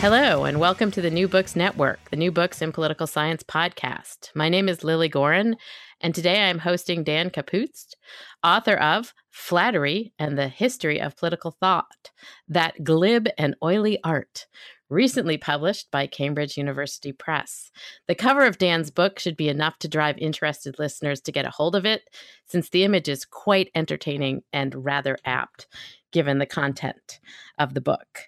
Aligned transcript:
Hello, 0.00 0.44
and 0.44 0.60
welcome 0.60 0.92
to 0.92 1.02
the 1.02 1.10
New 1.10 1.26
Books 1.26 1.56
Network, 1.56 1.98
the 2.10 2.16
New 2.16 2.30
Books 2.30 2.62
in 2.62 2.70
Political 2.70 3.08
Science 3.08 3.42
podcast. 3.42 4.30
My 4.32 4.48
name 4.48 4.68
is 4.68 4.84
Lilly 4.84 5.08
Goren, 5.08 5.56
and 6.00 6.14
today 6.14 6.48
I'm 6.48 6.60
hosting 6.60 7.02
Dan 7.02 7.30
Kapust, 7.30 7.96
author 8.44 8.76
of 8.76 9.12
Flattery 9.32 10.12
and 10.16 10.38
the 10.38 10.46
History 10.46 11.00
of 11.00 11.16
Political 11.16 11.56
Thought 11.58 12.12
That 12.46 12.84
Glib 12.84 13.26
and 13.36 13.56
Oily 13.60 13.98
Art, 14.04 14.46
recently 14.88 15.36
published 15.36 15.90
by 15.90 16.06
Cambridge 16.06 16.56
University 16.56 17.10
Press. 17.10 17.72
The 18.06 18.14
cover 18.14 18.46
of 18.46 18.56
Dan's 18.56 18.92
book 18.92 19.18
should 19.18 19.36
be 19.36 19.48
enough 19.48 19.80
to 19.80 19.88
drive 19.88 20.16
interested 20.18 20.78
listeners 20.78 21.20
to 21.22 21.32
get 21.32 21.44
a 21.44 21.50
hold 21.50 21.74
of 21.74 21.84
it, 21.84 22.02
since 22.46 22.68
the 22.68 22.84
image 22.84 23.08
is 23.08 23.24
quite 23.24 23.72
entertaining 23.74 24.42
and 24.52 24.84
rather 24.84 25.18
apt, 25.24 25.66
given 26.12 26.38
the 26.38 26.46
content 26.46 27.18
of 27.58 27.74
the 27.74 27.80
book. 27.80 28.27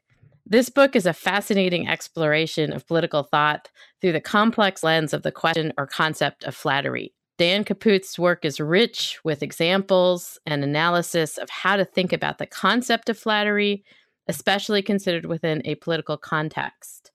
This 0.51 0.69
book 0.69 0.97
is 0.97 1.07
a 1.07 1.13
fascinating 1.13 1.87
exploration 1.87 2.73
of 2.73 2.85
political 2.89 3.23
thought 3.23 3.69
through 4.01 4.11
the 4.11 4.21
complex 4.21 4.83
lens 4.83 5.15
of 5.15 5.23
the 5.23 5.30
question 5.30 5.73
or 5.79 5.87
concept 5.87 6.43
of 6.43 6.57
flattery. 6.57 7.15
Dan 7.38 7.63
Kapust's 7.63 8.19
work 8.19 8.45
is 8.45 8.59
rich 8.59 9.21
with 9.23 9.45
examples 9.45 10.41
and 10.45 10.65
analysis 10.65 11.39
of 11.39 11.49
how 11.49 11.77
to 11.77 11.85
think 11.85 12.13
about 12.13 12.39
the 12.39 12.47
concept 12.47 13.09
of 13.09 13.16
flattery, 13.16 13.85
especially 14.27 14.83
considered 14.83 15.24
within 15.24 15.63
a 15.65 15.77
political 15.77 16.16
context. 16.16 17.13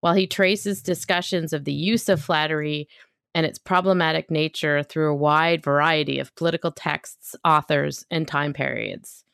While 0.00 0.14
he 0.14 0.26
traces 0.26 0.80
discussions 0.80 1.52
of 1.52 1.66
the 1.66 1.74
use 1.74 2.08
of 2.08 2.22
flattery 2.22 2.88
and 3.34 3.44
its 3.44 3.58
problematic 3.58 4.30
nature 4.30 4.82
through 4.82 5.12
a 5.12 5.16
wide 5.16 5.62
variety 5.62 6.18
of 6.18 6.34
political 6.34 6.72
texts, 6.72 7.36
authors, 7.44 8.06
and 8.10 8.26
time 8.26 8.54
periods. 8.54 9.26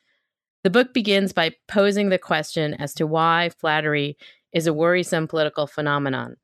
The 0.67 0.71
book 0.71 0.93
begins 0.93 1.33
by 1.33 1.53
posing 1.69 2.09
the 2.09 2.19
question 2.19 2.75
as 2.75 2.93
to 2.95 3.07
why 3.07 3.51
flattery 3.51 4.19
is 4.53 4.67
a 4.67 4.73
worrisome 4.73 5.29
political 5.29 5.69
phenomenon, 5.69 6.39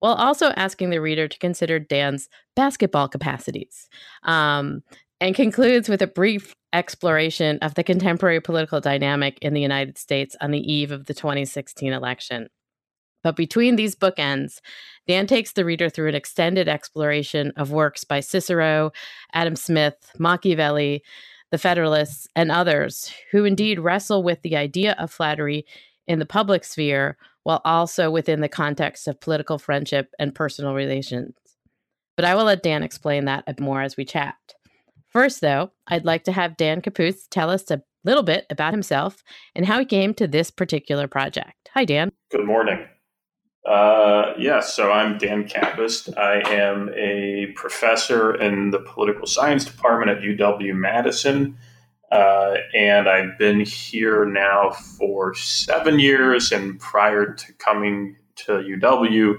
while 0.00 0.12
also 0.12 0.50
asking 0.56 0.90
the 0.90 1.00
reader 1.00 1.26
to 1.26 1.38
consider 1.38 1.78
Dan's 1.78 2.28
basketball 2.54 3.08
capacities, 3.08 3.88
um, 4.24 4.82
and 5.22 5.34
concludes 5.34 5.88
with 5.88 6.02
a 6.02 6.06
brief 6.06 6.54
exploration 6.74 7.58
of 7.62 7.74
the 7.74 7.82
contemporary 7.82 8.42
political 8.42 8.78
dynamic 8.78 9.38
in 9.40 9.54
the 9.54 9.62
United 9.62 9.96
States 9.96 10.36
on 10.42 10.50
the 10.50 10.70
eve 10.70 10.92
of 10.92 11.06
the 11.06 11.14
2016 11.14 11.94
election. 11.94 12.50
But 13.22 13.36
between 13.36 13.76
these 13.76 13.96
bookends, 13.96 14.60
Dan 15.08 15.26
takes 15.26 15.52
the 15.52 15.64
reader 15.64 15.88
through 15.88 16.10
an 16.10 16.14
extended 16.14 16.68
exploration 16.68 17.54
of 17.56 17.72
works 17.72 18.04
by 18.04 18.20
Cicero, 18.20 18.92
Adam 19.32 19.56
Smith, 19.56 20.10
Machiavelli, 20.18 21.02
the 21.52 21.58
Federalists, 21.58 22.26
and 22.34 22.50
others 22.50 23.12
who 23.30 23.44
indeed 23.44 23.78
wrestle 23.78 24.22
with 24.22 24.40
the 24.40 24.56
idea 24.56 24.96
of 24.98 25.12
flattery 25.12 25.66
in 26.08 26.18
the 26.18 26.26
public 26.26 26.64
sphere 26.64 27.18
while 27.44 27.60
also 27.64 28.10
within 28.10 28.40
the 28.40 28.48
context 28.48 29.06
of 29.06 29.20
political 29.20 29.58
friendship 29.58 30.10
and 30.18 30.34
personal 30.34 30.74
relations. 30.74 31.34
But 32.16 32.24
I 32.24 32.34
will 32.34 32.44
let 32.44 32.62
Dan 32.62 32.82
explain 32.82 33.26
that 33.26 33.60
more 33.60 33.82
as 33.82 33.98
we 33.98 34.04
chat. 34.06 34.34
First, 35.08 35.42
though, 35.42 35.72
I'd 35.86 36.06
like 36.06 36.24
to 36.24 36.32
have 36.32 36.56
Dan 36.56 36.80
Kapust 36.80 37.28
tell 37.30 37.50
us 37.50 37.70
a 37.70 37.82
little 38.02 38.22
bit 38.22 38.46
about 38.48 38.72
himself 38.72 39.22
and 39.54 39.66
how 39.66 39.78
he 39.78 39.84
came 39.84 40.14
to 40.14 40.26
this 40.26 40.50
particular 40.50 41.06
project. 41.06 41.68
Hi, 41.74 41.84
Dan. 41.84 42.12
Good 42.30 42.46
morning. 42.46 42.86
Uh, 43.64 44.34
yes, 44.36 44.38
yeah, 44.38 44.60
so 44.60 44.90
I'm 44.90 45.18
Dan 45.18 45.46
Kapust. 45.46 46.16
I 46.18 46.40
am 46.52 46.90
a 46.96 47.52
professor 47.54 48.34
in 48.34 48.70
the 48.70 48.80
political 48.80 49.26
science 49.26 49.64
department 49.64 50.10
at 50.10 50.22
UW 50.22 50.74
Madison. 50.74 51.56
Uh, 52.10 52.56
and 52.74 53.08
I've 53.08 53.38
been 53.38 53.60
here 53.60 54.26
now 54.26 54.70
for 54.70 55.34
seven 55.34 56.00
years. 56.00 56.50
And 56.50 56.78
prior 56.80 57.32
to 57.32 57.52
coming 57.54 58.16
to 58.36 58.52
UW, 58.52 59.36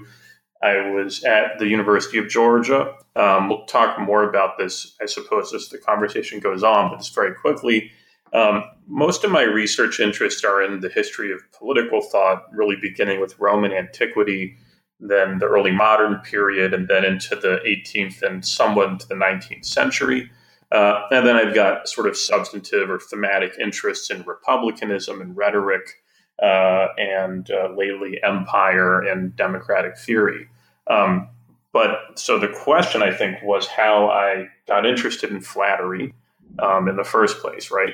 I 0.62 0.90
was 0.90 1.22
at 1.24 1.58
the 1.58 1.68
University 1.68 2.16
of 2.16 2.28
Georgia. 2.28 2.94
Um, 3.16 3.50
we'll 3.50 3.66
talk 3.66 4.00
more 4.00 4.28
about 4.28 4.56
this, 4.56 4.96
I 5.02 5.06
suppose, 5.06 5.52
as 5.52 5.68
the 5.68 5.78
conversation 5.78 6.40
goes 6.40 6.62
on, 6.62 6.90
but 6.90 6.98
just 6.98 7.14
very 7.14 7.34
quickly. 7.34 7.92
Um, 8.34 8.64
most 8.86 9.24
of 9.24 9.30
my 9.30 9.42
research 9.42 10.00
interests 10.00 10.44
are 10.44 10.62
in 10.62 10.80
the 10.80 10.88
history 10.88 11.32
of 11.32 11.40
political 11.52 12.02
thought, 12.02 12.44
really 12.52 12.76
beginning 12.76 13.20
with 13.20 13.38
Roman 13.38 13.72
antiquity, 13.72 14.56
then 15.00 15.38
the 15.38 15.46
early 15.46 15.70
modern 15.70 16.16
period, 16.18 16.74
and 16.74 16.88
then 16.88 17.04
into 17.04 17.36
the 17.36 17.60
18th 17.66 18.22
and 18.22 18.44
somewhat 18.44 18.90
into 18.90 19.06
the 19.06 19.14
19th 19.14 19.64
century. 19.64 20.30
Uh, 20.72 21.02
and 21.12 21.26
then 21.26 21.36
I've 21.36 21.54
got 21.54 21.88
sort 21.88 22.08
of 22.08 22.16
substantive 22.16 22.90
or 22.90 22.98
thematic 22.98 23.54
interests 23.60 24.10
in 24.10 24.22
republicanism 24.24 25.20
and 25.20 25.36
rhetoric, 25.36 26.02
uh, 26.42 26.88
and 26.98 27.48
uh, 27.50 27.68
lately 27.76 28.20
empire 28.24 29.00
and 29.02 29.36
democratic 29.36 29.96
theory. 29.96 30.48
Um, 30.88 31.28
but 31.72 32.18
so 32.18 32.38
the 32.38 32.48
question 32.48 33.02
I 33.02 33.12
think 33.12 33.42
was 33.42 33.66
how 33.66 34.08
I 34.08 34.48
got 34.66 34.86
interested 34.86 35.30
in 35.30 35.40
flattery 35.40 36.12
um, 36.58 36.88
in 36.88 36.96
the 36.96 37.04
first 37.04 37.40
place, 37.40 37.70
right? 37.70 37.92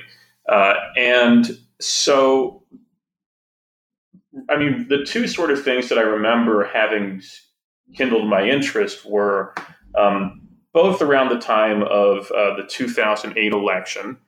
Uh, 0.50 0.74
and 0.96 1.58
so, 1.80 2.64
I 4.48 4.58
mean, 4.58 4.88
the 4.88 5.04
two 5.04 5.28
sort 5.28 5.52
of 5.52 5.62
things 5.62 5.88
that 5.88 5.98
I 5.98 6.02
remember 6.02 6.64
having 6.64 7.22
kindled 7.94 8.28
my 8.28 8.42
interest 8.42 9.06
were 9.06 9.54
um, 9.96 10.48
both 10.72 11.02
around 11.02 11.28
the 11.28 11.38
time 11.38 11.82
of 11.84 12.30
uh, 12.32 12.56
the 12.56 12.66
2008 12.68 13.52
election. 13.52 14.18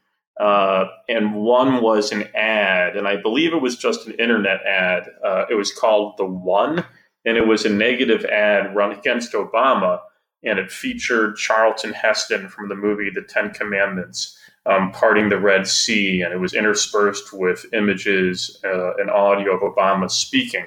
Uh, 0.41 0.87
and 1.09 1.35
one 1.35 1.83
was 1.83 2.13
an 2.13 2.25
ad, 2.35 2.97
and 2.97 3.07
I 3.07 3.17
believe 3.17 3.53
it 3.53 3.61
was 3.61 3.77
just 3.77 4.07
an 4.07 4.15
internet 4.15 4.65
ad. 4.65 5.09
Uh, 5.25 5.45
it 5.51 5.55
was 5.55 5.73
called 5.73 6.15
The 6.17 6.25
One, 6.25 6.85
and 7.25 7.37
it 7.37 7.47
was 7.47 7.67
a 7.67 7.69
negative 7.69 8.25
ad 8.25 8.75
run 8.75 8.93
against 8.93 9.33
Obama, 9.33 10.01
and 10.43 10.59
it 10.59 10.73
featured 10.73 11.37
Charlton 11.37 11.93
Heston 11.93 12.49
from 12.49 12.69
the 12.69 12.75
movie 12.75 13.11
The 13.11 13.23
Ten 13.23 13.51
Commandments 13.51 14.39
um, 14.67 14.93
parting 14.93 15.29
the 15.29 15.39
Red 15.39 15.67
Sea, 15.67 16.23
and 16.23 16.33
it 16.33 16.39
was 16.39 16.55
interspersed 16.55 17.33
with 17.33 17.67
images 17.73 18.61
uh, 18.65 18.95
and 18.95 19.11
audio 19.11 19.57
of 19.57 19.61
Obama 19.61 20.11
speaking. 20.11 20.67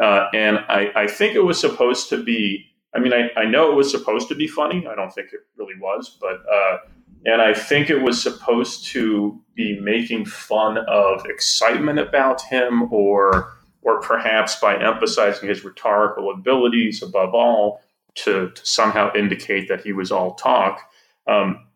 Uh, 0.00 0.26
and 0.34 0.58
I, 0.68 0.90
I, 0.94 1.06
think 1.06 1.34
it 1.34 1.44
was 1.44 1.58
supposed 1.58 2.08
to 2.10 2.22
be. 2.22 2.66
I 2.94 2.98
mean, 2.98 3.12
I, 3.12 3.30
I, 3.38 3.44
know 3.44 3.70
it 3.70 3.74
was 3.74 3.90
supposed 3.90 4.28
to 4.28 4.34
be 4.34 4.46
funny. 4.46 4.86
I 4.86 4.94
don't 4.94 5.12
think 5.12 5.28
it 5.32 5.40
really 5.56 5.78
was, 5.80 6.18
but 6.20 6.42
uh, 6.50 6.78
and 7.24 7.40
I 7.40 7.54
think 7.54 7.88
it 7.88 8.02
was 8.02 8.22
supposed 8.22 8.86
to 8.88 9.40
be 9.54 9.78
making 9.80 10.26
fun 10.26 10.78
of 10.86 11.24
excitement 11.26 11.98
about 11.98 12.42
him, 12.42 12.92
or 12.92 13.54
or 13.82 14.00
perhaps 14.00 14.56
by 14.56 14.76
emphasizing 14.82 15.48
his 15.48 15.64
rhetorical 15.64 16.30
abilities 16.30 17.02
above 17.02 17.34
all 17.34 17.80
to, 18.16 18.50
to 18.50 18.66
somehow 18.66 19.12
indicate 19.14 19.68
that 19.68 19.82
he 19.82 19.92
was 19.92 20.10
all 20.10 20.34
talk. 20.34 20.80
Um, 21.28 21.66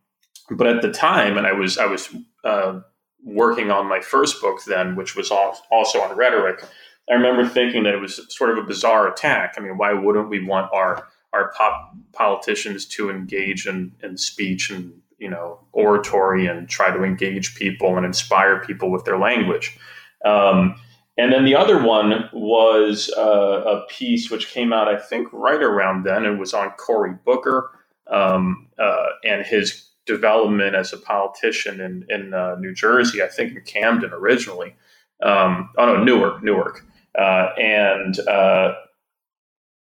but 0.50 0.66
at 0.66 0.82
the 0.82 0.90
time, 0.90 1.36
and 1.36 1.46
I 1.46 1.52
was 1.52 1.78
I 1.78 1.86
was 1.86 2.14
uh, 2.44 2.80
working 3.24 3.70
on 3.70 3.88
my 3.88 4.00
first 4.00 4.40
book 4.40 4.64
then, 4.66 4.96
which 4.96 5.16
was 5.16 5.30
also 5.30 6.00
on 6.00 6.16
rhetoric. 6.16 6.64
I 7.08 7.14
remember 7.14 7.48
thinking 7.48 7.84
that 7.84 7.94
it 7.94 8.00
was 8.00 8.20
sort 8.34 8.50
of 8.50 8.58
a 8.58 8.66
bizarre 8.66 9.08
attack. 9.08 9.54
I 9.56 9.60
mean, 9.60 9.76
why 9.76 9.92
wouldn't 9.92 10.28
we 10.28 10.44
want 10.44 10.72
our 10.72 11.08
our 11.32 11.52
pop 11.52 11.94
politicians 12.12 12.86
to 12.86 13.10
engage 13.10 13.66
in, 13.66 13.92
in 14.02 14.16
speech 14.16 14.70
and 14.70 14.92
you 15.18 15.30
know 15.30 15.60
oratory 15.72 16.46
and 16.46 16.68
try 16.68 16.90
to 16.90 17.04
engage 17.04 17.54
people 17.54 17.96
and 17.96 18.04
inspire 18.04 18.60
people 18.64 18.90
with 18.90 19.04
their 19.04 19.18
language? 19.18 19.78
Um, 20.24 20.76
and 21.16 21.32
then 21.32 21.44
the 21.44 21.54
other 21.54 21.82
one 21.82 22.30
was 22.32 23.12
uh, 23.16 23.20
a 23.66 23.86
piece 23.88 24.30
which 24.30 24.48
came 24.48 24.72
out, 24.72 24.88
I 24.88 24.98
think, 24.98 25.28
right 25.32 25.62
around 25.62 26.04
then. 26.04 26.24
It 26.24 26.38
was 26.38 26.54
on 26.54 26.70
Cory 26.70 27.14
Booker 27.24 27.70
um, 28.06 28.68
uh, 28.78 29.06
and 29.24 29.44
his 29.44 29.89
development 30.06 30.74
as 30.74 30.92
a 30.92 30.98
politician 30.98 31.80
in 31.80 32.06
in 32.08 32.34
uh, 32.34 32.56
New 32.58 32.74
Jersey. 32.74 33.22
I 33.22 33.28
think 33.28 33.56
in 33.56 33.62
Camden 33.62 34.12
originally. 34.12 34.74
Um, 35.22 35.70
oh 35.76 35.86
no, 35.86 36.02
Newark, 36.02 36.42
Newark, 36.42 36.84
uh, 37.18 37.48
and 37.58 38.18
uh, 38.20 38.72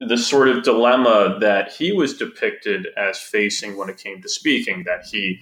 the 0.00 0.16
sort 0.16 0.48
of 0.48 0.64
dilemma 0.64 1.38
that 1.40 1.72
he 1.72 1.92
was 1.92 2.16
depicted 2.16 2.88
as 2.96 3.18
facing 3.18 3.76
when 3.76 3.88
it 3.88 3.98
came 3.98 4.20
to 4.22 4.28
speaking 4.28 4.84
that 4.84 5.04
he 5.04 5.40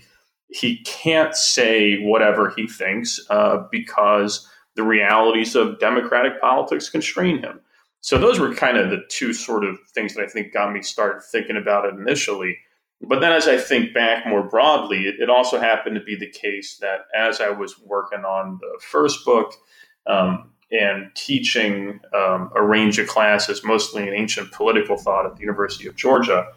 he 0.49 0.83
can't 0.85 1.35
say 1.35 2.01
whatever 2.03 2.53
he 2.57 2.69
thinks 2.69 3.21
uh, 3.31 3.65
because 3.71 4.49
the 4.77 4.83
realities 4.83 5.57
of 5.57 5.79
democratic 5.81 6.41
politics 6.41 6.89
constrain 6.89 7.39
him. 7.39 7.61
So 8.01 8.19
those 8.19 8.39
were 8.39 8.55
kind 8.55 8.77
of 8.77 8.91
the 8.91 9.03
two 9.09 9.33
sort 9.33 9.65
of 9.65 9.79
things 9.93 10.15
that 10.15 10.23
I 10.23 10.29
think 10.29 10.53
got 10.53 10.73
me 10.73 10.83
started 10.83 11.23
thinking 11.25 11.57
about 11.57 11.87
it 11.87 11.95
initially. 11.95 12.59
But 13.03 13.21
then 13.21 13.33
as 13.33 13.47
I 13.47 13.59
think 13.59 13.93
back 13.93 14.27
more 14.27 14.43
broadly, 14.43 15.07
it, 15.07 15.17
it 15.21 15.31
also 15.31 15.59
happened 15.59 15.97
to 15.97 16.03
be 16.03 16.17
the 16.17 16.31
case 16.31 16.79
that 16.79 17.07
as 17.15 17.41
I 17.41 17.51
was 17.51 17.79
working 17.79 18.25
on 18.25 18.59
the 18.61 18.81
first 18.81 19.25
book 19.25 19.53
um, 20.07 20.51
and 20.73 21.11
teaching 21.15 22.01
um, 22.15 22.51
a 22.57 22.63
range 22.63 22.99
of 22.99 23.07
classes, 23.07 23.63
mostly 23.65 24.09
in 24.09 24.15
ancient 24.15 24.51
political 24.53 24.97
thought 24.97 25.27
at 25.27 25.37
the 25.37 25.43
University 25.43 25.87
of 25.87 25.95
Georgia, 25.95 26.49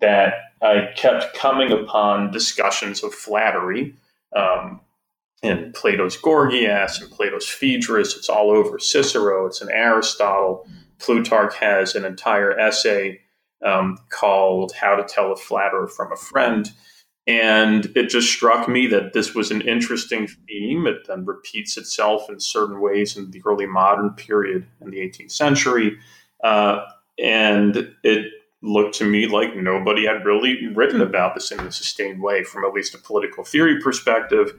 that 0.00 0.34
I 0.62 0.90
kept 0.96 1.36
coming 1.36 1.72
upon 1.72 2.30
discussions 2.30 3.02
of 3.02 3.12
flattery. 3.12 3.94
Um, 4.34 4.80
in 5.42 5.72
Plato's 5.72 6.16
Gorgias 6.16 7.00
and 7.00 7.10
Plato's 7.10 7.48
Phaedrus. 7.48 8.16
It's 8.16 8.28
all 8.28 8.50
over 8.50 8.78
Cicero. 8.78 9.46
It's 9.46 9.62
in 9.62 9.70
Aristotle. 9.70 10.66
Plutarch 10.98 11.56
has 11.56 11.94
an 11.94 12.04
entire 12.04 12.58
essay 12.58 13.20
um, 13.64 13.98
called 14.08 14.72
How 14.72 14.96
to 14.96 15.04
Tell 15.04 15.32
a 15.32 15.36
Flatterer 15.36 15.88
from 15.88 16.12
a 16.12 16.16
Friend. 16.16 16.70
And 17.26 17.92
it 17.94 18.08
just 18.08 18.30
struck 18.30 18.68
me 18.68 18.86
that 18.88 19.12
this 19.12 19.34
was 19.34 19.50
an 19.50 19.60
interesting 19.60 20.26
theme. 20.26 20.86
It 20.86 21.06
then 21.06 21.24
repeats 21.24 21.76
itself 21.76 22.28
in 22.28 22.40
certain 22.40 22.80
ways 22.80 23.16
in 23.16 23.30
the 23.30 23.42
early 23.46 23.66
modern 23.66 24.10
period 24.10 24.66
in 24.80 24.90
the 24.90 24.98
18th 24.98 25.30
century. 25.30 25.98
Uh, 26.42 26.84
and 27.22 27.94
it 28.02 28.32
looked 28.62 28.94
to 28.96 29.04
me 29.04 29.26
like 29.26 29.56
nobody 29.56 30.06
had 30.06 30.24
really 30.24 30.66
written 30.68 31.00
about 31.00 31.34
this 31.34 31.50
in 31.50 31.60
a 31.60 31.72
sustained 31.72 32.22
way 32.22 32.44
from 32.44 32.64
at 32.64 32.72
least 32.72 32.94
a 32.94 32.98
political 32.98 33.44
theory 33.44 33.80
perspective. 33.80 34.58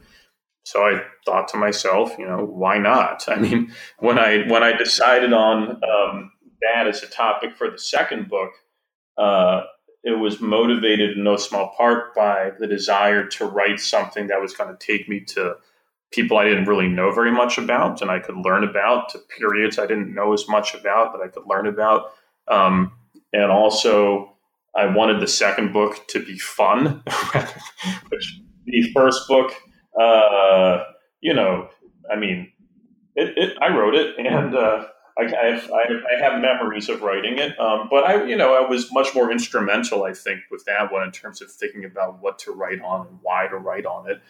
So 0.63 0.81
I 0.81 1.03
thought 1.25 1.47
to 1.49 1.57
myself, 1.57 2.15
you 2.17 2.27
know, 2.27 2.45
why 2.45 2.77
not? 2.77 3.25
I 3.27 3.35
mean, 3.35 3.73
when 3.99 4.17
I 4.17 4.47
when 4.47 4.63
I 4.63 4.73
decided 4.73 5.33
on 5.33 5.81
um, 5.83 6.31
that 6.61 6.87
as 6.87 7.03
a 7.03 7.07
topic 7.07 7.55
for 7.57 7.69
the 7.69 7.79
second 7.79 8.29
book, 8.29 8.51
uh, 9.21 9.63
it 10.03 10.17
was 10.17 10.41
motivated 10.41 11.17
in 11.17 11.23
no 11.23 11.37
small 11.37 11.73
part 11.77 12.15
by 12.15 12.51
the 12.59 12.67
desire 12.67 13.27
to 13.27 13.45
write 13.45 13.79
something 13.79 14.27
that 14.27 14.41
was 14.41 14.53
going 14.53 14.75
to 14.75 14.85
take 14.85 15.07
me 15.07 15.19
to 15.19 15.55
people 16.11 16.37
I 16.37 16.45
didn't 16.45 16.65
really 16.65 16.87
know 16.87 17.11
very 17.11 17.31
much 17.31 17.57
about, 17.57 18.01
and 18.01 18.09
I 18.09 18.19
could 18.19 18.35
learn 18.35 18.63
about 18.63 19.09
to 19.09 19.19
periods 19.19 19.77
I 19.77 19.85
didn't 19.85 20.13
know 20.13 20.33
as 20.33 20.47
much 20.47 20.73
about 20.73 21.13
that 21.13 21.21
I 21.21 21.27
could 21.27 21.43
learn 21.47 21.67
about, 21.67 22.13
um, 22.47 22.91
and 23.31 23.51
also 23.51 24.35
I 24.75 24.87
wanted 24.87 25.21
the 25.21 25.27
second 25.27 25.71
book 25.71 26.07
to 26.09 26.25
be 26.25 26.37
fun, 26.37 27.03
which 28.09 28.41
the 28.65 28.91
first 28.93 29.27
book 29.27 29.53
uh, 29.99 30.83
you 31.21 31.33
know, 31.33 31.69
I 32.11 32.15
mean, 32.15 32.51
it, 33.15 33.37
it, 33.37 33.57
I 33.61 33.75
wrote 33.75 33.95
it, 33.95 34.15
and 34.17 34.55
uh, 34.55 34.85
I, 35.17 35.23
I, 35.23 35.45
have, 35.51 35.71
I, 35.71 36.19
have 36.19 36.41
memories 36.41 36.89
of 36.89 37.01
writing 37.01 37.37
it. 37.37 37.59
Um, 37.59 37.87
but 37.89 38.03
I, 38.05 38.23
you 38.23 38.35
know, 38.35 38.53
I 38.53 38.67
was 38.67 38.91
much 38.91 39.13
more 39.13 39.31
instrumental, 39.31 40.03
I 40.03 40.13
think, 40.13 40.41
with 40.49 40.65
that 40.65 40.91
one 40.91 41.03
in 41.03 41.11
terms 41.11 41.41
of 41.41 41.51
thinking 41.51 41.85
about 41.85 42.21
what 42.21 42.39
to 42.39 42.51
write 42.51 42.81
on 42.81 43.07
and 43.07 43.19
why 43.21 43.47
to 43.47 43.57
write 43.57 43.85
on 43.85 44.09
it. 44.09 44.21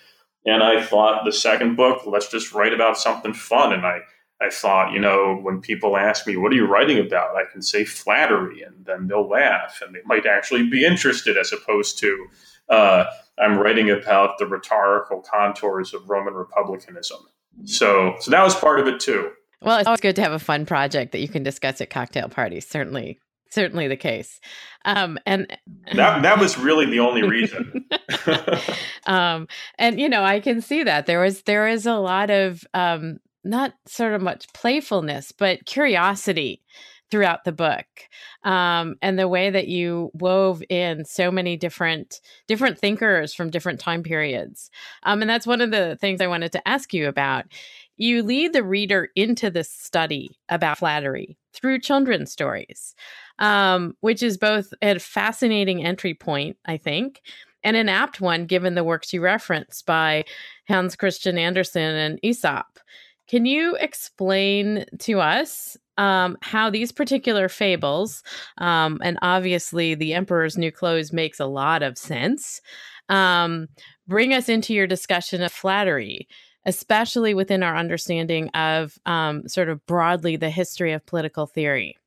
And 0.45 0.63
I 0.63 0.83
thought 0.83 1.23
the 1.23 1.31
second 1.31 1.75
book, 1.75 2.01
let's 2.05 2.29
just 2.29 2.53
write 2.53 2.73
about 2.73 2.97
something 2.97 3.33
fun. 3.33 3.73
And 3.73 3.85
I, 3.85 3.99
I 4.41 4.49
thought, 4.49 4.91
you 4.91 4.99
know, 4.99 5.37
when 5.39 5.61
people 5.61 5.95
ask 5.95 6.25
me, 6.25 6.35
what 6.35 6.51
are 6.51 6.55
you 6.55 6.65
writing 6.65 6.97
about? 6.97 7.35
I 7.35 7.43
can 7.51 7.61
say 7.61 7.85
flattery, 7.85 8.63
and 8.63 8.85
then 8.85 9.07
they'll 9.07 9.27
laugh, 9.27 9.81
and 9.85 9.93
they 9.93 9.99
might 10.05 10.25
actually 10.25 10.67
be 10.67 10.83
interested, 10.83 11.37
as 11.37 11.53
opposed 11.53 11.99
to, 11.99 12.27
uh, 12.67 13.05
I'm 13.37 13.59
writing 13.59 13.91
about 13.91 14.39
the 14.39 14.47
rhetorical 14.47 15.21
contours 15.21 15.93
of 15.93 16.09
Roman 16.09 16.33
republicanism. 16.33 17.19
So, 17.65 18.15
so 18.19 18.31
that 18.31 18.43
was 18.43 18.55
part 18.55 18.79
of 18.79 18.87
it 18.87 18.99
too. 18.99 19.31
Well, 19.61 19.77
it's 19.77 19.87
always 19.87 20.01
good 20.01 20.15
to 20.15 20.21
have 20.23 20.31
a 20.31 20.39
fun 20.39 20.65
project 20.65 21.11
that 21.11 21.19
you 21.19 21.27
can 21.27 21.43
discuss 21.43 21.81
at 21.81 21.89
cocktail 21.89 22.29
parties. 22.29 22.67
Certainly, 22.67 23.19
certainly 23.49 23.87
the 23.87 23.97
case. 23.97 24.39
Um, 24.85 25.19
and 25.25 25.55
that 25.93 26.23
that 26.23 26.39
was 26.39 26.57
really 26.57 26.85
the 26.85 26.99
only 26.99 27.23
reason. 27.23 27.85
um, 29.05 29.47
and 29.77 29.99
you 29.99 30.09
know, 30.09 30.23
I 30.23 30.39
can 30.39 30.61
see 30.61 30.83
that 30.83 31.05
there 31.05 31.19
was 31.19 31.43
there 31.43 31.67
is 31.67 31.85
a 31.85 31.95
lot 31.95 32.31
of 32.31 32.65
um, 32.73 33.19
not 33.43 33.73
sort 33.85 34.13
of 34.13 34.21
much 34.21 34.51
playfulness, 34.53 35.31
but 35.31 35.65
curiosity 35.65 36.63
throughout 37.11 37.43
the 37.43 37.51
book 37.51 37.85
um, 38.43 38.95
and 39.01 39.19
the 39.19 39.27
way 39.27 39.49
that 39.49 39.67
you 39.67 40.09
wove 40.13 40.63
in 40.69 41.03
so 41.03 41.29
many 41.29 41.57
different 41.57 42.21
different 42.47 42.79
thinkers 42.79 43.33
from 43.33 43.49
different 43.49 43.79
time 43.79 44.01
periods 44.01 44.71
um, 45.03 45.21
and 45.21 45.29
that's 45.29 45.45
one 45.45 45.59
of 45.59 45.71
the 45.71 45.97
things 45.99 46.21
i 46.21 46.27
wanted 46.27 46.53
to 46.53 46.67
ask 46.67 46.93
you 46.93 47.07
about 47.07 47.45
you 48.01 48.23
lead 48.23 48.53
the 48.53 48.63
reader 48.63 49.09
into 49.15 49.49
this 49.49 49.71
study 49.71 50.31
about 50.49 50.79
flattery 50.79 51.37
through 51.53 51.79
children's 51.79 52.31
stories 52.31 52.95
um, 53.39 53.95
which 54.01 54.23
is 54.23 54.37
both 54.37 54.73
a 54.81 54.97
fascinating 54.99 55.83
entry 55.83 56.13
point 56.13 56.57
i 56.65 56.77
think 56.77 57.21
and 57.63 57.75
an 57.75 57.89
apt 57.89 58.19
one 58.19 58.45
given 58.45 58.75
the 58.75 58.83
works 58.83 59.13
you 59.13 59.21
reference 59.21 59.81
by 59.81 60.23
hans 60.67 60.95
christian 60.95 61.37
andersen 61.37 61.81
and 61.81 62.19
aesop. 62.23 62.79
Can 63.31 63.45
you 63.45 63.77
explain 63.79 64.83
to 64.99 65.21
us 65.21 65.77
um, 65.97 66.37
how 66.41 66.69
these 66.69 66.91
particular 66.91 67.47
fables, 67.47 68.23
um, 68.57 68.99
and 69.01 69.17
obviously 69.21 69.95
the 69.95 70.13
Emperor's 70.13 70.57
New 70.57 70.69
Clothes 70.69 71.13
makes 71.13 71.39
a 71.39 71.45
lot 71.45 71.81
of 71.81 71.97
sense, 71.97 72.59
um, 73.07 73.67
bring 74.05 74.33
us 74.33 74.49
into 74.49 74.73
your 74.73 74.85
discussion 74.85 75.41
of 75.41 75.51
flattery, 75.51 76.27
especially 76.65 77.33
within 77.33 77.63
our 77.63 77.75
understanding 77.75 78.49
of 78.49 78.97
um, 79.05 79.47
sort 79.47 79.69
of 79.69 79.85
broadly 79.85 80.35
the 80.35 80.49
history 80.49 80.93
of 80.93 81.05
political 81.05 81.45
theory? 81.47 81.97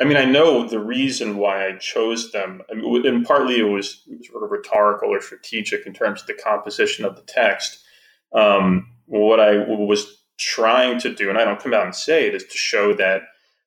I 0.00 0.04
mean, 0.04 0.16
I 0.16 0.24
know 0.24 0.66
the 0.66 0.80
reason 0.80 1.36
why 1.36 1.66
I 1.66 1.76
chose 1.76 2.32
them, 2.32 2.62
I 2.70 2.74
mean, 2.74 3.06
and 3.06 3.24
partly 3.24 3.60
it 3.60 3.64
was 3.64 4.02
sort 4.22 4.42
of 4.42 4.50
rhetorical 4.50 5.10
or 5.10 5.20
strategic 5.20 5.86
in 5.86 5.92
terms 5.92 6.22
of 6.22 6.26
the 6.26 6.34
composition 6.34 7.04
of 7.04 7.16
the 7.16 7.22
text. 7.22 7.80
Um, 8.32 8.92
what 9.04 9.40
I 9.40 9.58
was 9.58 10.22
trying 10.38 10.98
to 11.00 11.14
do, 11.14 11.28
and 11.28 11.36
I 11.36 11.44
don't 11.44 11.60
come 11.60 11.74
out 11.74 11.84
and 11.84 11.94
say 11.94 12.28
it, 12.28 12.34
is 12.34 12.44
to 12.44 12.56
show 12.56 12.94
that 12.94 13.22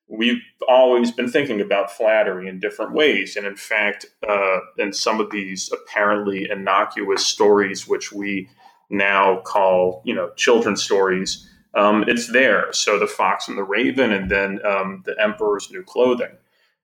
we've 0.08 0.42
always 0.68 1.12
been 1.12 1.30
thinking 1.30 1.60
about 1.60 1.90
flattery 1.90 2.48
in 2.48 2.58
different 2.58 2.94
ways. 2.94 3.36
And 3.36 3.46
in 3.46 3.56
fact, 3.56 4.06
uh, 4.28 4.58
in 4.76 4.92
some 4.92 5.20
of 5.20 5.30
these 5.30 5.70
apparently 5.72 6.48
innocuous 6.50 7.24
stories, 7.24 7.86
which 7.86 8.12
we 8.12 8.48
now 8.90 9.40
call, 9.40 10.02
you 10.04 10.14
know, 10.14 10.30
children's 10.36 10.82
stories, 10.82 11.48
um, 11.74 12.04
it's 12.06 12.30
there. 12.32 12.72
So 12.72 12.98
the 12.98 13.06
fox 13.06 13.48
and 13.48 13.58
the 13.58 13.64
raven, 13.64 14.12
and 14.12 14.30
then 14.30 14.64
um, 14.64 15.02
the 15.04 15.14
emperor's 15.20 15.70
new 15.70 15.82
clothing. 15.82 16.30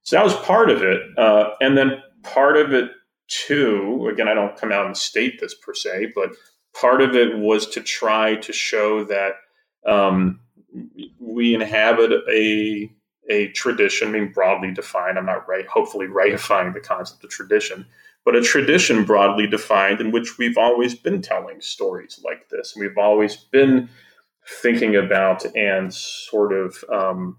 So 0.03 0.17
that 0.17 0.25
was 0.25 0.35
part 0.37 0.71
of 0.71 0.83
it. 0.83 1.01
Uh, 1.17 1.51
and 1.61 1.77
then 1.77 2.03
part 2.23 2.57
of 2.57 2.73
it, 2.73 2.91
too, 3.29 4.09
again, 4.13 4.27
I 4.27 4.35
don't 4.35 4.57
come 4.57 4.73
out 4.73 4.87
and 4.87 4.97
state 4.97 5.41
this 5.41 5.55
per 5.55 5.75
se, 5.75 6.13
but 6.15 6.31
part 6.75 7.01
of 7.01 7.15
it 7.15 7.39
was 7.39 7.67
to 7.69 7.81
try 7.81 8.35
to 8.37 8.53
show 8.53 9.05
that 9.05 9.35
um, 9.87 10.41
we 11.21 11.55
inhabit 11.55 12.13
a 12.29 12.91
a 13.29 13.49
tradition, 13.53 14.11
being 14.11 14.33
broadly 14.33 14.73
defined. 14.73 15.17
I'm 15.17 15.27
not 15.27 15.49
right, 15.49 15.67
hopefully 15.67 16.07
rigifying 16.07 16.75
the 16.75 16.81
concept 16.81 17.23
of 17.23 17.31
tradition, 17.31 17.87
but 18.25 18.37
a 18.37 18.43
tradition 18.43 19.05
broadly 19.05 19.47
defined 19.47 20.01
in 20.01 20.11
which 20.13 20.39
we've 20.39 20.59
always 20.59 20.95
been 20.95 21.23
telling 21.23 21.61
stories 21.61 22.21
like 22.25 22.49
this. 22.49 22.75
We've 22.77 22.99
always 22.99 23.37
been 23.37 23.89
thinking 24.63 24.97
about 24.97 25.45
and 25.57 25.93
sort 25.93 26.53
of 26.53 26.85
um, 26.93 27.39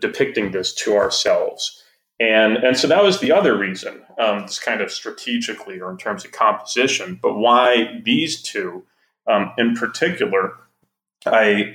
depicting 0.00 0.50
this 0.50 0.74
to 0.74 0.96
ourselves. 0.96 1.82
And, 2.18 2.56
and 2.56 2.76
so 2.76 2.88
that 2.88 3.02
was 3.02 3.20
the 3.20 3.32
other 3.32 3.58
reason, 3.58 4.02
um, 4.18 4.42
this 4.42 4.58
kind 4.58 4.80
of 4.80 4.90
strategically 4.90 5.80
or 5.80 5.90
in 5.90 5.98
terms 5.98 6.24
of 6.24 6.32
composition, 6.32 7.18
but 7.20 7.36
why 7.36 8.00
these 8.04 8.42
two 8.42 8.84
um, 9.28 9.52
in 9.58 9.74
particular 9.74 10.52
I, 11.26 11.74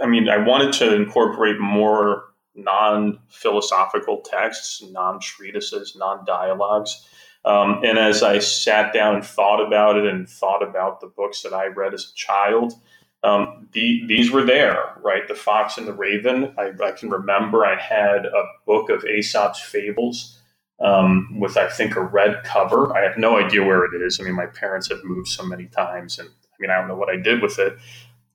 I 0.00 0.06
mean, 0.06 0.28
I 0.28 0.38
wanted 0.38 0.72
to 0.74 0.94
incorporate 0.94 1.58
more 1.58 2.24
non-philosophical 2.54 4.20
texts, 4.22 4.82
non-treatises, 4.90 5.96
non-dialogues. 5.96 7.06
Um, 7.44 7.80
and 7.84 7.98
as 7.98 8.22
I 8.22 8.38
sat 8.38 8.92
down 8.92 9.16
and 9.16 9.24
thought 9.24 9.64
about 9.64 9.96
it 9.96 10.06
and 10.06 10.28
thought 10.28 10.62
about 10.62 11.00
the 11.00 11.08
books 11.08 11.42
that 11.42 11.52
I 11.52 11.66
read 11.66 11.92
as 11.92 12.10
a 12.10 12.14
child, 12.14 12.74
um, 13.22 13.68
the, 13.72 14.04
these 14.06 14.30
were 14.30 14.44
there, 14.44 14.98
right? 15.02 15.26
The 15.26 15.34
Fox 15.34 15.78
and 15.78 15.86
the 15.86 15.92
Raven. 15.92 16.54
I, 16.58 16.72
I, 16.82 16.92
can 16.92 17.10
remember 17.10 17.64
I 17.64 17.78
had 17.78 18.26
a 18.26 18.44
book 18.66 18.90
of 18.90 19.04
Aesop's 19.04 19.60
fables 19.60 20.38
um, 20.78 21.40
with, 21.40 21.56
I 21.56 21.68
think, 21.68 21.96
a 21.96 22.02
red 22.02 22.44
cover. 22.44 22.94
I 22.94 23.02
have 23.02 23.16
no 23.16 23.38
idea 23.38 23.64
where 23.64 23.84
it 23.84 24.02
is. 24.02 24.20
I 24.20 24.24
mean, 24.24 24.34
my 24.34 24.46
parents 24.46 24.90
have 24.90 25.02
moved 25.04 25.28
so 25.28 25.42
many 25.42 25.66
times, 25.66 26.18
and 26.18 26.28
I 26.28 26.56
mean, 26.60 26.70
I 26.70 26.74
don't 26.74 26.88
know 26.88 26.96
what 26.96 27.08
I 27.08 27.16
did 27.16 27.40
with 27.40 27.58
it. 27.58 27.78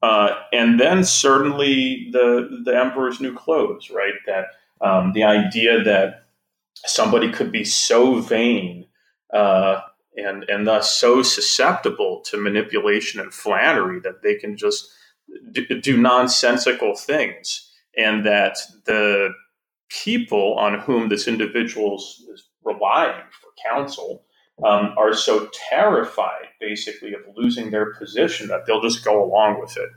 Uh, 0.02 0.30
and 0.54 0.80
then 0.80 1.04
certainly 1.04 2.10
the 2.12 2.62
the 2.64 2.76
emperor's 2.76 3.20
new 3.20 3.34
clothes, 3.34 3.90
right? 3.90 4.14
That 4.26 4.46
um, 4.82 5.12
the 5.14 5.24
idea 5.24 5.84
that 5.84 6.26
somebody 6.86 7.32
could 7.32 7.52
be 7.52 7.66
so 7.66 8.20
vain 8.22 8.86
uh, 9.34 9.82
and 10.16 10.44
and 10.50 10.66
thus 10.66 10.96
so 10.96 11.22
susceptible 11.22 12.22
to 12.26 12.38
manipulation 12.38 13.20
and 13.20 13.34
flattery 13.34 14.00
that 14.02 14.22
they 14.24 14.36
can 14.36 14.56
just 14.56 14.90
do, 15.52 15.66
do 15.82 15.98
nonsensical 15.98 16.96
things, 16.96 17.70
and 17.98 18.26
that 18.26 18.58
the 18.86 19.30
people 19.90 20.56
on 20.58 20.80
whom 20.80 21.10
this 21.10 21.28
individual 21.28 21.96
is 21.98 22.48
relying 22.64 23.24
for 23.42 23.50
counsel 23.70 24.24
um, 24.64 24.94
are 24.98 25.14
so 25.14 25.50
terrified, 25.70 26.48
basically, 26.60 27.14
of 27.14 27.22
losing 27.36 27.72
their 27.72 27.94
position 27.94 28.48
that 28.48 28.66
they'll 28.66 28.82
just 28.82 29.04
go 29.04 29.24
along 29.24 29.60
with 29.60 29.78
it. 29.78 29.90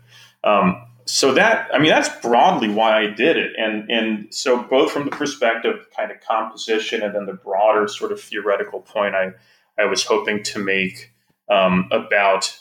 Um, 0.45 0.87
so 1.04 1.35
that 1.35 1.69
I 1.75 1.78
mean 1.78 1.90
that's 1.90 2.09
broadly 2.21 2.69
why 2.69 3.00
I 3.00 3.07
did 3.07 3.37
it, 3.37 3.52
and 3.59 3.90
and 3.90 4.33
so 4.33 4.62
both 4.62 4.92
from 4.92 5.04
the 5.04 5.11
perspective 5.11 5.75
of 5.81 5.90
kind 5.90 6.11
of 6.11 6.21
composition 6.21 7.02
and 7.02 7.14
then 7.14 7.26
the 7.26 7.33
broader 7.33 7.88
sort 7.88 8.12
of 8.12 8.21
theoretical 8.21 8.81
point 8.81 9.14
I 9.14 9.33
I 9.78 9.87
was 9.87 10.04
hoping 10.04 10.42
to 10.45 10.59
make 10.59 11.12
um, 11.49 11.88
about 11.90 12.57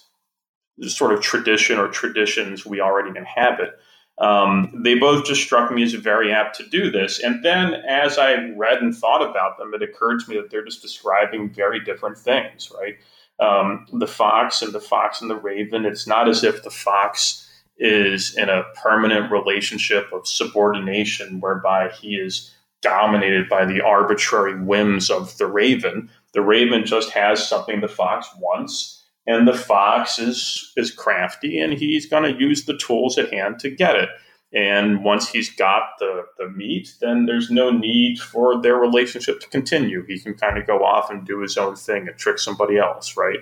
the 0.78 0.90
sort 0.90 1.14
of 1.14 1.22
tradition 1.22 1.78
or 1.78 1.88
traditions 1.88 2.66
we 2.66 2.82
already 2.82 3.18
inhabit. 3.18 3.80
Um, 4.22 4.72
they 4.84 4.96
both 4.96 5.26
just 5.26 5.42
struck 5.42 5.72
me 5.72 5.82
as 5.82 5.94
very 5.94 6.32
apt 6.32 6.56
to 6.58 6.70
do 6.70 6.92
this. 6.92 7.20
And 7.20 7.44
then 7.44 7.74
as 7.74 8.20
I 8.20 8.52
read 8.56 8.82
and 8.82 8.96
thought 8.96 9.28
about 9.28 9.58
them, 9.58 9.74
it 9.74 9.82
occurred 9.82 10.20
to 10.20 10.30
me 10.30 10.38
that 10.38 10.52
they're 10.52 10.64
just 10.64 10.84
describing 10.84 11.50
very 11.50 11.84
different 11.84 12.20
things, 12.20 12.72
right? 12.80 12.98
Um, 13.40 13.88
the 13.92 14.08
fox 14.08 14.62
and 14.62 14.74
the 14.74 14.80
fox 14.80 15.22
and 15.22 15.30
the 15.30 15.36
raven, 15.36 15.86
it's 15.86 16.06
not 16.06 16.30
as 16.30 16.44
if 16.44 16.62
the 16.62 16.70
fox 16.70 17.50
is 17.80 18.38
in 18.38 18.48
a 18.48 18.64
permanent 18.84 19.32
relationship 19.32 20.12
of 20.14 20.28
subordination 20.28 21.40
whereby 21.40 21.90
he 21.90 22.16
is 22.16 22.54
dominated 22.82 23.50
by 23.50 23.66
the 23.66 23.82
arbitrary 23.82 24.62
whims 24.62 25.10
of 25.10 25.36
the 25.40 25.48
raven. 25.48 26.12
The 26.34 26.42
raven 26.42 26.86
just 26.86 27.10
has 27.10 27.48
something 27.48 27.82
the 27.82 27.88
fox 27.88 28.28
wants 28.38 29.01
and 29.32 29.48
the 29.48 29.54
fox 29.54 30.20
is 30.20 30.72
is 30.76 30.92
crafty 30.92 31.60
and 31.60 31.74
he's 31.74 32.06
going 32.06 32.24
to 32.24 32.40
use 32.40 32.66
the 32.66 32.78
tools 32.78 33.18
at 33.18 33.34
hand 33.34 33.60
to 33.60 33.70
get 33.70 33.96
it. 33.96 34.10
And 34.54 35.06
once 35.06 35.30
he's 35.30 35.50
got 35.50 35.84
the, 36.00 36.26
the 36.38 36.50
meat 36.50 36.94
then 37.00 37.26
there's 37.26 37.50
no 37.50 37.72
need 37.72 38.20
for 38.20 38.62
their 38.62 38.76
relationship 38.76 39.40
to 39.40 39.50
continue. 39.50 40.06
He 40.06 40.20
can 40.20 40.34
kind 40.34 40.58
of 40.58 40.68
go 40.68 40.84
off 40.84 41.10
and 41.10 41.26
do 41.26 41.40
his 41.40 41.58
own 41.58 41.76
thing 41.76 42.08
and 42.08 42.18
trick 42.18 42.40
somebody 42.40 42.78
else 42.78 43.16
right? 43.18 43.40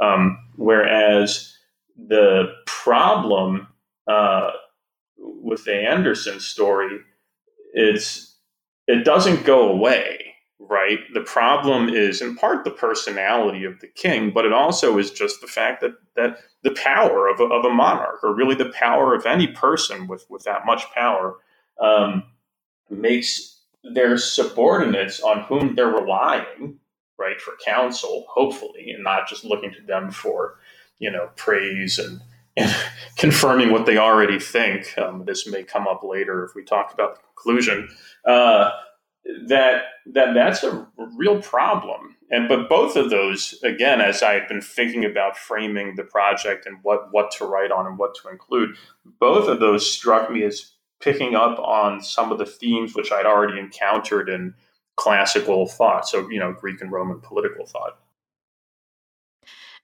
Um, 0.00 0.38
whereas 0.56 1.56
the 1.96 2.52
problem 2.66 3.68
uh, 4.06 4.50
with 5.18 5.64
the 5.64 5.74
andersen 5.74 6.40
story 6.40 6.98
is 7.72 8.36
it 8.86 9.04
doesn't 9.04 9.44
go 9.44 9.68
away 9.68 10.23
right? 10.68 10.98
The 11.12 11.20
problem 11.20 11.88
is 11.88 12.20
in 12.20 12.36
part 12.36 12.64
the 12.64 12.70
personality 12.70 13.64
of 13.64 13.80
the 13.80 13.86
king, 13.86 14.30
but 14.32 14.44
it 14.44 14.52
also 14.52 14.98
is 14.98 15.10
just 15.10 15.40
the 15.40 15.46
fact 15.46 15.80
that 15.80 15.92
that 16.16 16.38
the 16.62 16.72
power 16.72 17.28
of 17.28 17.40
a, 17.40 17.44
of 17.44 17.64
a 17.64 17.70
monarch, 17.70 18.22
or 18.22 18.34
really 18.34 18.54
the 18.54 18.70
power 18.70 19.14
of 19.14 19.26
any 19.26 19.48
person 19.48 20.06
with 20.06 20.26
with 20.28 20.44
that 20.44 20.66
much 20.66 20.90
power, 20.92 21.36
um, 21.80 22.24
makes 22.90 23.60
their 23.82 24.16
subordinates 24.16 25.20
on 25.20 25.42
whom 25.42 25.74
they're 25.74 25.88
relying, 25.88 26.78
right, 27.18 27.40
for 27.40 27.54
counsel, 27.64 28.24
hopefully, 28.28 28.90
and 28.90 29.04
not 29.04 29.28
just 29.28 29.44
looking 29.44 29.72
to 29.72 29.82
them 29.82 30.10
for, 30.10 30.58
you 30.98 31.10
know, 31.10 31.30
praise 31.36 31.98
and. 31.98 32.20
And 32.56 32.72
confirming 33.16 33.72
what 33.72 33.84
they 33.84 33.98
already 33.98 34.38
think. 34.38 34.96
Um, 34.96 35.24
this 35.24 35.44
may 35.44 35.64
come 35.64 35.88
up 35.88 36.04
later 36.04 36.44
if 36.44 36.54
we 36.54 36.62
talk 36.62 36.94
about 36.94 37.16
the 37.16 37.20
conclusion. 37.22 37.88
Uh, 38.24 38.70
that 39.46 39.84
that 40.06 40.34
that's 40.34 40.62
a 40.62 40.86
real 41.16 41.40
problem. 41.40 42.16
And 42.30 42.48
but 42.48 42.68
both 42.68 42.96
of 42.96 43.10
those, 43.10 43.58
again, 43.62 44.00
as 44.00 44.22
I 44.22 44.34
had 44.34 44.48
been 44.48 44.60
thinking 44.60 45.04
about 45.04 45.36
framing 45.36 45.94
the 45.94 46.04
project 46.04 46.66
and 46.66 46.78
what 46.82 47.08
what 47.12 47.30
to 47.32 47.46
write 47.46 47.70
on 47.70 47.86
and 47.86 47.98
what 47.98 48.14
to 48.22 48.28
include, 48.28 48.76
both 49.20 49.48
of 49.48 49.60
those 49.60 49.90
struck 49.90 50.30
me 50.30 50.42
as 50.44 50.72
picking 51.00 51.34
up 51.34 51.58
on 51.58 52.00
some 52.00 52.32
of 52.32 52.38
the 52.38 52.46
themes 52.46 52.94
which 52.94 53.12
I'd 53.12 53.26
already 53.26 53.58
encountered 53.58 54.28
in 54.28 54.54
classical 54.96 55.66
thought, 55.66 56.08
so 56.08 56.28
you 56.30 56.38
know, 56.38 56.52
Greek 56.52 56.80
and 56.80 56.92
Roman 56.92 57.20
political 57.20 57.66
thought. 57.66 57.98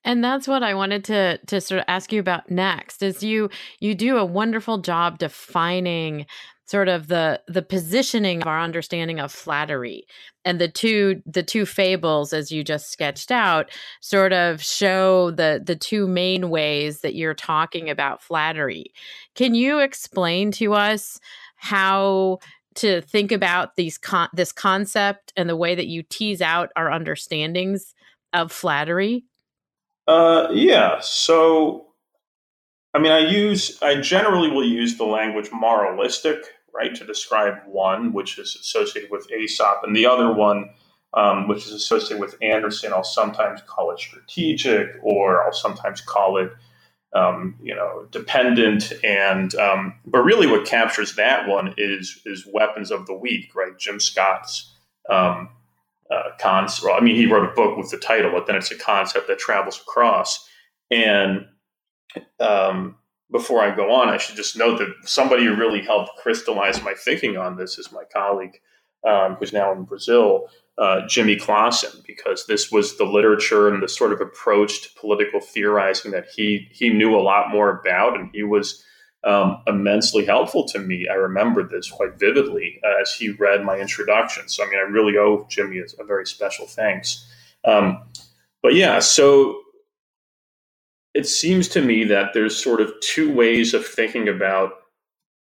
And 0.02 0.24
that's 0.24 0.48
what 0.48 0.62
I 0.62 0.74
wanted 0.74 1.04
to 1.04 1.38
to 1.46 1.60
sort 1.60 1.80
of 1.80 1.84
ask 1.88 2.12
you 2.12 2.20
about 2.20 2.50
next. 2.50 3.02
Is 3.02 3.22
you 3.22 3.50
you 3.80 3.94
do 3.94 4.16
a 4.16 4.24
wonderful 4.24 4.78
job 4.78 5.18
defining 5.18 6.26
sort 6.70 6.88
of 6.88 7.08
the 7.08 7.40
the 7.48 7.62
positioning 7.62 8.42
of 8.42 8.46
our 8.46 8.60
understanding 8.60 9.18
of 9.18 9.32
flattery. 9.32 10.06
And 10.44 10.60
the 10.60 10.68
two 10.68 11.20
the 11.26 11.42
two 11.42 11.66
fables 11.66 12.32
as 12.32 12.52
you 12.52 12.62
just 12.62 12.92
sketched 12.92 13.32
out 13.32 13.72
sort 14.00 14.32
of 14.32 14.62
show 14.62 15.32
the 15.32 15.60
the 15.64 15.74
two 15.74 16.06
main 16.06 16.48
ways 16.48 17.00
that 17.00 17.16
you're 17.16 17.34
talking 17.34 17.90
about 17.90 18.22
flattery. 18.22 18.92
Can 19.34 19.54
you 19.54 19.80
explain 19.80 20.52
to 20.52 20.74
us 20.74 21.18
how 21.56 22.38
to 22.76 23.00
think 23.00 23.32
about 23.32 23.74
these 23.74 23.98
con- 23.98 24.30
this 24.32 24.52
concept 24.52 25.32
and 25.36 25.48
the 25.48 25.56
way 25.56 25.74
that 25.74 25.88
you 25.88 26.04
tease 26.04 26.40
out 26.40 26.70
our 26.76 26.92
understandings 26.92 27.96
of 28.32 28.52
flattery? 28.52 29.24
Uh 30.06 30.46
yeah. 30.52 31.00
So 31.00 31.88
I 32.92 32.98
mean, 32.98 33.12
I 33.12 33.20
use, 33.20 33.80
I 33.82 34.00
generally 34.00 34.50
will 34.50 34.66
use 34.66 34.98
the 34.98 35.04
language 35.04 35.50
moralistic 35.52 36.44
right, 36.74 36.94
to 36.94 37.04
describe 37.04 37.54
one, 37.66 38.12
which 38.12 38.38
is 38.38 38.56
associated 38.56 39.10
with 39.10 39.30
Aesop, 39.30 39.82
and 39.84 39.94
the 39.96 40.06
other 40.06 40.32
one, 40.32 40.70
um, 41.14 41.48
which 41.48 41.66
is 41.66 41.72
associated 41.72 42.20
with 42.20 42.36
Andersen. 42.42 42.92
I'll 42.92 43.04
sometimes 43.04 43.60
call 43.66 43.90
it 43.92 43.98
strategic, 43.98 44.88
or 45.02 45.44
I'll 45.44 45.52
sometimes 45.52 46.00
call 46.00 46.38
it, 46.38 46.52
um, 47.14 47.56
you 47.62 47.74
know, 47.74 48.06
dependent. 48.10 48.92
And 49.04 49.54
um, 49.56 49.94
but 50.06 50.20
really, 50.20 50.46
what 50.46 50.66
captures 50.66 51.16
that 51.16 51.48
one 51.48 51.74
is 51.78 52.20
is 52.26 52.46
weapons 52.52 52.90
of 52.90 53.06
the 53.06 53.14
weak, 53.14 53.54
right? 53.54 53.78
Jim 53.78 54.00
Scott's 54.00 54.74
um, 55.10 55.50
uh, 56.10 56.30
concept. 56.40 56.86
Well, 56.86 56.96
I 56.96 57.00
mean, 57.00 57.16
he 57.16 57.26
wrote 57.26 57.50
a 57.50 57.54
book 57.54 57.76
with 57.76 57.90
the 57.90 57.98
title, 57.98 58.32
but 58.32 58.46
then 58.46 58.56
it's 58.56 58.70
a 58.70 58.78
concept 58.78 59.28
that 59.28 59.38
travels 59.38 59.80
across 59.80 60.48
and 60.90 61.46
um, 62.40 62.96
before 63.32 63.62
I 63.62 63.74
go 63.74 63.92
on, 63.92 64.08
I 64.08 64.16
should 64.16 64.36
just 64.36 64.56
note 64.56 64.78
that 64.78 64.94
somebody 65.04 65.44
who 65.44 65.54
really 65.54 65.82
helped 65.82 66.16
crystallize 66.18 66.82
my 66.82 66.94
thinking 66.94 67.36
on 67.36 67.56
this 67.56 67.78
is 67.78 67.92
my 67.92 68.02
colleague, 68.12 68.60
um, 69.06 69.36
who's 69.36 69.52
now 69.52 69.72
in 69.72 69.84
Brazil, 69.84 70.48
uh, 70.78 71.06
Jimmy 71.06 71.36
Klausen, 71.36 72.04
because 72.06 72.46
this 72.46 72.72
was 72.72 72.96
the 72.96 73.04
literature 73.04 73.68
and 73.68 73.82
the 73.82 73.88
sort 73.88 74.12
of 74.12 74.20
approach 74.20 74.82
to 74.82 75.00
political 75.00 75.40
theorizing 75.40 76.10
that 76.12 76.26
he 76.34 76.68
he 76.72 76.90
knew 76.90 77.14
a 77.14 77.20
lot 77.20 77.50
more 77.50 77.70
about, 77.70 78.18
and 78.18 78.30
he 78.32 78.42
was 78.42 78.84
um, 79.24 79.62
immensely 79.66 80.24
helpful 80.24 80.66
to 80.68 80.78
me. 80.78 81.06
I 81.10 81.14
remember 81.14 81.62
this 81.62 81.90
quite 81.90 82.18
vividly 82.18 82.80
uh, 82.84 83.02
as 83.02 83.12
he 83.12 83.30
read 83.30 83.64
my 83.64 83.78
introduction. 83.78 84.48
So, 84.48 84.64
I 84.64 84.70
mean, 84.70 84.78
I 84.78 84.82
really 84.82 85.16
owe 85.18 85.46
Jimmy 85.48 85.78
a, 85.78 86.02
a 86.02 86.04
very 86.04 86.26
special 86.26 86.66
thanks. 86.66 87.26
Um, 87.64 88.02
but 88.62 88.74
yeah, 88.74 88.98
so 89.00 89.60
it 91.14 91.26
seems 91.26 91.68
to 91.68 91.82
me 91.82 92.04
that 92.04 92.32
there's 92.34 92.62
sort 92.62 92.80
of 92.80 92.92
two 93.02 93.32
ways 93.32 93.74
of 93.74 93.86
thinking 93.86 94.28
about 94.28 94.72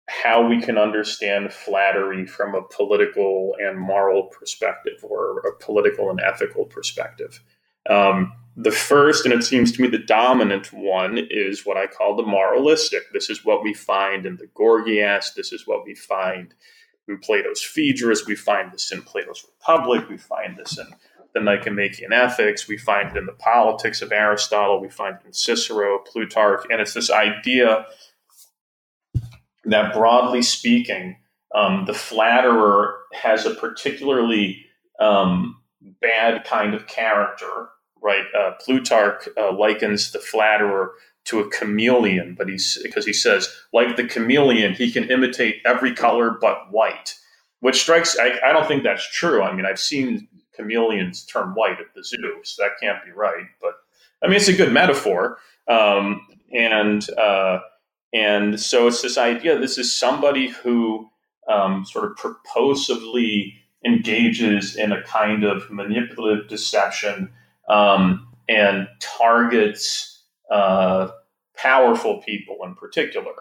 how 0.07 0.47
we 0.47 0.61
can 0.61 0.77
understand 0.77 1.51
flattery 1.51 2.27
from 2.27 2.53
a 2.53 2.61
political 2.61 3.55
and 3.59 3.79
moral 3.79 4.27
perspective 4.27 5.03
or 5.03 5.39
a 5.39 5.63
political 5.63 6.11
and 6.11 6.19
ethical 6.21 6.65
perspective. 6.65 7.41
Um, 7.89 8.31
the 8.55 8.71
first, 8.71 9.25
and 9.25 9.33
it 9.33 9.43
seems 9.43 9.71
to 9.73 9.81
me 9.81 9.87
the 9.87 9.97
dominant 9.97 10.71
one, 10.71 11.19
is 11.29 11.65
what 11.65 11.77
I 11.77 11.87
call 11.87 12.15
the 12.15 12.23
moralistic. 12.23 13.11
This 13.11 13.29
is 13.29 13.43
what 13.43 13.63
we 13.63 13.73
find 13.73 14.25
in 14.25 14.37
the 14.37 14.47
Gorgias. 14.53 15.31
This 15.31 15.51
is 15.51 15.67
what 15.67 15.83
we 15.83 15.95
find 15.95 16.53
in 17.07 17.17
Plato's 17.17 17.61
Phaedrus. 17.61 18.25
We 18.25 18.35
find 18.35 18.71
this 18.71 18.91
in 18.91 19.01
Plato's 19.01 19.45
Republic. 19.45 20.07
We 20.07 20.17
find 20.17 20.55
this 20.55 20.77
in 20.77 20.87
the 21.35 21.41
Nicomachean 21.41 22.13
Ethics, 22.13 22.67
we 22.67 22.77
find 22.77 23.11
it 23.11 23.17
in 23.17 23.25
the 23.25 23.33
politics 23.33 24.01
of 24.01 24.11
Aristotle, 24.13 24.79
we 24.79 24.89
find 24.89 25.17
it 25.17 25.27
in 25.27 25.33
Cicero, 25.33 25.99
Plutarch, 25.99 26.65
and 26.71 26.79
it's 26.79 26.93
this 26.93 27.11
idea 27.11 27.85
that 29.65 29.93
broadly 29.93 30.41
speaking, 30.41 31.17
um, 31.53 31.83
the 31.85 31.93
flatterer 31.93 32.95
has 33.13 33.45
a 33.45 33.53
particularly 33.53 34.65
um, 34.99 35.57
bad 36.01 36.45
kind 36.45 36.73
of 36.73 36.87
character, 36.87 37.67
right? 38.01 38.25
Uh, 38.37 38.51
Plutarch 38.61 39.27
uh, 39.37 39.51
likens 39.51 40.13
the 40.13 40.19
flatterer 40.19 40.93
to 41.25 41.41
a 41.41 41.49
chameleon, 41.49 42.35
but 42.37 42.47
he's 42.47 42.79
because 42.81 43.05
he 43.05 43.13
says, 43.13 43.53
like 43.73 43.97
the 43.97 44.07
chameleon, 44.07 44.73
he 44.73 44.89
can 44.89 45.09
imitate 45.09 45.61
every 45.65 45.93
color 45.93 46.37
but 46.39 46.71
white, 46.71 47.15
which 47.59 47.81
strikes. 47.81 48.17
I, 48.17 48.39
I 48.45 48.53
don't 48.53 48.67
think 48.67 48.83
that's 48.83 49.09
true. 49.11 49.41
I 49.41 49.53
mean, 49.53 49.65
I've 49.65 49.79
seen 49.79 50.27
chameleons 50.55 51.25
turn 51.25 51.49
white 51.49 51.79
at 51.79 51.93
the 51.95 52.03
zoo, 52.03 52.39
so 52.43 52.63
that 52.63 52.79
can't 52.81 53.03
be 53.05 53.11
right. 53.11 53.45
But 53.61 53.73
I 54.23 54.27
mean, 54.27 54.37
it's 54.37 54.47
a 54.47 54.53
good 54.53 54.71
metaphor, 54.71 55.37
um, 55.67 56.25
and 56.53 57.07
uh, 57.11 57.59
and 58.13 58.59
so 58.59 58.87
it's 58.87 59.01
this 59.01 59.17
idea. 59.17 59.59
This 59.59 59.77
is 59.77 59.95
somebody 59.95 60.49
who 60.49 61.09
um, 61.51 61.85
sort 61.85 62.11
of 62.11 62.17
purposively 62.17 63.55
engages 63.85 64.75
in 64.75 64.91
a 64.91 65.03
kind 65.03 65.43
of 65.43 65.69
manipulative 65.69 66.47
deception 66.47 67.31
um, 67.69 68.27
and 68.49 68.87
targets 68.99 70.23
uh, 70.51 71.09
powerful 71.55 72.21
people 72.21 72.57
in 72.63 72.75
particular. 72.75 73.33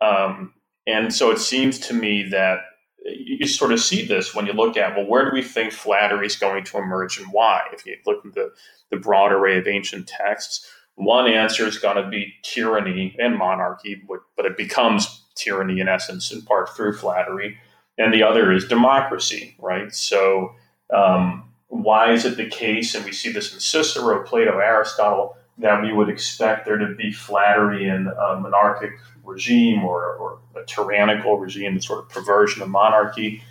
Um, 0.00 0.54
and 0.86 1.14
so 1.14 1.30
it 1.30 1.38
seems 1.38 1.78
to 1.80 1.94
me 1.94 2.24
that 2.30 2.58
you 3.04 3.46
sort 3.46 3.72
of 3.72 3.80
see 3.80 4.06
this 4.06 4.34
when 4.34 4.46
you 4.46 4.52
look 4.52 4.76
at 4.76 4.96
well, 4.96 5.06
where 5.06 5.24
do 5.24 5.34
we 5.34 5.42
think 5.42 5.72
flattery 5.72 6.26
is 6.26 6.36
going 6.36 6.64
to 6.64 6.78
emerge 6.78 7.18
and 7.18 7.28
why? 7.32 7.62
If 7.72 7.84
you 7.86 7.96
look 8.06 8.24
at 8.24 8.34
the, 8.34 8.52
the 8.90 8.96
broad 8.96 9.32
array 9.32 9.58
of 9.58 9.66
ancient 9.66 10.06
texts, 10.06 10.70
one 10.94 11.26
answer 11.26 11.66
is 11.66 11.78
going 11.78 12.02
to 12.02 12.08
be 12.08 12.34
tyranny 12.42 13.16
and 13.18 13.36
monarchy, 13.36 14.02
but 14.36 14.46
it 14.46 14.56
becomes 14.56 15.24
tyranny 15.34 15.80
in 15.80 15.88
essence, 15.88 16.30
in 16.30 16.42
part 16.42 16.76
through 16.76 16.94
flattery. 16.94 17.58
And 17.98 18.12
the 18.12 18.22
other 18.22 18.52
is 18.52 18.66
democracy, 18.68 19.56
right? 19.58 19.92
So, 19.92 20.54
um, 20.94 21.48
why 21.68 22.12
is 22.12 22.26
it 22.26 22.36
the 22.36 22.48
case, 22.48 22.94
and 22.94 23.04
we 23.04 23.12
see 23.12 23.32
this 23.32 23.54
in 23.54 23.60
Cicero, 23.60 24.22
Plato, 24.24 24.58
Aristotle, 24.58 25.36
that 25.58 25.82
we 25.82 25.92
would 25.92 26.08
expect 26.08 26.66
there 26.66 26.78
to 26.78 26.94
be 26.94 27.12
flattery 27.12 27.88
in 27.88 28.08
a 28.08 28.40
monarchic 28.40 28.92
regime 29.24 29.84
or, 29.84 30.16
or 30.16 30.38
a 30.56 30.64
tyrannical 30.64 31.38
regime, 31.38 31.74
the 31.74 31.82
sort 31.82 32.00
of 32.00 32.08
perversion 32.08 32.62
of 32.62 32.68
monarchy? 32.68 33.42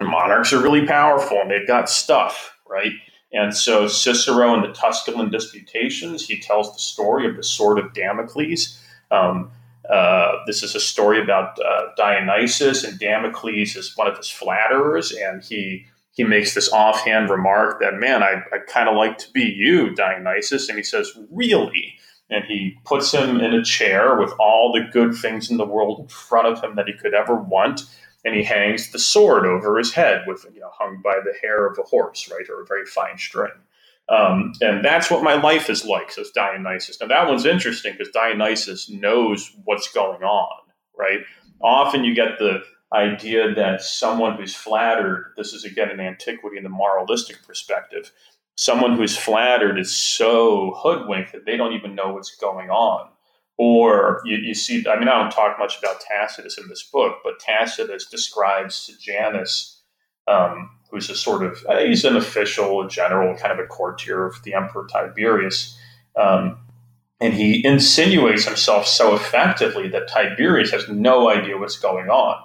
monarchs 0.00 0.52
are 0.52 0.62
really 0.62 0.86
powerful 0.86 1.38
and 1.40 1.50
they've 1.50 1.66
got 1.66 1.90
stuff, 1.90 2.56
right? 2.68 2.92
And 3.32 3.56
so 3.56 3.86
Cicero 3.86 4.54
in 4.54 4.62
the 4.62 4.68
Tusculan 4.68 5.30
Disputations, 5.30 6.26
he 6.26 6.40
tells 6.40 6.72
the 6.72 6.80
story 6.80 7.28
of 7.28 7.36
the 7.36 7.42
sword 7.42 7.78
of 7.78 7.92
Damocles. 7.92 8.80
Um, 9.10 9.50
uh, 9.88 10.38
this 10.46 10.62
is 10.62 10.74
a 10.74 10.80
story 10.80 11.22
about 11.22 11.58
uh, 11.60 11.88
Dionysus, 11.96 12.84
and 12.84 12.98
Damocles 12.98 13.76
is 13.76 13.96
one 13.96 14.08
of 14.08 14.16
his 14.16 14.30
flatterers, 14.30 15.12
and 15.12 15.42
he 15.42 15.86
he 16.20 16.24
makes 16.24 16.52
this 16.52 16.70
offhand 16.70 17.30
remark 17.30 17.80
that, 17.80 17.94
man, 17.94 18.22
I, 18.22 18.42
I 18.52 18.58
kind 18.68 18.90
of 18.90 18.94
like 18.94 19.16
to 19.16 19.30
be 19.32 19.40
you, 19.40 19.94
Dionysus. 19.94 20.68
And 20.68 20.76
he 20.76 20.84
says, 20.84 21.18
really? 21.30 21.94
And 22.28 22.44
he 22.44 22.76
puts 22.84 23.10
him 23.10 23.40
in 23.40 23.54
a 23.54 23.64
chair 23.64 24.18
with 24.18 24.30
all 24.38 24.70
the 24.70 24.86
good 24.92 25.14
things 25.14 25.50
in 25.50 25.56
the 25.56 25.64
world 25.64 25.98
in 25.98 26.08
front 26.08 26.46
of 26.46 26.62
him 26.62 26.76
that 26.76 26.86
he 26.86 26.92
could 26.92 27.14
ever 27.14 27.36
want. 27.36 27.84
And 28.22 28.34
he 28.34 28.44
hangs 28.44 28.92
the 28.92 28.98
sword 28.98 29.46
over 29.46 29.78
his 29.78 29.94
head 29.94 30.24
with, 30.26 30.44
you 30.52 30.60
know, 30.60 30.68
hung 30.74 31.00
by 31.02 31.20
the 31.24 31.32
hair 31.40 31.66
of 31.66 31.78
a 31.78 31.84
horse, 31.84 32.30
right, 32.30 32.50
or 32.50 32.60
a 32.60 32.66
very 32.66 32.84
fine 32.84 33.16
string. 33.16 33.52
Um, 34.10 34.52
and 34.60 34.84
that's 34.84 35.10
what 35.10 35.22
my 35.22 35.40
life 35.40 35.70
is 35.70 35.86
like, 35.86 36.12
says 36.12 36.30
Dionysus. 36.32 37.00
Now, 37.00 37.06
that 37.06 37.28
one's 37.28 37.46
interesting 37.46 37.94
because 37.96 38.12
Dionysus 38.12 38.90
knows 38.90 39.56
what's 39.64 39.90
going 39.90 40.22
on, 40.22 40.60
right? 40.98 41.20
Often 41.62 42.04
you 42.04 42.14
get 42.14 42.38
the 42.38 42.60
idea 42.92 43.54
that 43.54 43.82
someone 43.82 44.36
who's 44.36 44.54
flattered, 44.54 45.32
this 45.36 45.52
is 45.52 45.64
again 45.64 45.90
an 45.90 46.00
antiquity 46.00 46.56
in 46.56 46.64
the 46.64 46.68
moralistic 46.68 47.44
perspective, 47.46 48.10
someone 48.56 48.96
who's 48.96 49.16
flattered 49.16 49.78
is 49.78 49.90
so 49.90 50.74
hoodwinked 50.76 51.32
that 51.32 51.46
they 51.46 51.56
don't 51.56 51.72
even 51.72 51.94
know 51.94 52.12
what's 52.12 52.34
going 52.36 52.70
on. 52.70 53.08
Or 53.56 54.22
you, 54.24 54.38
you 54.38 54.54
see, 54.54 54.84
I 54.88 54.98
mean, 54.98 55.08
I 55.08 55.20
don't 55.20 55.30
talk 55.30 55.58
much 55.58 55.78
about 55.78 56.00
Tacitus 56.00 56.58
in 56.58 56.68
this 56.68 56.82
book, 56.82 57.18
but 57.22 57.38
Tacitus 57.38 58.06
describes 58.06 58.74
Sejanus, 58.74 59.82
um, 60.26 60.70
who's 60.90 61.10
a 61.10 61.14
sort 61.14 61.42
of, 61.42 61.64
uh, 61.68 61.78
he's 61.78 62.04
an 62.04 62.16
official, 62.16 62.82
a 62.82 62.88
general, 62.88 63.36
kind 63.36 63.52
of 63.52 63.58
a 63.58 63.66
courtier 63.66 64.26
of 64.26 64.42
the 64.42 64.54
Emperor 64.54 64.86
Tiberius. 64.90 65.78
Um, 66.16 66.58
and 67.20 67.34
he 67.34 67.64
insinuates 67.64 68.46
himself 68.46 68.86
so 68.86 69.14
effectively 69.14 69.88
that 69.88 70.08
Tiberius 70.08 70.70
has 70.70 70.88
no 70.88 71.28
idea 71.28 71.58
what's 71.58 71.78
going 71.78 72.08
on. 72.08 72.42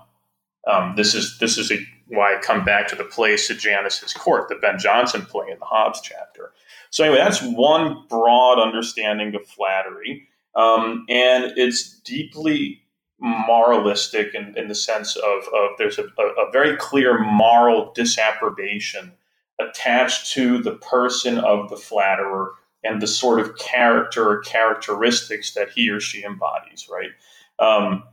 Um, 0.72 0.96
this 0.96 1.14
is 1.14 1.38
this 1.40 1.58
is 1.58 1.72
a, 1.72 1.78
why 2.08 2.36
I 2.36 2.42
come 2.42 2.64
back 2.64 2.88
to 2.90 2.96
the 2.96 3.04
play 3.04 3.36
Sejanus's 3.36 4.14
Court, 4.14 4.50
the 4.50 4.56
Ben 4.56 4.78
Jonson 4.78 5.28
play 5.28 5.48
in 5.52 5.60
the 5.60 5.66
Hobbes 5.66 6.02
chapter. 6.02 6.52
So 6.90 7.04
anyway, 7.04 7.20
that's 7.20 7.42
one 7.42 8.06
broad 8.10 8.60
understanding 8.60 9.36
of 9.36 9.46
flattery, 9.48 10.28
um, 10.56 11.06
and 11.10 11.54
it's 11.56 12.00
deeply 12.00 12.82
moralistic 13.20 14.34
in, 14.34 14.58
in 14.58 14.68
the 14.68 14.76
sense 14.76 15.16
of, 15.16 15.44
of 15.54 15.72
there's 15.78 15.98
a, 15.98 16.04
a, 16.04 16.52
very 16.52 16.76
clear 16.76 17.18
moral 17.18 17.92
disapprobation 17.94 19.14
attached 19.60 20.34
to 20.34 20.62
the 20.62 20.74
person 20.74 21.38
of 21.38 21.70
the 21.70 21.78
flatterer 21.78 22.52
and 22.84 23.02
the 23.02 23.08
sort 23.08 23.40
of 23.40 23.58
character 23.58 24.30
or 24.30 24.42
characteristics 24.42 25.54
that 25.54 25.70
he 25.70 25.90
or 25.90 26.00
she 26.00 26.24
embodies, 26.24 26.90
right? 26.92 27.10
Um, 27.58 28.04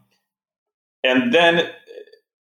and 1.05 1.35
then 1.35 1.69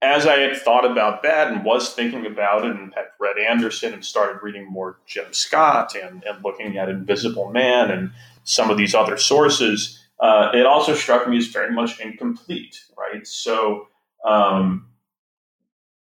as 0.01 0.25
I 0.25 0.39
had 0.39 0.55
thought 0.57 0.89
about 0.89 1.23
that 1.23 1.51
and 1.51 1.65
was 1.65 1.93
thinking 1.93 2.25
about 2.25 2.65
it 2.65 2.75
and 2.75 2.93
had 2.95 3.07
read 3.19 3.37
Andersen 3.37 3.93
and 3.93 4.03
started 4.03 4.41
reading 4.41 4.65
more 4.69 4.99
Jim 5.05 5.33
Scott 5.33 5.93
and, 5.95 6.23
and 6.23 6.43
looking 6.43 6.77
at 6.77 6.89
Invisible 6.89 7.51
Man 7.51 7.91
and 7.91 8.11
some 8.43 8.69
of 8.69 8.77
these 8.77 8.95
other 8.95 9.17
sources, 9.17 10.01
uh, 10.19 10.51
it 10.53 10.65
also 10.65 10.93
struck 10.93 11.27
me 11.27 11.37
as 11.37 11.47
very 11.47 11.73
much 11.73 11.99
incomplete, 11.99 12.85
right? 12.97 13.27
So 13.27 13.87
um, 14.25 14.87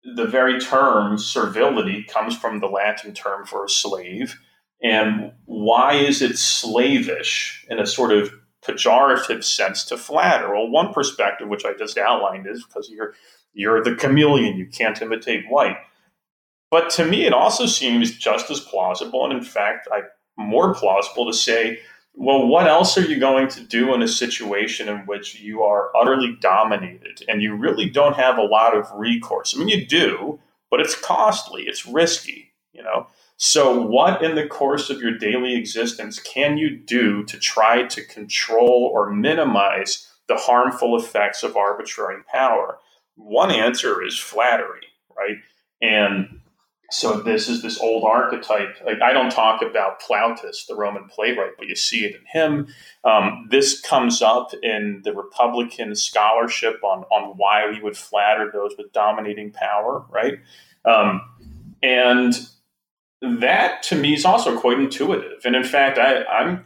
the 0.04 0.26
very 0.26 0.60
term 0.60 1.18
servility 1.18 2.04
comes 2.04 2.36
from 2.38 2.60
the 2.60 2.68
Latin 2.68 3.14
term 3.14 3.46
for 3.46 3.66
a 3.66 3.70
slave. 3.70 4.40
And 4.82 5.32
why 5.46 5.94
is 5.94 6.22
it 6.22 6.38
slavish 6.38 7.66
in 7.70 7.80
a 7.80 7.86
sort 7.86 8.12
of 8.12 8.32
pejorative 8.64 9.44
sense 9.44 9.86
to 9.86 9.98
flatter? 9.98 10.54
Well, 10.54 10.70
one 10.70 10.92
perspective, 10.92 11.48
which 11.48 11.66
I 11.66 11.74
just 11.74 11.98
outlined, 11.98 12.48
is 12.48 12.64
because 12.64 12.90
you're 12.90 13.14
you're 13.56 13.84
the 13.84 13.96
chameleon. 13.96 14.58
You 14.58 14.68
can't 14.68 15.02
imitate 15.02 15.50
white. 15.50 15.78
But 16.70 16.92
to 16.92 17.06
me, 17.06 17.26
it 17.26 17.34
also 17.34 17.66
seems 17.66 18.12
just 18.12 18.52
as 18.52 18.60
plausible, 18.60 19.24
and 19.24 19.34
in 19.34 19.44
fact, 19.44 19.88
I 19.92 20.02
more 20.38 20.74
plausible 20.74 21.26
to 21.26 21.34
say, 21.34 21.80
well, 22.14 22.48
what 22.48 22.68
else 22.68 22.98
are 22.98 23.06
you 23.06 23.20
going 23.20 23.48
to 23.50 23.62
do 23.62 23.94
in 23.94 24.02
a 24.02 24.08
situation 24.08 24.88
in 24.88 25.00
which 25.00 25.40
you 25.40 25.64
are 25.64 25.96
utterly 25.96 26.38
dominated 26.40 27.24
and 27.28 27.42
you 27.42 27.54
really 27.54 27.90
don't 27.90 28.16
have 28.16 28.38
a 28.38 28.44
lot 28.44 28.76
of 28.76 28.90
recourse? 28.94 29.54
I 29.56 29.60
mean, 29.60 29.68
you 29.68 29.86
do, 29.86 30.40
but 30.72 30.80
it's 30.80 31.00
costly, 31.00 31.64
it's 31.64 31.86
risky, 31.86 32.54
you 32.72 32.82
know. 32.84 33.08
So, 33.38 33.82
what 33.82 34.24
in 34.24 34.36
the 34.36 34.48
course 34.48 34.90
of 34.90 35.02
your 35.02 35.18
daily 35.18 35.56
existence 35.56 36.20
can 36.20 36.58
you 36.58 36.70
do 36.70 37.26
to 37.26 37.38
try 37.38 37.84
to 37.84 38.06
control 38.06 38.90
or 38.94 39.12
minimize 39.12 40.10
the 40.30 40.38
harmful 40.38 40.98
effects 40.98 41.44
of 41.44 41.58
arbitrary 41.58 42.24
power? 42.32 42.80
One 43.16 43.52
answer 43.52 44.04
is 44.04 44.18
flattery, 44.18 44.88
right? 45.16 45.38
And 45.82 46.42
so 46.92 47.20
this 47.22 47.50
is 47.50 47.62
this 47.62 47.80
old 47.80 48.04
archetype. 48.04 48.78
Like 48.86 49.02
I 49.02 49.12
don't 49.12 49.32
talk 49.32 49.62
about 49.62 50.02
Plautus, 50.02 50.68
the 50.68 50.76
Roman 50.76 51.06
playwright, 51.06 51.58
but 51.58 51.68
you 51.68 51.76
see 51.76 52.06
it 52.06 52.16
in 52.16 52.22
him. 52.28 52.68
Um, 53.04 53.48
this 53.50 53.82
comes 53.82 54.22
up 54.22 54.52
in 54.62 55.02
the 55.04 55.14
Republican 55.14 55.96
scholarship 55.96 56.84
on 56.84 57.04
on 57.06 57.38
why 57.38 57.70
we 57.70 57.82
would 57.82 57.98
flatter 57.98 58.50
those 58.52 58.76
with 58.78 58.92
dominating 58.94 59.52
power, 59.52 60.06
right? 60.10 60.40
Um, 60.86 61.22
and 61.82 62.34
that 63.22 63.82
to 63.84 63.96
me 63.96 64.14
is 64.14 64.26
also 64.26 64.60
quite 64.60 64.80
intuitive. 64.80 65.44
And 65.44 65.56
in 65.56 65.64
fact, 65.64 65.98
I, 65.98 66.24
I'm 66.26 66.66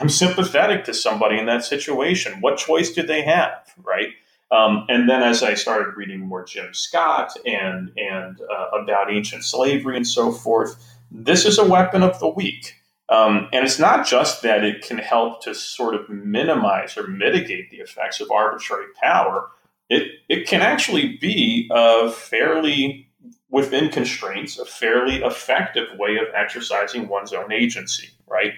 I'm 0.00 0.08
sympathetic 0.08 0.84
to 0.84 0.94
somebody 0.94 1.38
in 1.38 1.46
that 1.46 1.64
situation. 1.64 2.40
What 2.40 2.58
choice 2.58 2.90
do 2.92 3.02
they 3.02 3.22
have, 3.22 3.74
right? 3.82 4.08
Um, 4.54 4.86
and 4.88 5.08
then 5.08 5.22
as 5.22 5.42
I 5.42 5.54
started 5.54 5.96
reading 5.96 6.20
more 6.20 6.44
Jim 6.44 6.72
Scott 6.72 7.32
and 7.44 7.90
and 7.96 8.40
uh, 8.40 8.78
about 8.78 9.12
ancient 9.12 9.44
slavery 9.44 9.96
and 9.96 10.06
so 10.06 10.30
forth, 10.30 10.76
this 11.10 11.44
is 11.44 11.58
a 11.58 11.68
weapon 11.68 12.02
of 12.02 12.20
the 12.20 12.28
weak. 12.28 12.76
Um, 13.08 13.48
and 13.52 13.64
it's 13.64 13.78
not 13.78 14.06
just 14.06 14.42
that 14.42 14.64
it 14.64 14.86
can 14.86 14.98
help 14.98 15.42
to 15.42 15.54
sort 15.54 15.94
of 15.94 16.08
minimize 16.08 16.96
or 16.96 17.06
mitigate 17.06 17.70
the 17.70 17.78
effects 17.78 18.20
of 18.20 18.30
arbitrary 18.30 18.86
power. 19.02 19.50
It 19.90 20.12
it 20.28 20.46
can 20.46 20.62
actually 20.62 21.16
be 21.16 21.68
a 21.72 22.10
fairly 22.10 23.08
within 23.50 23.88
constraints, 23.88 24.58
a 24.58 24.64
fairly 24.64 25.16
effective 25.16 25.88
way 25.98 26.16
of 26.16 26.26
exercising 26.34 27.08
one's 27.08 27.32
own 27.32 27.52
agency, 27.52 28.10
right? 28.28 28.52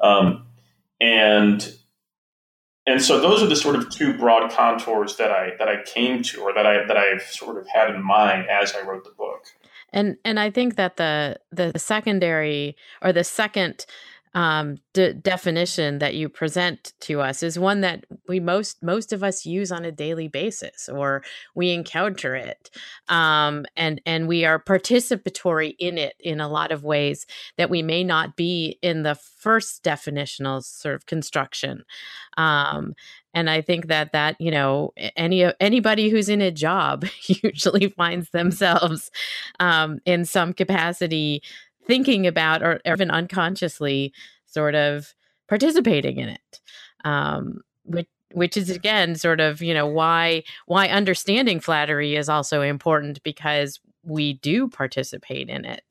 Um, 0.00 0.46
and 1.00 1.74
and 2.86 3.00
so 3.00 3.20
those 3.20 3.42
are 3.42 3.46
the 3.46 3.56
sort 3.56 3.76
of 3.76 3.90
two 3.90 4.16
broad 4.16 4.50
contours 4.50 5.16
that 5.16 5.30
I 5.30 5.52
that 5.58 5.68
I 5.68 5.82
came 5.84 6.22
to, 6.24 6.42
or 6.42 6.52
that 6.52 6.66
I 6.66 6.84
that 6.86 6.96
I've 6.96 7.22
sort 7.22 7.58
of 7.58 7.66
had 7.68 7.94
in 7.94 8.02
mind 8.02 8.48
as 8.48 8.74
I 8.74 8.82
wrote 8.82 9.04
the 9.04 9.10
book. 9.10 9.44
And 9.92 10.16
and 10.24 10.40
I 10.40 10.50
think 10.50 10.76
that 10.76 10.96
the 10.96 11.38
the 11.50 11.78
secondary 11.78 12.76
or 13.00 13.12
the 13.12 13.24
second 13.24 13.86
um, 14.34 14.76
de- 14.94 15.12
definition 15.12 15.98
that 15.98 16.14
you 16.14 16.28
present 16.28 16.94
to 17.00 17.20
us 17.20 17.42
is 17.42 17.58
one 17.58 17.82
that 17.82 18.04
we 18.28 18.40
most 18.40 18.82
most 18.82 19.12
of 19.12 19.22
us 19.22 19.44
use 19.44 19.70
on 19.70 19.84
a 19.84 19.92
daily 19.92 20.28
basis, 20.28 20.88
or 20.88 21.22
we 21.54 21.70
encounter 21.72 22.34
it, 22.34 22.70
um, 23.08 23.66
and 23.76 24.00
and 24.06 24.28
we 24.28 24.44
are 24.44 24.58
participatory 24.58 25.74
in 25.78 25.98
it 25.98 26.14
in 26.18 26.40
a 26.40 26.48
lot 26.48 26.72
of 26.72 26.84
ways 26.84 27.26
that 27.58 27.70
we 27.70 27.82
may 27.82 28.02
not 28.02 28.36
be 28.36 28.78
in 28.82 29.02
the 29.02 29.14
first 29.14 29.82
definitional 29.82 30.62
sort 30.62 30.94
of 30.94 31.06
construction. 31.06 31.84
Um, 32.38 32.94
and 33.34 33.48
I 33.48 33.60
think 33.60 33.88
that 33.88 34.12
that 34.12 34.36
you 34.40 34.50
know 34.50 34.92
any 35.16 35.44
anybody 35.60 36.08
who's 36.08 36.28
in 36.28 36.40
a 36.40 36.50
job 36.50 37.04
usually 37.26 37.88
finds 37.88 38.30
themselves 38.30 39.10
um, 39.60 39.98
in 40.04 40.24
some 40.24 40.52
capacity 40.52 41.42
thinking 41.86 42.26
about 42.26 42.62
or, 42.62 42.80
even 42.86 43.10
unconsciously 43.10 44.12
sort 44.46 44.74
of 44.74 45.14
participating 45.48 46.18
in 46.18 46.28
it. 46.30 46.60
um, 47.04 47.60
which 47.84 48.08
which 48.32 48.56
is 48.56 48.70
again 48.70 49.14
sort 49.14 49.40
of 49.40 49.60
you 49.60 49.74
know 49.74 49.86
why 49.86 50.42
why 50.66 50.88
understanding 50.88 51.60
flattery 51.60 52.16
is 52.16 52.28
also 52.28 52.62
important 52.62 53.22
because 53.22 53.80
we 54.04 54.34
do 54.34 54.68
participate 54.68 55.48
in 55.48 55.64
it 55.64 55.82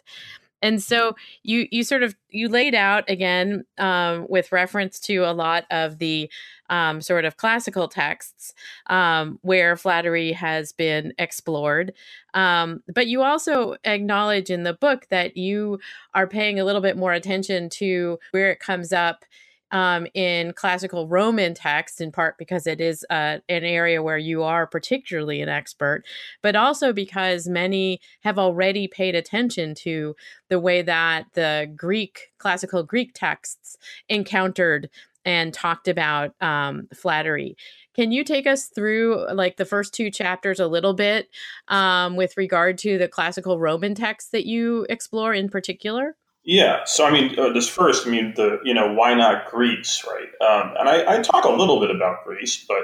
and 0.62 0.82
so 0.82 1.16
you 1.44 1.68
you 1.72 1.84
sort 1.84 2.04
of 2.04 2.16
you 2.30 2.48
laid 2.48 2.76
out 2.76 3.10
again 3.10 3.66
um, 3.78 4.26
with 4.30 4.52
reference 4.52 5.00
to 5.02 5.18
a 5.20 5.34
lot 5.34 5.66
of 5.72 5.98
the 6.00 6.30
um, 6.70 7.02
sort 7.02 7.26
of 7.26 7.38
classical 7.38 7.88
texts 7.88 8.54
um, 8.88 9.38
where 9.42 9.76
flattery 9.76 10.32
has 10.32 10.72
been 10.72 11.14
explored. 11.20 11.94
Um, 12.34 12.82
but 12.94 13.08
you 13.08 13.22
also 13.22 13.76
acknowledge 13.84 14.50
in 14.50 14.64
the 14.64 14.74
book 14.74 15.08
that 15.10 15.36
you 15.36 15.80
are 16.14 16.28
paying 16.28 16.60
a 16.60 16.64
little 16.64 16.82
bit 16.82 16.96
more 16.96 17.12
attention 17.12 17.70
to 17.72 18.18
where 18.32 18.50
it 18.52 18.60
comes 18.60 18.94
up 18.94 19.26
um, 19.72 20.08
in 20.14 20.54
classical 20.54 21.08
Roman 21.08 21.54
text, 21.54 22.02
in 22.02 22.12
part 22.12 22.38
because 22.38 22.68
it 22.68 22.82
is 22.82 23.06
uh, 23.10 23.38
an 23.50 23.64
area 23.64 24.04
where 24.04 24.18
you 24.18 24.44
are 24.44 24.68
particularly 24.68 25.42
an 25.42 25.50
expert, 25.50 26.04
but 26.42 26.56
also 26.56 26.94
because 26.94 27.48
many 27.48 28.00
have 28.22 28.38
already 28.38 28.88
paid 28.88 29.16
attention 29.16 29.74
to 29.76 30.16
the 30.50 30.60
way 30.60 30.82
that 30.82 31.26
the 31.34 31.72
Greek, 31.76 32.32
classical 32.38 32.84
Greek 32.84 33.12
texts 33.14 33.78
encountered 34.10 34.90
and 35.24 35.54
talked 35.54 35.88
about 35.88 36.34
um, 36.42 36.88
flattery. 36.94 37.56
Can 37.94 38.12
you 38.12 38.24
take 38.24 38.48
us 38.48 38.68
through 38.68 39.28
like 39.34 39.58
the 39.58 39.66
first 39.66 39.94
two 39.94 40.10
chapters 40.10 40.60
a 40.60 40.68
little 40.68 40.94
bit 40.94 41.30
um, 41.68 42.16
with 42.16 42.38
regard 42.38 42.78
to 42.80 42.98
the 42.98 43.08
classical 43.08 43.60
Roman 43.60 43.96
texts 43.96 44.32
that 44.32 44.46
you 44.46 44.86
explore 44.90 45.34
in 45.34 45.50
particular? 45.50 46.16
Yeah. 46.44 46.82
So, 46.86 47.06
I 47.06 47.12
mean, 47.12 47.38
uh, 47.38 47.54
this 47.54 47.68
first, 47.68 48.08
I 48.08 48.10
mean, 48.10 48.34
the, 48.36 48.60
you 48.64 48.74
know, 48.74 48.94
why 48.94 49.14
not 49.14 49.50
Greece, 49.52 50.04
right? 50.08 50.30
Um, 50.48 50.74
and 50.80 50.90
I, 50.90 51.18
I, 51.18 51.22
talk 51.22 51.46
a 51.46 51.52
little 51.52 51.80
bit 51.80 51.92
about 51.92 52.24
Greece, 52.26 52.66
but. 52.68 52.84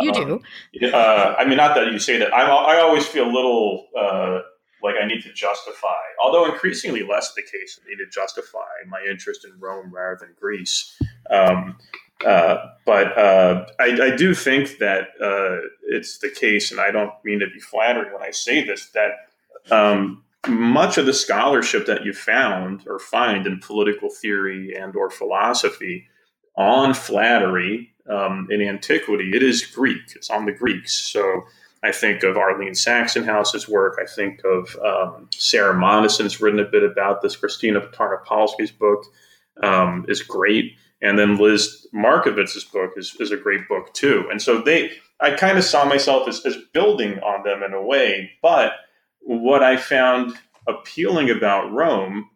Um, 0.00 0.06
you 0.06 0.40
do. 0.80 0.92
Uh, 0.92 1.34
I 1.38 1.44
mean, 1.44 1.56
not 1.56 1.74
that 1.74 1.90
you 1.90 1.98
say 1.98 2.18
that. 2.18 2.32
I, 2.32 2.42
I 2.42 2.80
always 2.80 3.06
feel 3.06 3.24
a 3.24 3.32
little 3.32 3.86
uh, 3.98 4.40
like 4.82 4.96
I 5.02 5.06
need 5.06 5.22
to 5.22 5.32
justify, 5.32 6.02
although 6.22 6.44
increasingly 6.46 7.02
less 7.02 7.34
the 7.34 7.42
case. 7.42 7.80
I 7.84 7.88
need 7.88 7.96
to 7.96 8.06
justify 8.10 8.58
my 8.86 9.04
interest 9.08 9.44
in 9.44 9.58
Rome 9.58 9.92
rather 9.92 10.18
than 10.20 10.34
Greece. 10.38 10.96
Um, 11.30 11.76
uh, 12.24 12.56
but 12.84 13.16
uh, 13.16 13.66
I, 13.78 13.98
I, 14.02 14.16
do 14.16 14.34
think 14.34 14.78
that 14.78 15.08
uh, 15.20 15.68
it's 15.84 16.18
the 16.18 16.30
case, 16.30 16.72
and 16.72 16.80
I 16.80 16.90
don't 16.90 17.12
mean 17.24 17.38
to 17.40 17.46
be 17.46 17.60
flattering 17.60 18.12
when 18.12 18.22
I 18.22 18.32
say 18.32 18.64
this, 18.64 18.90
that 18.90 19.72
um, 19.72 20.24
much 20.46 20.98
of 20.98 21.06
the 21.06 21.12
scholarship 21.12 21.86
that 21.86 22.04
you 22.04 22.12
found 22.12 22.84
or 22.86 22.98
find 22.98 23.46
in 23.46 23.58
political 23.60 24.08
theory 24.10 24.74
and 24.74 24.94
or 24.94 25.10
philosophy 25.10 26.06
on 26.56 26.94
flattery 26.94 27.92
um, 28.08 28.46
in 28.50 28.62
antiquity, 28.62 29.32
it 29.34 29.42
is 29.42 29.66
Greek. 29.66 30.14
It's 30.14 30.30
on 30.30 30.46
the 30.46 30.52
Greeks. 30.52 30.94
So 30.94 31.42
I 31.82 31.92
think 31.92 32.22
of 32.22 32.36
Arlene 32.36 32.74
Saxonhouse's 32.74 33.68
work. 33.68 33.98
I 34.00 34.06
think 34.06 34.40
of 34.44 34.76
um, 34.76 35.28
Sarah 35.32 35.74
Monoson's 35.74 36.40
written 36.40 36.60
a 36.60 36.64
bit 36.64 36.82
about 36.82 37.20
this. 37.20 37.36
Christina 37.36 37.80
Tarnopolsky's 37.80 38.72
book 38.72 39.04
um, 39.62 40.04
is 40.08 40.22
great. 40.22 40.76
And 41.00 41.18
then 41.18 41.36
Liz 41.36 41.86
Markovits's 41.94 42.64
book 42.64 42.92
is, 42.96 43.16
is 43.20 43.30
a 43.30 43.36
great 43.36 43.68
book 43.68 43.92
too. 43.92 44.26
And 44.30 44.40
so 44.42 44.60
they, 44.60 44.92
I 45.20 45.32
kind 45.32 45.58
of 45.58 45.64
saw 45.64 45.84
myself 45.84 46.26
as, 46.28 46.44
as 46.44 46.56
building 46.72 47.18
on 47.20 47.44
them 47.44 47.62
in 47.62 47.72
a 47.72 47.82
way, 47.82 48.30
but– 48.40 48.72
what 49.28 49.62
I 49.62 49.76
found 49.76 50.32
appealing 50.66 51.28
about 51.28 51.70
Rome, 51.70 52.30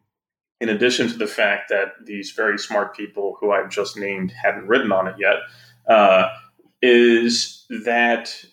in 0.61 0.69
addition 0.69 1.09
to 1.09 1.17
the 1.17 1.27
fact 1.27 1.71
that 1.71 1.95
these 2.05 2.33
very 2.33 2.59
smart 2.59 2.95
people 2.95 3.39
who 3.41 3.51
I've 3.51 3.71
just 3.71 3.97
named 3.97 4.31
hadn't 4.31 4.69
written 4.69 4.93
on 4.93 5.09
it 5.09 5.15
yet, 5.19 5.37
uh, 5.89 6.29
is 6.83 7.65
that 7.85 8.45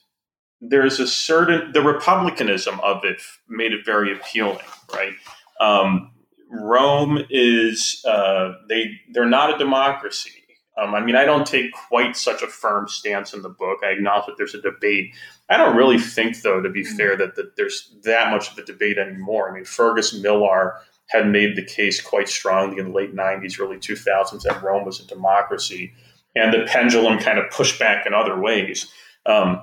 there's 0.61 1.01
a 1.01 1.07
certain 1.07 1.73
the 1.73 1.81
republicanism 1.81 2.79
of 2.79 3.03
it 3.03 3.21
made 3.49 3.73
it 3.73 3.85
very 3.85 4.13
appealing, 4.13 4.65
right? 4.93 5.13
Um, 5.59 6.11
Rome 6.49 7.21
is 7.29 8.01
uh, 8.07 8.53
they 8.69 9.01
they're 9.11 9.25
not 9.25 9.53
a 9.53 9.57
democracy. 9.57 10.38
Um, 10.79 10.95
I 10.95 11.01
mean, 11.01 11.15
I 11.15 11.25
don't 11.25 11.45
take 11.45 11.71
quite 11.73 12.15
such 12.15 12.41
a 12.41 12.47
firm 12.47 12.87
stance 12.87 13.33
in 13.33 13.41
the 13.41 13.49
book. 13.49 13.79
I 13.83 13.87
acknowledge 13.87 14.27
that 14.27 14.37
there's 14.37 14.55
a 14.55 14.61
debate. 14.61 15.13
I 15.49 15.57
don't 15.57 15.75
really 15.75 15.99
think, 15.99 16.41
though, 16.41 16.61
to 16.61 16.69
be 16.69 16.83
mm. 16.83 16.97
fair, 16.97 17.17
that, 17.17 17.35
that 17.35 17.55
there's 17.55 17.93
that 18.03 18.31
much 18.31 18.51
of 18.51 18.57
a 18.57 18.63
debate 18.63 18.97
anymore. 18.97 19.49
I 19.49 19.53
mean, 19.53 19.65
Fergus 19.65 20.13
Millar 20.13 20.75
had 21.09 21.27
made 21.27 21.55
the 21.55 21.65
case 21.65 22.01
quite 22.01 22.29
strongly 22.29 22.79
in 22.79 22.89
the 22.89 22.93
late 22.93 23.15
90s, 23.15 23.59
early 23.59 23.77
2000s 23.77 24.43
that 24.43 24.61
Rome 24.61 24.85
was 24.85 24.99
a 24.99 25.07
democracy, 25.07 25.91
and 26.35 26.53
the 26.53 26.65
pendulum 26.67 27.17
kind 27.17 27.39
of 27.39 27.49
pushed 27.49 27.79
back 27.79 28.05
in 28.05 28.13
other 28.13 28.39
ways. 28.39 28.91
Um, 29.25 29.61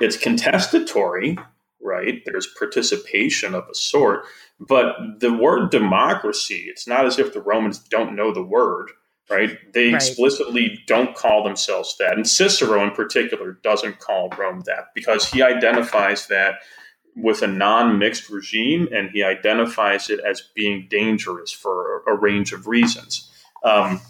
it's 0.00 0.16
contestatory, 0.16 1.38
right? 1.80 2.22
There's 2.26 2.46
participation 2.58 3.54
of 3.54 3.66
a 3.70 3.74
sort, 3.74 4.24
but 4.60 4.96
the 5.18 5.32
word 5.32 5.70
democracy, 5.70 6.66
it's 6.68 6.86
not 6.86 7.06
as 7.06 7.18
if 7.18 7.32
the 7.32 7.40
Romans 7.40 7.78
don't 7.78 8.14
know 8.14 8.32
the 8.32 8.42
word 8.42 8.90
right? 9.28 9.58
They 9.72 9.92
right. 9.92 9.94
explicitly 9.94 10.82
don't 10.86 11.14
call 11.14 11.44
themselves 11.44 11.96
that. 11.98 12.14
And 12.14 12.28
Cicero, 12.28 12.82
in 12.84 12.92
particular, 12.92 13.58
doesn't 13.62 13.98
call 13.98 14.30
Rome 14.30 14.62
that 14.66 14.86
because 14.94 15.30
he 15.30 15.42
identifies 15.42 16.26
that 16.28 16.60
with 17.16 17.42
a 17.42 17.46
non 17.46 17.98
mixed 17.98 18.30
regime 18.30 18.88
and 18.92 19.10
he 19.10 19.24
identifies 19.24 20.10
it 20.10 20.20
as 20.20 20.42
being 20.54 20.86
dangerous 20.88 21.50
for 21.50 22.02
a, 22.06 22.14
range 22.14 22.52
of 22.52 22.66
reasons. 22.66 23.30
Um, 23.64 24.00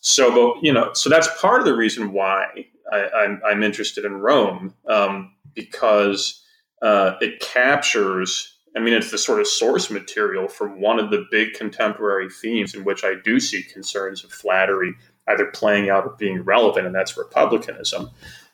so, 0.00 0.56
you 0.62 0.72
know, 0.72 0.92
so 0.92 1.10
that's 1.10 1.28
part 1.40 1.60
of 1.60 1.66
the 1.66 1.74
reason 1.74 2.12
why 2.12 2.66
I, 2.92 3.36
am 3.50 3.62
interested 3.62 4.04
in 4.04 4.14
Rome 4.14 4.74
um, 4.88 5.34
because 5.54 6.42
uh, 6.82 7.14
it 7.20 7.40
captures 7.40 8.53
I 8.76 8.80
mean, 8.80 8.94
it's 8.94 9.10
the 9.10 9.18
sort 9.18 9.40
of 9.40 9.46
source 9.46 9.90
material 9.90 10.48
for 10.48 10.68
one 10.68 10.98
of 10.98 11.10
the 11.10 11.26
big 11.30 11.54
contemporary 11.54 12.28
themes 12.28 12.74
in 12.74 12.84
which 12.84 13.04
I 13.04 13.14
do 13.22 13.38
see 13.38 13.62
concerns 13.62 14.24
of 14.24 14.32
flattery 14.32 14.94
either 15.28 15.46
playing 15.46 15.90
out 15.90 16.04
or 16.04 16.16
being 16.18 16.42
relevant, 16.42 16.86
and 16.86 16.94
that's 16.94 17.16
republicanism. 17.16 18.10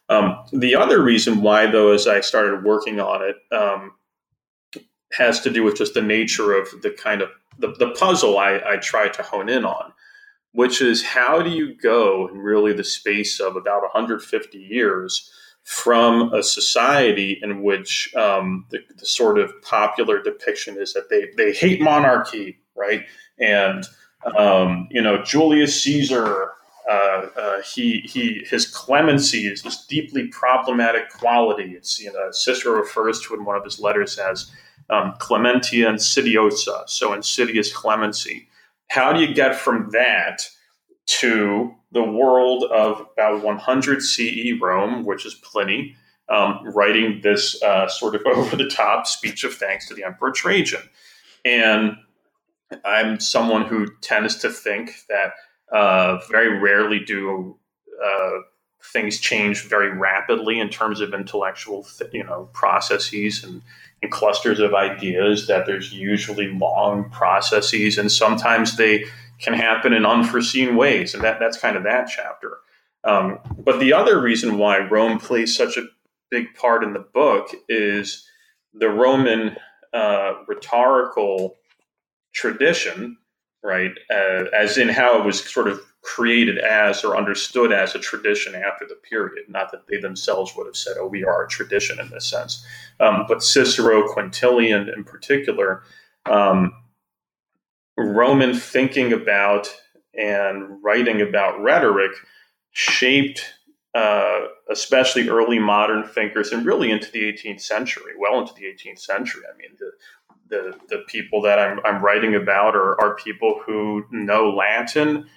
Um, 0.09 0.45
the 0.53 0.75
other 0.75 1.03
reason 1.03 1.41
why, 1.41 1.67
though, 1.67 1.93
as 1.93 2.07
I 2.07 2.21
started 2.21 2.65
working 2.65 3.01
on 3.01 3.23
it, 3.23 3.37
um, 3.55 3.93
has 5.13 5.41
to 5.41 5.51
do 5.51 5.63
with 5.63 5.77
just 5.77 5.95
the 5.95 6.03
nature 6.03 6.53
of 6.53 6.69
the 6.83 6.91
kind 6.91 7.23
of 7.23 7.31
the, 7.59 7.75
the 7.79 7.91
puzzle 7.91 8.39
I, 8.39 8.61
I 8.65 8.77
try 8.77 9.09
to 9.09 9.23
hone 9.23 9.49
in 9.49 9.65
on, 9.65 9.93
which 10.53 10.81
is 10.81 11.05
how 11.05 11.43
do 11.43 11.51
you 11.51 11.75
go 11.75 12.29
in 12.29 12.39
really 12.39 12.73
the 12.73 12.85
space 12.85 13.41
of 13.41 13.57
about 13.57 13.83
150 13.83 14.59
years 14.59 15.31
from 15.65 16.33
a 16.33 16.43
society 16.43 17.39
in 17.43 17.63
which 17.63 18.13
um, 18.17 18.67
the, 18.71 18.79
the, 18.99 19.07
sort 19.07 19.39
of 19.39 19.53
popular 19.63 20.23
depiction 20.23 20.77
is 20.79 20.95
that 20.95 21.09
they, 21.11 21.29
they 21.37 21.53
hate 21.53 21.81
monarchy, 21.81 22.59
right? 22.75 23.05
And 23.39 23.87
um, 24.37 24.89
you 24.91 25.01
know 25.01 25.23
Julius 25.23 25.81
Caesar, 25.83 26.53
uh, 26.89 27.27
uh, 27.37 27.63
he 27.63 28.01
he 28.01 28.45
his 28.49 28.67
clemency 28.67 29.47
is 29.47 29.63
this 29.63 29.87
deeply 29.87 30.29
problematic 30.29 31.11
quality. 31.11 31.73
It's 31.77 32.01
you 32.01 32.13
know 32.13 32.31
Cicero 32.31 32.75
refers 32.75 33.21
to 33.23 33.35
in 33.35 33.45
one 33.45 33.57
of 33.57 33.65
his 33.65 33.81
letters 33.81 34.19
as 34.19 34.51
um, 34.91 35.15
clementia 35.19 35.89
insidiosa, 35.89 36.89
so 36.89 37.13
insidious 37.13 37.73
clemency. 37.73 38.49
How 38.89 39.13
do 39.13 39.21
you 39.21 39.33
get 39.33 39.55
from 39.55 39.91
that 39.91 40.43
to 41.07 41.75
the 41.93 42.03
world 42.03 42.65
of 42.65 43.07
about 43.13 43.43
100 43.43 44.03
CE 44.03 44.53
Rome, 44.61 45.05
which 45.05 45.27
is 45.27 45.35
Pliny, 45.35 45.97
um, 46.29 46.61
writing 46.75 47.21
this 47.23 47.61
uh, 47.63 47.89
sort 47.89 48.15
of 48.15 48.23
over 48.27 48.57
the 48.57 48.69
top 48.69 49.07
speech 49.07 49.45
of 49.45 49.55
thanks 49.55 49.89
to 49.89 49.95
the 49.95 50.05
Emperor 50.05 50.31
Trajan. 50.31 50.83
And 51.45 51.97
I'm 52.85 53.19
someone 53.19 53.67
who 53.67 53.89
tends 54.01 54.37
to 54.37 54.51
think 54.51 55.05
that 55.09 55.33
uh, 55.73 56.19
very 56.31 56.59
rarely 56.59 57.01
do 57.01 57.57
uh, 58.05 58.39
things 58.93 59.19
change 59.19 59.67
very 59.67 59.91
rapidly 59.91 60.59
in 60.59 60.69
terms 60.69 61.01
of 61.01 61.13
intellectual, 61.13 61.85
th- 61.85 62.11
you 62.13 62.25
know, 62.25 62.49
processes 62.53 63.45
and, 63.45 63.63
and 64.03 64.11
clusters 64.11 64.61
of 64.61 64.75
ideas. 64.75 65.47
That 65.49 65.67
there's 65.67 65.93
usually 65.93 66.49
long 66.49 67.11
processes, 67.11 67.99
and 67.99 68.11
sometimes 68.11 68.77
they 68.77 69.05
can 69.41 69.55
happen 69.55 69.93
in 69.93 70.05
unforeseen 70.05 70.77
ways, 70.77 71.15
and 71.15 71.25
that 71.25 71.39
that's 71.41 71.59
kind 71.59 71.77
of 71.77 71.85
that 71.85 72.09
chapter. 72.15 72.59
Um, 73.05 73.39
but 73.59 73.81
the 73.81 73.93
other 73.93 74.21
reason 74.21 74.59
why 74.59 74.79
Rome 74.79 75.19
plays 75.19 75.57
such 75.57 75.77
a 75.77 75.87
big 76.31 76.55
part 76.55 76.85
in 76.85 76.93
the 76.93 77.07
book 77.15 77.49
is 77.69 78.27
the 78.75 78.91
Roman 78.91 79.57
uh, 79.93 80.35
rhetorical 80.47 81.57
tradition, 82.35 83.17
right? 83.63 83.93
Uh, 84.11 84.45
as 84.57 84.79
in 84.79 84.89
how 84.89 85.19
it 85.19 85.25
was 85.25 85.43
sort 85.43 85.69
of 85.69 85.81
created 86.03 86.59
as 86.59 87.05
or 87.05 87.17
understood 87.17 87.73
as 87.73 87.95
a 87.95 87.99
tradition 87.99 88.55
after 88.55 88.87
the 88.87 88.95
period. 88.95 89.45
Not 89.49 89.71
that 89.73 89.87
they 89.87 89.99
themselves 89.99 90.55
would 90.57 90.67
have 90.67 90.77
said, 90.77 90.97
"Oh, 90.99 91.07
we 91.07 91.25
are 91.25 91.45
a 91.45 91.49
tradition" 91.49 91.99
in 91.99 92.11
this 92.11 92.27
sense, 92.27 92.65
um, 93.01 93.25
but 93.27 93.43
Cicero, 93.43 94.07
Quintilian, 94.13 94.89
in 94.95 95.05
particular. 95.05 95.83
Um, 96.27 96.73
Roman 98.07 98.55
thinking 98.55 99.13
about 99.13 99.75
and 100.15 100.83
writing 100.83 101.21
about 101.21 101.61
rhetoric 101.61 102.13
shaped 102.73 103.55
uh, 103.95 104.47
especially 104.71 105.29
early 105.29 105.59
modern 105.59 106.07
thinkers 106.07 106.53
and 106.53 106.65
really 106.65 106.93
into 106.93 107.11
the 107.11 107.21
18th 107.21 107.61
century, 107.61 108.13
well 108.17 108.39
into 108.39 108.55
the 108.55 108.65
18th 108.65 109.01
century. 109.01 109.43
I 109.53 109.57
mean, 109.57 109.71
the 109.79 109.91
the, 110.51 110.75
the 110.89 111.05
people 111.07 111.41
that 111.43 111.59
I'm, 111.59 111.79
I'm 111.85 112.03
writing 112.03 112.35
about 112.35 112.75
are, 112.75 113.01
are 113.01 113.15
people 113.15 113.63
who 113.65 114.05
know 114.11 114.51
Latin 114.51 115.29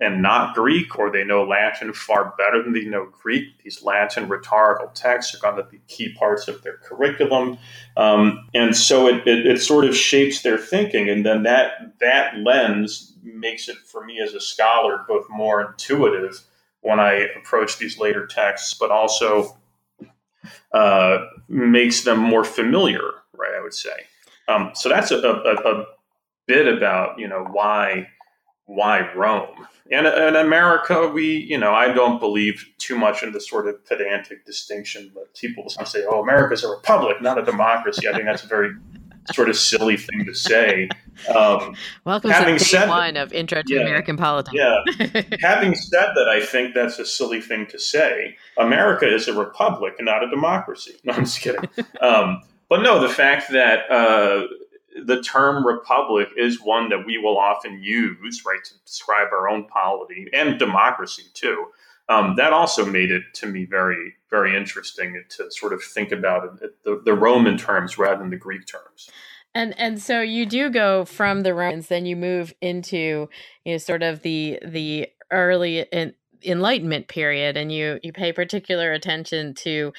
and 0.00 0.22
not 0.22 0.54
Greek, 0.54 0.98
or 0.98 1.10
they 1.10 1.24
know 1.24 1.44
Latin 1.44 1.92
far 1.92 2.34
better 2.38 2.62
than 2.62 2.72
they 2.72 2.84
know 2.84 3.08
Greek. 3.22 3.62
These 3.62 3.82
Latin 3.82 4.28
rhetorical 4.28 4.88
texts 4.88 5.34
are 5.34 5.38
going 5.38 5.62
to 5.62 5.70
be 5.70 5.80
key 5.88 6.14
parts 6.14 6.48
of 6.48 6.62
their 6.62 6.78
curriculum, 6.78 7.58
um, 7.96 8.48
and 8.54 8.74
so 8.74 9.06
it, 9.08 9.26
it, 9.26 9.46
it, 9.46 9.60
sort 9.60 9.84
of 9.84 9.94
shapes 9.94 10.42
their 10.42 10.56
thinking. 10.56 11.10
And 11.10 11.24
then 11.24 11.42
that 11.42 11.98
that 12.00 12.38
lens 12.38 13.14
makes 13.22 13.68
it 13.68 13.76
for 13.76 14.04
me 14.04 14.20
as 14.20 14.32
a 14.32 14.40
scholar 14.40 15.04
both 15.06 15.26
more 15.28 15.60
intuitive 15.60 16.40
when 16.80 16.98
I 16.98 17.28
approach 17.36 17.78
these 17.78 17.98
later 17.98 18.26
texts, 18.26 18.72
but 18.72 18.90
also 18.90 19.58
uh, 20.72 21.18
makes 21.48 22.04
them 22.04 22.18
more 22.18 22.44
familiar. 22.44 23.02
Right, 23.34 23.52
I 23.56 23.62
would 23.62 23.74
say. 23.74 24.06
Um, 24.48 24.70
so 24.74 24.88
that's 24.88 25.10
a, 25.10 25.18
a, 25.18 25.54
a 25.54 25.84
bit 26.46 26.66
about 26.66 27.18
you 27.18 27.28
know 27.28 27.46
why 27.52 28.08
why 28.74 29.12
Rome 29.14 29.66
and 29.90 30.06
in 30.06 30.36
America, 30.36 31.08
we, 31.08 31.38
you 31.38 31.58
know, 31.58 31.74
I 31.74 31.92
don't 31.92 32.20
believe 32.20 32.64
too 32.78 32.96
much 32.96 33.24
in 33.24 33.32
the 33.32 33.40
sort 33.40 33.66
of 33.66 33.84
pedantic 33.84 34.46
distinction, 34.46 35.10
but 35.12 35.34
people 35.34 35.68
sometimes 35.68 35.90
say, 35.90 36.04
oh, 36.08 36.22
America's 36.22 36.62
a 36.62 36.68
republic, 36.68 37.20
not 37.20 37.38
a 37.38 37.44
democracy. 37.44 38.08
I 38.08 38.12
think 38.12 38.24
that's 38.24 38.44
a 38.44 38.46
very 38.46 38.72
sort 39.32 39.50
of 39.50 39.56
silly 39.56 39.96
thing 39.96 40.24
to 40.26 40.34
say. 40.34 40.88
Um, 41.34 41.74
Welcome 42.04 42.30
having 42.30 42.56
to 42.58 42.64
said 42.64 42.88
one 42.88 43.16
of 43.16 43.32
Intro 43.32 43.62
to 43.62 43.74
yeah, 43.74 43.80
American 43.80 44.16
Politics. 44.16 44.54
Yeah. 44.54 45.22
having 45.40 45.74
said 45.74 46.12
that, 46.14 46.28
I 46.28 46.40
think 46.40 46.72
that's 46.72 47.00
a 47.00 47.04
silly 47.04 47.40
thing 47.40 47.66
to 47.66 47.78
say. 47.78 48.36
America 48.58 49.12
is 49.12 49.26
a 49.26 49.34
republic 49.34 49.94
and 49.98 50.06
not 50.06 50.22
a 50.22 50.30
democracy. 50.30 50.94
No, 51.02 51.14
I'm 51.14 51.24
just 51.24 51.40
kidding. 51.40 51.68
Um, 52.00 52.42
but 52.70 52.82
no, 52.82 53.00
the 53.00 53.08
fact 53.08 53.50
that 53.50 53.90
uh, 53.90 54.44
the 55.04 55.22
term 55.22 55.66
republic 55.66 56.28
is 56.36 56.60
one 56.60 56.88
that 56.88 57.06
we 57.06 57.18
will 57.18 57.38
often 57.38 57.80
use, 57.82 58.42
right, 58.46 58.62
to 58.64 58.74
describe 58.84 59.28
our 59.32 59.48
own 59.48 59.66
polity 59.66 60.28
and 60.32 60.58
democracy 60.58 61.24
too. 61.34 61.66
Um, 62.08 62.34
that 62.36 62.52
also 62.52 62.84
made 62.84 63.12
it 63.12 63.22
to 63.34 63.46
me 63.46 63.64
very, 63.64 64.14
very 64.30 64.56
interesting 64.56 65.22
to 65.28 65.50
sort 65.50 65.72
of 65.72 65.82
think 65.82 66.10
about 66.10 66.58
it, 66.60 66.82
the, 66.82 67.00
the 67.04 67.14
Roman 67.14 67.56
terms 67.56 67.98
rather 67.98 68.18
than 68.18 68.30
the 68.30 68.36
Greek 68.36 68.66
terms. 68.66 69.08
And 69.54 69.76
and 69.78 70.00
so 70.00 70.20
you 70.20 70.46
do 70.46 70.70
go 70.70 71.04
from 71.04 71.42
the 71.42 71.54
Romans, 71.54 71.88
then 71.88 72.06
you 72.06 72.16
move 72.16 72.54
into 72.60 73.28
you 73.64 73.72
know 73.72 73.78
sort 73.78 74.02
of 74.02 74.22
the 74.22 74.58
the 74.64 75.08
early 75.30 75.80
in, 75.92 76.14
Enlightenment 76.42 77.08
period, 77.08 77.56
and 77.56 77.72
you 77.72 77.98
you 78.02 78.12
pay 78.12 78.32
particular 78.32 78.92
attention 78.92 79.54
to 79.54 79.92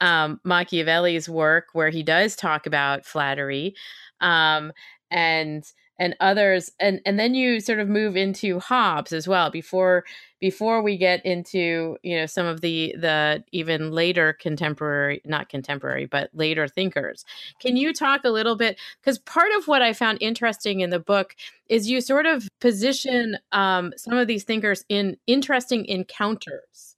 um, 0.00 0.40
Machiavelli's 0.44 1.28
work, 1.28 1.68
where 1.72 1.90
he 1.90 2.02
does 2.02 2.36
talk 2.36 2.66
about 2.66 3.04
flattery 3.04 3.74
um, 4.20 4.72
and 5.10 5.64
and 5.98 6.14
others 6.20 6.70
and 6.78 7.00
and 7.04 7.18
then 7.18 7.34
you 7.34 7.60
sort 7.60 7.80
of 7.80 7.88
move 7.88 8.16
into 8.16 8.60
Hobbes 8.60 9.12
as 9.12 9.26
well 9.26 9.50
before 9.50 10.04
before 10.40 10.80
we 10.80 10.96
get 10.96 11.24
into 11.26 11.96
you 12.02 12.16
know 12.16 12.26
some 12.26 12.46
of 12.46 12.60
the 12.60 12.94
the 12.96 13.42
even 13.52 13.90
later 13.90 14.32
contemporary 14.32 15.20
not 15.24 15.48
contemporary 15.48 16.06
but 16.06 16.30
later 16.32 16.68
thinkers. 16.68 17.24
Can 17.60 17.76
you 17.76 17.92
talk 17.92 18.22
a 18.24 18.30
little 18.30 18.56
bit 18.56 18.78
because 19.00 19.18
part 19.18 19.50
of 19.58 19.66
what 19.66 19.82
i 19.82 19.92
found 19.92 20.18
interesting 20.20 20.80
in 20.80 20.90
the 20.90 21.00
book 21.00 21.34
is 21.68 21.90
you 21.90 22.00
sort 22.00 22.26
of 22.26 22.48
position 22.60 23.36
um, 23.52 23.92
some 23.96 24.16
of 24.16 24.28
these 24.28 24.44
thinkers 24.44 24.84
in 24.88 25.16
interesting 25.26 25.84
encounters 25.86 26.96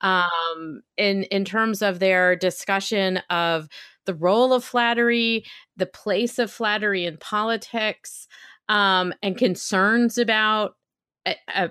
um, 0.00 0.82
in 0.96 1.24
in 1.24 1.44
terms 1.44 1.82
of 1.82 1.98
their 1.98 2.34
discussion 2.34 3.18
of 3.30 3.68
the 4.10 4.16
role 4.16 4.52
of 4.52 4.64
flattery, 4.64 5.44
the 5.76 5.86
place 5.86 6.40
of 6.40 6.50
flattery 6.50 7.04
in 7.04 7.16
politics, 7.16 8.26
um, 8.68 9.14
and 9.22 9.38
concerns 9.38 10.18
about 10.18 10.74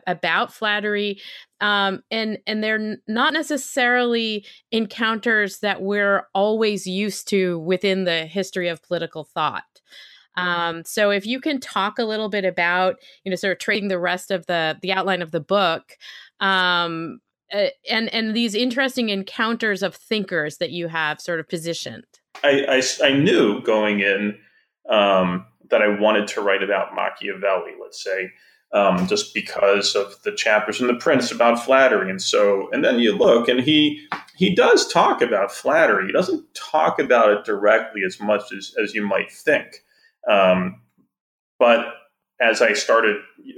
about 0.06 0.54
flattery 0.54 1.20
um, 1.60 2.02
and 2.12 2.38
and 2.46 2.64
they're 2.64 2.98
not 3.08 3.34
necessarily 3.34 4.46
encounters 4.72 5.60
that 5.60 5.82
we're 5.82 6.28
always 6.34 6.88
used 6.88 7.28
to 7.30 7.60
within 7.60 8.04
the 8.04 8.26
history 8.26 8.68
of 8.68 8.84
political 8.84 9.24
thought. 9.24 9.82
Um, 10.38 10.84
so 10.86 11.10
if 11.10 11.26
you 11.26 11.42
can 11.42 11.60
talk 11.60 12.00
a 12.00 12.06
little 12.06 12.30
bit 12.30 12.46
about 12.46 12.98
you 13.24 13.32
know 13.32 13.36
sort 13.36 13.54
of 13.54 13.60
trading 13.60 13.90
the 13.90 14.00
rest 14.00 14.32
of 14.32 14.46
the 14.46 14.78
the 14.82 14.94
outline 14.94 15.22
of 15.22 15.32
the 15.32 15.42
book 15.42 15.98
um, 16.40 17.20
uh, 17.52 17.68
and 17.90 18.14
and 18.14 18.36
these 18.36 18.56
interesting 18.56 19.10
encounters 19.10 19.84
of 19.84 19.96
thinkers 19.96 20.58
that 20.58 20.72
you 20.72 20.88
have 20.88 21.20
sort 21.20 21.40
of 21.40 21.50
positioned 21.50 22.19
I, 22.44 22.82
I, 23.02 23.08
I 23.08 23.14
knew 23.14 23.62
going 23.62 24.00
in 24.00 24.38
um, 24.90 25.46
that 25.70 25.82
I 25.82 26.00
wanted 26.00 26.28
to 26.30 26.42
write 26.42 26.64
about 26.64 26.96
Machiavelli, 26.96 27.74
let's 27.82 28.04
say, 28.04 28.32
um, 28.74 29.08
just 29.08 29.34
because 29.34 29.96
of 29.96 30.22
the 30.24 30.32
chapters 30.32 30.80
in 30.80 30.88
the 30.88 30.96
Prince 30.96 31.32
about 31.32 31.64
flattery, 31.64 32.10
and 32.10 32.22
so 32.22 32.70
and 32.72 32.84
then 32.84 33.00
you 33.00 33.16
look, 33.16 33.48
and 33.48 33.60
he 33.62 34.08
he 34.36 34.54
does 34.54 34.88
talk 34.88 35.22
about 35.22 35.52
flattery. 35.52 36.06
He 36.06 36.12
doesn't 36.12 36.46
talk 36.54 37.00
about 37.00 37.32
it 37.32 37.46
directly 37.46 38.02
as 38.06 38.20
much 38.20 38.54
as 38.56 38.76
as 38.82 38.94
you 38.94 39.06
might 39.06 39.32
think, 39.32 39.84
um, 40.30 40.82
but 41.58 41.86
as 42.42 42.62
I 42.62 42.74
started 42.74 43.18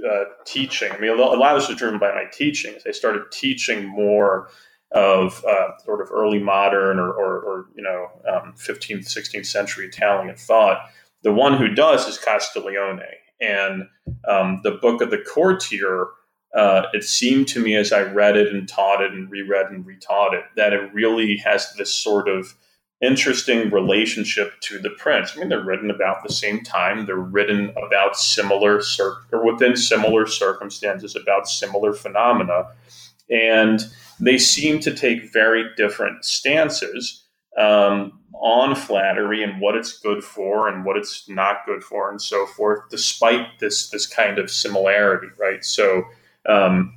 uh, 0.10 0.24
teaching, 0.46 0.92
I 0.92 0.98
mean, 0.98 1.12
a 1.12 1.16
lot 1.16 1.56
of 1.56 1.62
this 1.62 1.70
was 1.70 1.78
driven 1.78 2.00
by 2.00 2.14
my 2.16 2.26
teaching. 2.32 2.74
As 2.76 2.84
I 2.88 2.92
started 2.92 3.24
teaching 3.32 3.86
more 3.86 4.50
of 4.92 5.44
uh, 5.46 5.78
sort 5.86 6.02
of 6.02 6.10
early 6.12 6.40
modern 6.40 7.00
or, 7.00 7.12
or, 7.12 7.40
or 7.40 7.66
you 7.76 7.84
know 7.84 8.08
um, 8.30 8.54
15th 8.58 9.06
16th 9.06 9.46
century 9.46 9.88
Italian 9.88 10.36
thought. 10.36 10.90
The 11.24 11.32
one 11.32 11.58
who 11.58 11.74
does 11.74 12.08
is 12.08 12.18
Castiglione, 12.18 13.04
and 13.40 13.84
um, 14.28 14.62
the 14.64 14.72
book 14.72 15.02
of 15.02 15.12
the 15.12 15.20
courtier. 15.20 16.08
Uh, 16.54 16.88
it 16.92 17.06
seemed 17.06 17.48
to 17.48 17.62
me 17.62 17.78
as 17.78 17.94
I 17.94 18.02
read 18.02 18.36
it 18.36 18.54
and 18.54 18.68
taught 18.68 19.02
it 19.02 19.14
and 19.14 19.32
reread 19.32 19.68
and 19.68 19.86
retaught 19.86 20.34
it 20.34 20.44
that 20.58 20.74
it 20.74 20.94
really 20.94 21.38
has 21.38 21.72
this 21.78 21.94
sort 21.94 22.28
of 22.28 22.54
interesting 23.02 23.72
relationship 23.72 24.54
to 24.62 24.78
the 24.78 24.92
prince. 24.92 25.34
I 25.36 25.40
mean, 25.40 25.50
they're 25.50 25.64
written 25.64 25.90
about 25.90 26.24
the 26.24 26.34
same 26.34 26.64
time. 26.64 27.06
They're 27.06 27.16
written 27.16 27.74
about 27.86 28.16
similar 28.16 28.82
cir- 28.82 29.18
or 29.32 29.46
within 29.46 29.76
similar 29.76 30.28
circumstances 30.28 31.16
about 31.16 31.48
similar 31.48 31.94
phenomena, 31.94 32.68
and 33.32 33.82
they 34.20 34.38
seem 34.38 34.80
to 34.82 34.94
take 34.94 35.34
very 35.34 35.66
different 35.76 36.24
stances 36.24 37.24
um, 37.58 38.20
on 38.34 38.76
flattery 38.76 39.44
and 39.44 39.60
what 39.60 39.76
it's 39.76 39.98
good 40.00 40.24
for 40.24 40.68
and 40.68 40.86
what 40.86 40.98
it's 40.98 41.28
not 41.28 41.66
good 41.66 41.84
for 41.84 42.10
and 42.10 42.22
so 42.22 42.46
forth, 42.46 42.82
despite 42.90 43.60
this 43.60 43.90
this 43.90 44.06
kind 44.06 44.38
of 44.38 44.52
similarity, 44.52 45.28
right? 45.40 45.64
So 45.66 46.04
um, 46.48 46.96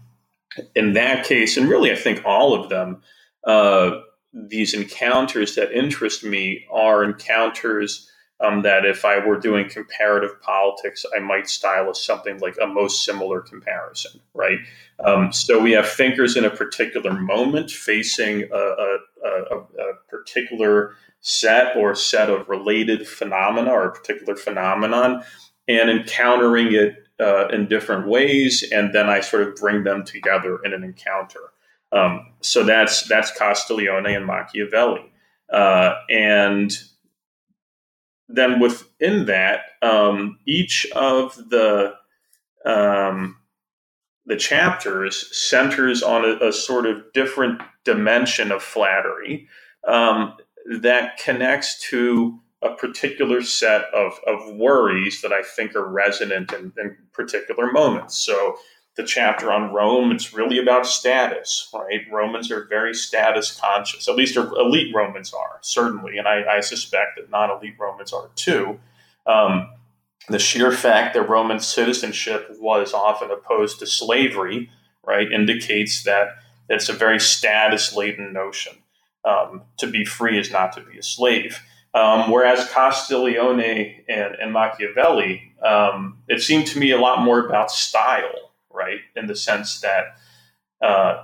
in 0.75 0.93
that 0.95 1.25
case, 1.25 1.57
and 1.57 1.69
really, 1.69 1.93
I 1.93 1.97
think 1.97 2.23
all 2.25 2.55
of 2.55 2.69
them, 2.71 3.03
uh, 3.45 4.01
these 4.33 4.75
encounters 4.75 5.55
that 5.55 5.73
interest 5.73 6.25
me 6.25 6.67
are 6.71 7.05
encounters 7.05 8.11
um, 8.41 8.63
that 8.63 8.85
if 8.85 9.05
I 9.05 9.25
were 9.25 9.39
doing 9.39 9.69
comparative 9.69 10.41
politics, 10.41 11.05
I 11.17 11.21
might 11.21 11.49
style 11.49 11.91
as 11.91 12.03
something 12.03 12.39
like 12.39 12.57
a 12.61 12.67
most 12.67 13.05
similar 13.05 13.41
comparison, 13.41 14.21
right? 14.35 14.59
Um, 15.05 15.33
so 15.33 15.61
we 15.61 15.73
have 15.73 15.89
thinkers 15.89 16.37
in 16.37 16.45
a 16.45 16.51
particular 16.51 17.13
moment 17.13 17.71
facing 17.71 18.45
a, 18.53 18.57
a, 18.57 18.99
a, 19.25 19.59
a, 19.59 19.95
particular 20.09 20.95
set 21.21 21.77
or 21.77 21.95
set 21.95 22.29
of 22.29 22.49
related 22.49 23.07
phenomena 23.07 23.71
or 23.71 23.89
a 23.89 23.93
particular 23.93 24.37
phenomenon 24.37 25.23
and 25.67 25.91
encountering 25.91 26.75
it 26.75 27.05
uh, 27.21 27.49
in 27.49 27.67
different 27.69 28.09
ways, 28.09 28.65
and 28.73 28.93
then 28.93 29.09
I 29.09 29.21
sort 29.21 29.47
of 29.47 29.55
bring 29.57 29.85
them 29.85 30.05
together 30.05 30.59
in 30.65 30.73
an 30.73 30.83
encounter. 30.83 31.41
Um, 31.93 32.33
so 32.41 32.65
that's 32.65 33.07
that's 33.09 33.31
Castiglione 33.39 34.15
and 34.15 34.27
Machiavelli, 34.27 35.13
uh, 35.53 35.95
and 36.11 36.73
then 38.29 38.61
within 38.61 39.27
that, 39.27 39.61
um, 39.83 40.39
each 40.47 40.87
of 40.95 41.37
the 41.51 41.95
um, 42.65 43.37
the 44.27 44.37
chapters 44.37 45.37
centers 45.37 46.03
on 46.03 46.25
a, 46.25 46.49
a, 46.49 46.53
sort 46.53 46.87
of 46.87 47.13
different 47.13 47.61
dimension 47.85 48.51
of 48.51 48.63
flattery 48.63 49.47
um, 49.87 50.35
that 50.81 51.19
connects 51.19 51.79
to 51.91 52.41
a 52.63 52.75
particular 52.75 53.43
set 53.43 53.85
of, 53.93 54.19
of 54.27 54.55
worries 54.55 55.21
that 55.21 55.31
I 55.33 55.43
think 55.43 55.77
are 55.77 55.87
resonant 55.87 56.55
in, 56.55 56.73
in 56.79 56.97
particular 57.13 57.71
moments. 57.71 58.17
So 58.17 58.57
the 58.97 59.03
chapter 59.03 59.51
on 59.51 59.73
Rome, 59.73 60.13
it's 60.13 60.33
really 60.33 60.59
about 60.59 60.87
status, 60.87 61.69
right? 61.75 62.01
Romans 62.13 62.51
are 62.51 62.65
very 62.65 62.95
status 62.95 63.59
conscious, 63.59 64.09
at 64.09 64.15
least 64.15 64.37
elite 64.37 64.95
Romans 64.95 65.33
are, 65.33 65.59
certainly. 65.63 66.17
And 66.17 66.29
I, 66.29 66.57
I 66.57 66.61
suspect 66.61 67.17
that 67.17 67.31
non 67.31 67.51
elite 67.51 67.75
Romans 67.79 68.13
are 68.13 68.31
too. 68.37 68.79
Um, 69.27 69.71
the 70.29 70.39
sheer 70.39 70.71
fact 70.73 71.15
that 71.15 71.29
Roman 71.29 71.61
citizenship 71.61 72.49
was 72.59 72.95
often 72.95 73.31
opposed 73.31 73.79
to 73.81 73.87
slavery, 73.87 74.71
right, 75.05 75.31
indicates 75.31 76.05
that 76.05 76.29
It's 76.69 76.89
a 76.89 76.95
very 76.95 77.21
status 77.21 77.95
laden 77.95 78.33
notion. 78.33 78.75
Um, 79.25 79.63
to 79.79 79.87
be 79.87 80.05
free 80.05 80.39
is 80.39 80.51
not 80.51 80.75
to 80.75 80.83
be 80.83 80.99
a 80.99 81.03
slave. 81.03 81.61
Um, 81.95 82.31
whereas 82.31 82.69
Castiglione 82.71 84.05
and, 84.09 84.35
and 84.35 84.53
Machiavelli, 84.53 85.55
um, 85.63 86.19
it 86.29 86.43
seemed 86.43 86.67
to 86.69 86.79
me 86.79 86.91
a 86.91 87.01
lot 87.01 87.23
more 87.23 87.47
about 87.47 87.71
style, 87.71 88.53
right? 88.75 88.99
In 89.17 89.27
the 89.27 89.37
sense 89.37 89.81
that 89.81 90.19
uh, 90.83 91.23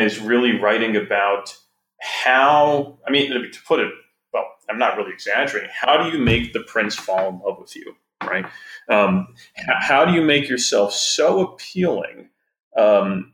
is 0.00 0.18
really 0.18 0.58
writing 0.58 0.96
about 0.96 1.56
how, 2.00 2.98
I 3.06 3.10
mean, 3.10 3.30
to 3.30 3.62
put 3.66 3.80
it, 3.80 3.92
well, 4.32 4.46
I'm 4.68 4.78
not 4.78 4.96
really 4.96 5.12
exaggerating. 5.12 5.70
How 5.72 6.02
do 6.02 6.16
you 6.16 6.22
make 6.22 6.52
the 6.52 6.60
prince 6.60 6.94
fall 6.94 7.28
in 7.28 7.40
love 7.40 7.58
with 7.60 7.76
you, 7.76 7.94
right? 8.24 8.46
Um, 8.88 9.28
how 9.66 10.04
do 10.04 10.12
you 10.12 10.22
make 10.22 10.48
yourself 10.48 10.92
so 10.92 11.40
appealing 11.40 12.30
um, 12.76 13.32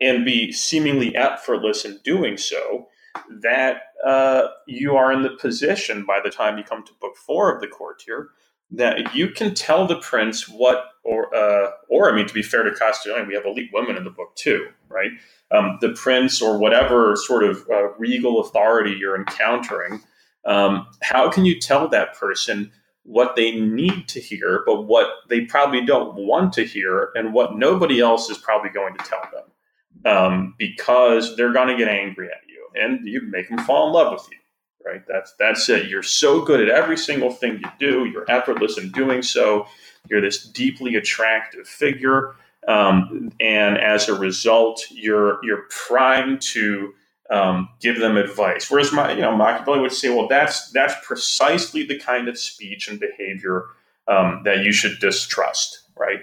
and 0.00 0.24
be 0.24 0.52
seemingly 0.52 1.14
effortless 1.16 1.84
in 1.84 1.98
doing 2.04 2.36
so 2.36 2.88
that 3.28 3.82
uh, 4.04 4.48
you 4.66 4.96
are 4.96 5.12
in 5.12 5.22
the 5.22 5.36
position 5.40 6.04
by 6.06 6.20
the 6.22 6.30
time 6.30 6.58
you 6.58 6.64
come 6.64 6.84
to 6.84 6.92
book 7.00 7.16
four 7.16 7.54
of 7.54 7.60
the 7.60 7.68
courtier 7.68 8.28
that 8.72 9.14
you 9.14 9.28
can 9.28 9.54
tell 9.54 9.86
the 9.86 9.96
prince 9.96 10.48
what 10.48 10.86
or 11.04 11.34
uh, 11.34 11.70
or 11.88 12.10
I 12.10 12.16
mean 12.16 12.26
to 12.26 12.34
be 12.34 12.42
fair 12.42 12.62
to 12.62 12.70
Castiglione, 12.70 13.26
we 13.26 13.34
have 13.34 13.44
elite 13.44 13.70
women 13.72 13.96
in 13.96 14.04
the 14.04 14.10
book 14.10 14.34
too, 14.36 14.68
right? 14.88 15.10
Um, 15.50 15.78
the 15.80 15.90
prince 15.90 16.40
or 16.40 16.58
whatever 16.58 17.16
sort 17.16 17.44
of 17.44 17.68
uh, 17.70 17.92
regal 17.94 18.40
authority 18.40 18.92
you're 18.92 19.16
encountering, 19.16 20.00
um, 20.46 20.86
how 21.02 21.30
can 21.30 21.44
you 21.44 21.60
tell 21.60 21.88
that 21.88 22.14
person 22.14 22.72
what 23.04 23.34
they 23.34 23.50
need 23.58 24.06
to 24.08 24.20
hear, 24.20 24.62
but 24.64 24.82
what 24.82 25.08
they 25.28 25.42
probably 25.42 25.84
don't 25.84 26.14
want 26.14 26.52
to 26.54 26.64
hear, 26.64 27.10
and 27.16 27.34
what 27.34 27.58
nobody 27.58 28.00
else 28.00 28.30
is 28.30 28.38
probably 28.38 28.70
going 28.70 28.96
to 28.96 29.04
tell 29.04 29.28
them, 29.32 30.12
um, 30.16 30.54
because 30.56 31.36
they're 31.36 31.52
going 31.52 31.68
to 31.68 31.76
get 31.76 31.88
angry 31.88 32.28
at 32.28 32.48
you, 32.48 32.68
and 32.80 33.06
you 33.06 33.22
make 33.22 33.48
them 33.48 33.58
fall 33.58 33.88
in 33.88 33.92
love 33.92 34.12
with 34.12 34.28
you 34.30 34.38
right? 34.84 35.02
That's 35.06 35.34
that's 35.38 35.68
it. 35.68 35.88
You're 35.88 36.02
so 36.02 36.44
good 36.44 36.60
at 36.60 36.68
every 36.68 36.96
single 36.96 37.30
thing 37.30 37.60
you 37.62 37.70
do. 37.78 38.04
You're 38.06 38.30
effortless 38.30 38.78
in 38.78 38.90
doing 38.90 39.22
so. 39.22 39.66
You're 40.08 40.20
this 40.20 40.44
deeply 40.44 40.96
attractive 40.96 41.66
figure, 41.66 42.34
um, 42.68 43.30
and 43.40 43.78
as 43.78 44.08
a 44.08 44.18
result, 44.18 44.84
you're 44.90 45.38
you're 45.44 45.66
primed 45.70 46.42
to 46.42 46.94
um, 47.30 47.68
give 47.80 47.98
them 47.98 48.16
advice. 48.16 48.70
Whereas 48.70 48.92
my, 48.92 49.12
you 49.12 49.22
know, 49.22 49.34
Machiavelli 49.34 49.80
would 49.80 49.92
say, 49.92 50.10
well, 50.10 50.28
that's 50.28 50.70
that's 50.70 50.94
precisely 51.06 51.84
the 51.84 51.98
kind 51.98 52.28
of 52.28 52.38
speech 52.38 52.88
and 52.88 53.00
behavior 53.00 53.66
um, 54.08 54.42
that 54.44 54.58
you 54.58 54.72
should 54.72 54.98
distrust, 55.00 55.82
right? 55.96 56.20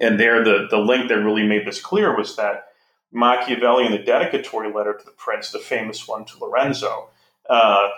And 0.00 0.20
there, 0.20 0.44
the 0.44 0.66
the 0.70 0.78
link 0.78 1.08
that 1.08 1.16
really 1.16 1.46
made 1.46 1.66
this 1.66 1.80
clear 1.80 2.16
was 2.16 2.36
that 2.36 2.66
Machiavelli 3.12 3.86
in 3.86 3.92
the 3.92 3.98
dedicatory 3.98 4.72
letter 4.72 4.94
to 4.94 5.04
the 5.04 5.12
prince, 5.12 5.50
the 5.50 5.58
famous 5.58 6.06
one 6.06 6.24
to 6.26 6.38
Lorenzo, 6.38 7.08
uh, 7.48 7.88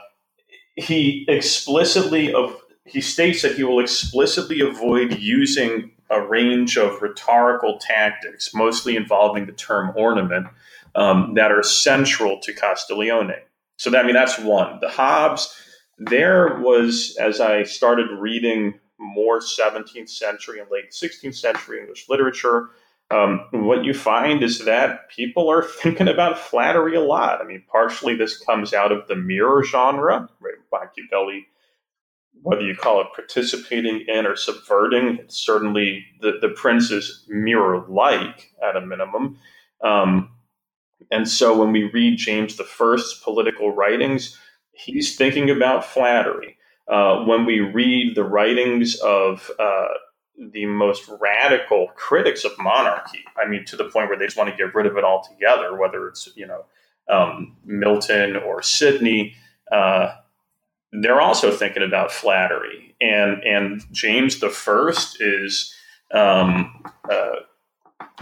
he 0.76 1.24
explicitly 1.28 2.32
of 2.32 2.56
he 2.84 3.00
states 3.00 3.42
that 3.42 3.54
he 3.54 3.64
will 3.64 3.80
explicitly 3.80 4.60
avoid 4.60 5.18
using 5.18 5.90
a 6.10 6.20
range 6.22 6.78
of 6.78 7.02
rhetorical 7.02 7.78
tactics, 7.78 8.54
mostly 8.54 8.96
involving 8.96 9.44
the 9.44 9.52
term 9.52 9.92
ornament, 9.94 10.46
um, 10.94 11.34
that 11.34 11.52
are 11.52 11.62
central 11.62 12.40
to 12.40 12.52
Castiglione. 12.54 13.42
So 13.76 13.90
that 13.90 14.04
I 14.04 14.06
mean 14.06 14.14
that's 14.14 14.38
one. 14.38 14.78
The 14.80 14.88
Hobbes, 14.88 15.54
there 15.98 16.58
was 16.60 17.16
as 17.20 17.40
I 17.40 17.64
started 17.64 18.06
reading 18.18 18.74
more 18.98 19.40
17th 19.40 20.08
century 20.08 20.58
and 20.58 20.68
late 20.70 20.90
16th 20.90 21.36
century 21.36 21.80
English 21.80 22.08
literature, 22.08 22.70
um, 23.10 23.46
what 23.52 23.84
you 23.84 23.94
find 23.94 24.42
is 24.42 24.64
that 24.64 25.08
people 25.08 25.50
are 25.50 25.62
thinking 25.82 26.08
about 26.08 26.38
flattery 26.38 26.94
a 26.94 27.00
lot. 27.00 27.40
I 27.40 27.44
mean, 27.44 27.64
partially 27.70 28.14
this 28.14 28.38
comes 28.38 28.74
out 28.74 28.92
of 28.92 29.08
the 29.08 29.16
mirror 29.16 29.64
genre, 29.64 30.28
right? 30.40 30.54
Machiavelli, 30.72 31.46
whether 32.42 32.62
you 32.62 32.76
call 32.76 33.00
it 33.00 33.08
participating 33.14 34.04
in 34.06 34.26
or 34.26 34.36
subverting, 34.36 35.18
it's 35.18 35.36
certainly 35.36 36.04
the, 36.20 36.34
the 36.40 36.50
prince 36.50 36.90
is 36.90 37.24
mirror 37.28 37.84
like 37.88 38.52
at 38.62 38.76
a 38.76 38.84
minimum. 38.84 39.38
Um, 39.82 40.30
and 41.10 41.28
so 41.28 41.56
when 41.58 41.72
we 41.72 41.84
read 41.84 42.18
James 42.18 42.60
I's 42.60 43.20
political 43.24 43.74
writings, 43.74 44.36
he's 44.72 45.16
thinking 45.16 45.50
about 45.50 45.84
flattery. 45.84 46.56
Uh, 46.86 47.24
when 47.24 47.44
we 47.44 47.60
read 47.60 48.14
the 48.14 48.24
writings 48.24 48.96
of 49.00 49.50
uh, 49.58 49.88
the 50.38 50.66
most 50.66 51.08
radical 51.20 51.88
critics 51.96 52.44
of 52.44 52.52
monarchy. 52.58 53.24
I 53.36 53.48
mean, 53.48 53.64
to 53.66 53.76
the 53.76 53.84
point 53.84 54.08
where 54.08 54.18
they 54.18 54.26
just 54.26 54.36
want 54.36 54.50
to 54.50 54.56
get 54.56 54.74
rid 54.74 54.86
of 54.86 54.96
it 54.96 55.04
altogether, 55.04 55.76
whether 55.76 56.08
it's, 56.08 56.28
you 56.36 56.46
know, 56.46 56.64
um, 57.08 57.56
Milton 57.64 58.36
or 58.36 58.62
Sidney. 58.62 59.34
Uh, 59.72 60.14
they're 60.92 61.20
also 61.20 61.50
thinking 61.50 61.82
about 61.82 62.12
flattery. 62.12 62.94
And, 63.00 63.42
and 63.44 63.84
James 63.92 64.40
the 64.40 64.50
First 64.50 65.20
is, 65.20 65.74
um, 66.12 66.84
uh, 67.10 67.36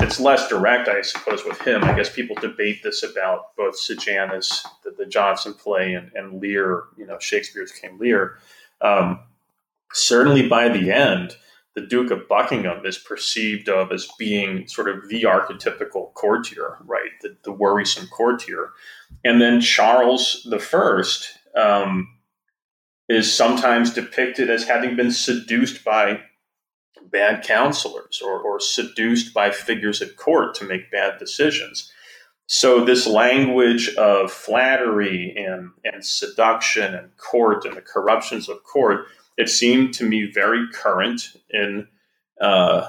it's 0.00 0.20
less 0.20 0.48
direct, 0.48 0.88
I 0.88 1.02
suppose, 1.02 1.44
with 1.44 1.61
him. 1.61 1.85
I 1.85 1.94
guess 1.94 2.12
people 2.12 2.37
debate 2.37 2.83
this 2.83 3.02
about 3.02 3.57
both 3.57 3.79
Sejanus, 3.79 4.66
the, 4.85 4.90
the 4.90 5.05
Jonson 5.05 5.57
play, 5.57 5.94
and, 5.94 6.11
and 6.14 6.40
Lear, 6.40 6.85
you 6.96 7.07
know, 7.07 7.18
Shakespeare's 7.18 7.72
King 7.72 7.98
Lear. 7.98 8.38
Um, 8.81 9.20
certainly 9.92 10.48
by 10.48 10.68
the 10.68 10.90
end, 10.92 11.37
the 11.77 11.83
Duke 11.83 12.11
of 12.11 12.27
Buckingham 12.27 12.87
is 12.87 12.97
perceived 12.97 13.69
of 13.69 13.93
as 13.93 14.09
being 14.19 14.67
sort 14.67 14.89
of 14.89 15.09
the 15.11 15.25
archetypical 15.25 16.12
courtier, 16.15 16.79
right? 16.87 17.11
The, 17.21 17.37
the 17.45 17.53
worrisome 17.53 18.09
courtier. 18.09 18.71
And 19.23 19.43
then 19.43 19.61
Charles 19.61 20.49
First 20.59 21.39
um, 21.55 22.17
is 23.11 23.33
sometimes 23.33 23.93
depicted 23.93 24.49
as 24.49 24.65
having 24.65 24.97
been 24.97 25.12
seduced 25.12 25.85
by 25.85 26.23
bad 27.12 27.45
counselors 27.45 28.23
or, 28.25 28.41
or 28.41 28.59
seduced 28.59 29.35
by 29.35 29.51
figures 29.51 30.01
at 30.01 30.17
court 30.17 30.55
to 30.55 30.65
make 30.65 30.91
bad 30.91 31.19
decisions. 31.19 31.93
So 32.47 32.85
this 32.85 33.07
language 33.07 33.95
of 33.97 34.33
flattery 34.33 35.35
and, 35.37 35.73
and 35.85 36.03
seduction 36.03 36.95
and 36.95 37.15
court 37.19 37.67
and 37.67 37.77
the 37.77 37.83
corruptions 37.83 38.49
of 38.49 38.65
court 38.65 39.07
it 39.37 39.49
seemed 39.49 39.94
to 39.94 40.05
me 40.05 40.31
very 40.33 40.66
current 40.72 41.37
in 41.51 41.88
uh, 42.40 42.87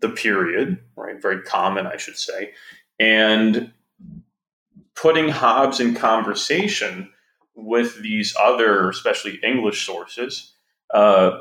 the 0.00 0.08
period, 0.08 0.78
right? 0.96 1.20
Very 1.20 1.42
common, 1.42 1.86
I 1.86 1.96
should 1.96 2.16
say. 2.16 2.52
And 2.98 3.72
putting 4.94 5.28
Hobbes 5.28 5.80
in 5.80 5.94
conversation 5.94 7.10
with 7.54 8.02
these 8.02 8.34
other, 8.40 8.88
especially 8.88 9.38
English 9.42 9.84
sources, 9.86 10.52
uh, 10.92 11.38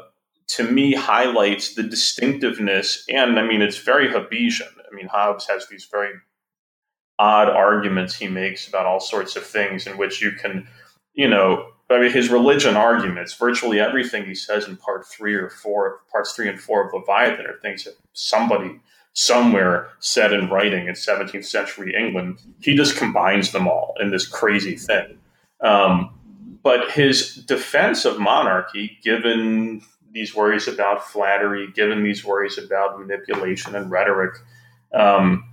to 0.48 0.64
me 0.64 0.94
highlights 0.94 1.76
the 1.76 1.84
distinctiveness. 1.84 3.04
And 3.10 3.40
I 3.40 3.44
mean, 3.44 3.62
it's 3.62 3.78
very 3.78 4.10
Hobbesian. 4.10 4.72
I 4.92 4.94
mean, 4.94 5.08
Hobbes 5.08 5.48
has 5.48 5.68
these 5.68 5.88
very 5.90 6.12
odd 7.18 7.50
arguments 7.50 8.16
he 8.16 8.28
makes 8.28 8.68
about 8.68 8.86
all 8.86 9.00
sorts 9.00 9.36
of 9.36 9.46
things 9.46 9.88
in 9.88 9.98
which 9.98 10.22
you 10.22 10.32
can, 10.34 10.68
you 11.14 11.30
know, 11.30 11.72
I 11.90 12.00
mean, 12.00 12.12
his 12.12 12.30
religion 12.30 12.76
arguments, 12.76 13.36
virtually 13.36 13.80
everything 13.80 14.26
he 14.26 14.34
says 14.34 14.68
in 14.68 14.76
part 14.78 15.06
three 15.06 15.36
or 15.36 15.50
four, 15.50 16.00
parts 16.12 16.34
three 16.34 16.50
and 16.50 16.60
four 16.60 16.88
of 16.88 16.94
Leviathan 16.94 17.46
are 17.46 17.60
things 17.62 17.84
that 17.84 17.96
somebody 18.14 18.80
somewhere 19.14 19.90
said 20.00 20.34
in 20.34 20.50
writing 20.50 20.88
in 20.88 20.94
17th 20.94 21.46
century 21.46 21.94
England. 21.98 22.42
He 22.60 22.76
just 22.76 22.98
combines 22.98 23.52
them 23.52 23.68
all 23.68 23.96
in 24.00 24.10
this 24.10 24.28
crazy 24.28 24.76
thing. 24.76 25.20
Um, 25.62 26.12
but 26.64 26.92
his 26.92 27.36
defense 27.36 28.04
of 28.04 28.20
monarchy, 28.20 28.98
given 29.04 29.82
these 30.12 30.36
worries 30.36 30.68
about 30.68 31.08
flattery, 31.08 31.68
given 31.76 32.04
these 32.04 32.26
worries 32.26 32.58
about 32.58 33.00
manipulation 33.00 33.76
and 33.76 33.92
rhetoric, 33.92 34.36
um, 34.94 35.48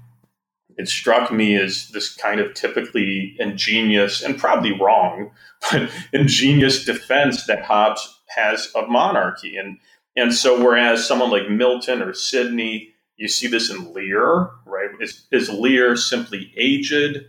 it 0.79 0.89
struck 0.89 1.33
me 1.33 1.57
as 1.57 1.89
this 1.89 2.15
kind 2.15 2.41
of 2.41 2.55
typically 2.55 3.37
ingenious 3.39 4.23
and 4.23 4.39
probably 4.39 4.79
wrong, 4.79 5.31
but 5.71 5.91
ingenious 6.13 6.85
defense 6.85 7.47
that 7.47 7.65
Hobbes 7.65 8.21
has 8.29 8.69
of 8.75 8.89
monarchy. 8.89 9.57
And 9.57 9.79
and 10.17 10.35
so 10.35 10.63
whereas 10.63 11.07
someone 11.07 11.31
like 11.31 11.49
Milton 11.49 12.03
or 12.03 12.13
Sidney, 12.13 12.93
you 13.17 13.29
see 13.29 13.47
this 13.47 13.71
in 13.71 13.93
Lear, 13.95 14.51
right? 14.67 14.91
Is, 15.01 15.27
is 15.31 15.49
Lear 15.49 15.97
simply 15.97 16.53
aged? 16.57 17.25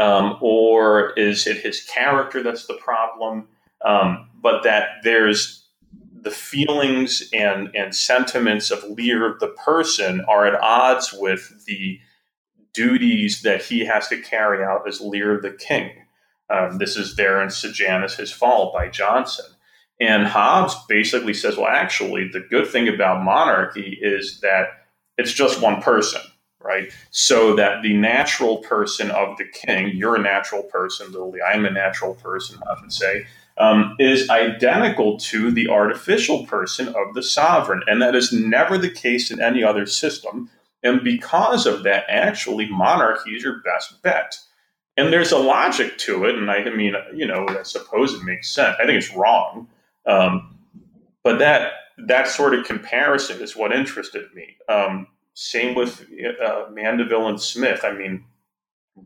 Um, 0.00 0.38
or 0.40 1.12
is 1.18 1.46
it 1.46 1.58
his 1.58 1.84
character 1.84 2.42
that's 2.42 2.66
the 2.66 2.74
problem? 2.74 3.48
Um, 3.84 4.30
but 4.40 4.62
that 4.62 5.02
there's 5.04 5.66
the 6.22 6.30
feelings 6.30 7.28
and, 7.34 7.68
and 7.74 7.94
sentiments 7.94 8.70
of 8.70 8.82
Lear, 8.84 9.36
the 9.40 9.48
person, 9.48 10.24
are 10.28 10.46
at 10.46 10.60
odds 10.62 11.12
with 11.12 11.64
the 11.66 11.98
duties 12.74 13.42
that 13.42 13.62
he 13.62 13.84
has 13.84 14.08
to 14.08 14.20
carry 14.20 14.64
out 14.64 14.86
as 14.88 15.00
Lear 15.00 15.40
the 15.40 15.52
king. 15.52 15.90
Um, 16.50 16.78
this 16.78 16.96
is 16.96 17.16
there 17.16 17.42
in 17.42 17.50
Sejanus, 17.50 18.16
His 18.16 18.30
Fall 18.30 18.72
by 18.72 18.88
Jonson. 18.88 19.46
And 20.00 20.26
Hobbes 20.26 20.74
basically 20.88 21.34
says, 21.34 21.56
well, 21.56 21.68
actually, 21.68 22.28
the 22.28 22.40
good 22.40 22.66
thing 22.66 22.88
about 22.88 23.22
monarchy 23.22 23.98
is 24.00 24.40
that 24.40 24.86
it's 25.16 25.32
just 25.32 25.62
one 25.62 25.80
person, 25.80 26.20
right? 26.60 26.90
So 27.10 27.54
that 27.56 27.82
the 27.82 27.94
natural 27.94 28.58
person 28.58 29.10
of 29.10 29.36
the 29.38 29.44
king, 29.44 29.92
you're 29.94 30.16
a 30.16 30.22
natural 30.22 30.64
person, 30.64 31.12
Lilly, 31.12 31.40
I'm 31.40 31.64
a 31.64 31.70
natural 31.70 32.14
person, 32.14 32.58
I 32.68 32.80
would 32.80 32.92
say, 32.92 33.26
um, 33.58 33.94
is 33.98 34.28
identical 34.30 35.18
to 35.18 35.50
the 35.50 35.68
artificial 35.68 36.46
person 36.46 36.88
of 36.88 37.14
the 37.14 37.22
sovereign. 37.22 37.82
And 37.86 38.02
that 38.02 38.16
is 38.16 38.32
never 38.32 38.78
the 38.78 38.90
case 38.90 39.30
in 39.30 39.40
any 39.40 39.62
other 39.62 39.86
system. 39.86 40.50
And 40.82 41.04
because 41.04 41.66
of 41.66 41.84
that, 41.84 42.04
actually, 42.08 42.68
monarchy 42.68 43.32
is 43.32 43.42
your 43.42 43.60
best 43.62 44.02
bet. 44.02 44.38
And 44.96 45.12
there's 45.12 45.32
a 45.32 45.38
logic 45.38 45.96
to 45.98 46.24
it. 46.24 46.36
And 46.36 46.50
I, 46.50 46.56
I 46.56 46.70
mean, 46.70 46.94
you 47.14 47.26
know, 47.26 47.46
I 47.48 47.62
suppose 47.62 48.14
it 48.14 48.24
makes 48.24 48.50
sense. 48.50 48.76
I 48.80 48.86
think 48.86 49.02
it's 49.02 49.14
wrong. 49.14 49.68
Um, 50.06 50.58
but 51.22 51.38
that 51.38 51.72
that 52.06 52.26
sort 52.26 52.54
of 52.54 52.66
comparison 52.66 53.40
is 53.40 53.54
what 53.54 53.72
interested 53.72 54.32
me. 54.34 54.56
Um, 54.68 55.06
same 55.34 55.74
with 55.74 56.06
uh, 56.44 56.64
Mandeville 56.72 57.28
and 57.28 57.40
Smith. 57.40 57.84
I 57.84 57.92
mean, 57.92 58.24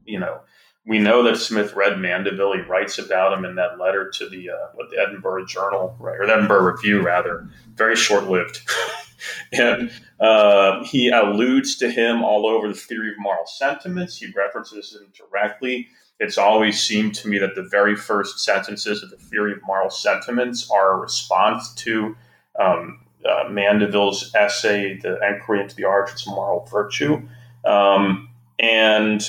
you 0.04 0.18
know, 0.18 0.40
we 0.86 1.00
know 1.00 1.22
that 1.24 1.36
Smith 1.36 1.74
read 1.74 1.98
Mandeville. 1.98 2.54
He 2.54 2.60
writes 2.60 2.98
about 2.98 3.36
him 3.36 3.44
in 3.44 3.56
that 3.56 3.78
letter 3.78 4.08
to 4.08 4.28
the 4.28 4.50
uh, 4.50 4.68
what 4.74 4.88
the 4.90 4.98
Edinburgh 4.98 5.46
Journal, 5.46 5.96
right, 5.98 6.18
or 6.18 6.26
the 6.26 6.34
Edinburgh 6.34 6.62
Review, 6.62 7.02
rather. 7.02 7.48
Very 7.74 7.96
short-lived, 7.96 8.60
and 9.52 9.90
uh, 10.20 10.84
he 10.84 11.08
alludes 11.08 11.76
to 11.76 11.90
him 11.90 12.22
all 12.22 12.46
over 12.46 12.68
the 12.68 12.74
theory 12.74 13.10
of 13.10 13.14
moral 13.18 13.46
sentiments. 13.46 14.16
He 14.16 14.32
references 14.36 14.94
him 14.94 15.12
directly. 15.12 15.88
It's 16.20 16.38
always 16.38 16.80
seemed 16.80 17.14
to 17.16 17.28
me 17.28 17.38
that 17.38 17.56
the 17.56 17.64
very 17.70 17.96
first 17.96 18.38
sentences 18.38 19.02
of 19.02 19.10
the 19.10 19.16
theory 19.16 19.52
of 19.52 19.58
moral 19.66 19.90
sentiments 19.90 20.70
are 20.70 20.92
a 20.92 20.96
response 20.96 21.74
to 21.74 22.16
um, 22.58 23.00
uh, 23.28 23.48
Mandeville's 23.50 24.32
essay, 24.36 24.98
"The 24.98 25.18
Enquiry 25.20 25.62
into 25.62 25.74
the 25.74 25.84
Origins 25.84 26.26
of 26.28 26.34
Moral 26.34 26.64
Virtue," 26.70 27.22
um, 27.64 28.28
and 28.60 29.28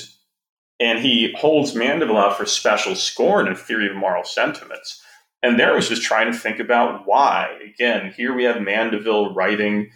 and 0.80 1.00
he 1.00 1.34
holds 1.36 1.74
Mandeville 1.74 2.16
out 2.16 2.36
for 2.36 2.46
special 2.46 2.94
scorn 2.94 3.48
and 3.48 3.58
theory 3.58 3.88
of 3.88 3.96
moral 3.96 4.24
sentiments. 4.24 5.02
And 5.42 5.58
there 5.58 5.74
was 5.74 5.88
just 5.88 6.02
trying 6.02 6.32
to 6.32 6.38
think 6.38 6.58
about 6.58 7.06
why. 7.06 7.56
Again, 7.64 8.12
here 8.16 8.34
we 8.34 8.44
have 8.44 8.60
Mandeville 8.60 9.34
writing, 9.34 9.90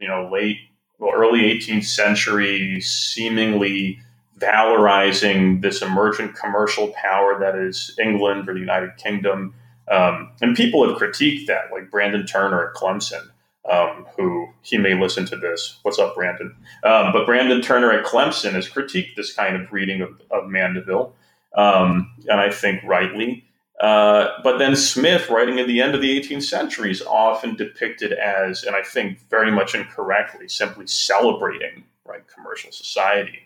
you 0.00 0.08
know, 0.08 0.28
late, 0.30 0.58
well, 0.98 1.12
early 1.14 1.40
18th 1.40 1.84
century, 1.84 2.80
seemingly 2.80 3.98
valorizing 4.38 5.62
this 5.62 5.82
emergent 5.82 6.34
commercial 6.34 6.88
power 6.88 7.38
that 7.40 7.54
is 7.54 7.94
England 8.02 8.48
or 8.48 8.54
the 8.54 8.60
United 8.60 8.96
Kingdom. 8.96 9.54
Um, 9.90 10.30
and 10.40 10.56
people 10.56 10.86
have 10.88 10.98
critiqued 10.98 11.46
that, 11.46 11.72
like 11.72 11.90
Brandon 11.90 12.26
Turner 12.26 12.68
at 12.68 12.74
Clemson 12.74 13.31
um, 13.70 14.06
who 14.16 14.48
he 14.62 14.78
may 14.78 14.94
listen 14.94 15.24
to 15.26 15.36
this. 15.36 15.78
What's 15.82 15.98
up, 15.98 16.14
Brandon? 16.14 16.54
Um, 16.84 17.12
but 17.12 17.26
Brandon 17.26 17.60
Turner 17.60 17.92
at 17.92 18.04
Clemson 18.04 18.52
has 18.52 18.68
critiqued 18.68 19.14
this 19.16 19.32
kind 19.32 19.56
of 19.56 19.72
reading 19.72 20.02
of, 20.02 20.20
of 20.30 20.48
Mandeville, 20.48 21.14
um, 21.56 22.12
and 22.28 22.40
I 22.40 22.50
think 22.50 22.82
rightly. 22.84 23.44
Uh, 23.80 24.40
but 24.44 24.58
then 24.58 24.76
Smith, 24.76 25.28
writing 25.28 25.58
at 25.58 25.66
the 25.66 25.80
end 25.80 25.94
of 25.94 26.00
the 26.00 26.20
18th 26.20 26.44
century, 26.44 26.90
is 26.90 27.02
often 27.02 27.56
depicted 27.56 28.12
as, 28.12 28.62
and 28.64 28.76
I 28.76 28.82
think 28.82 29.18
very 29.28 29.50
much 29.50 29.74
incorrectly, 29.74 30.48
simply 30.48 30.86
celebrating 30.86 31.84
right 32.04 32.22
commercial 32.32 32.70
society. 32.70 33.40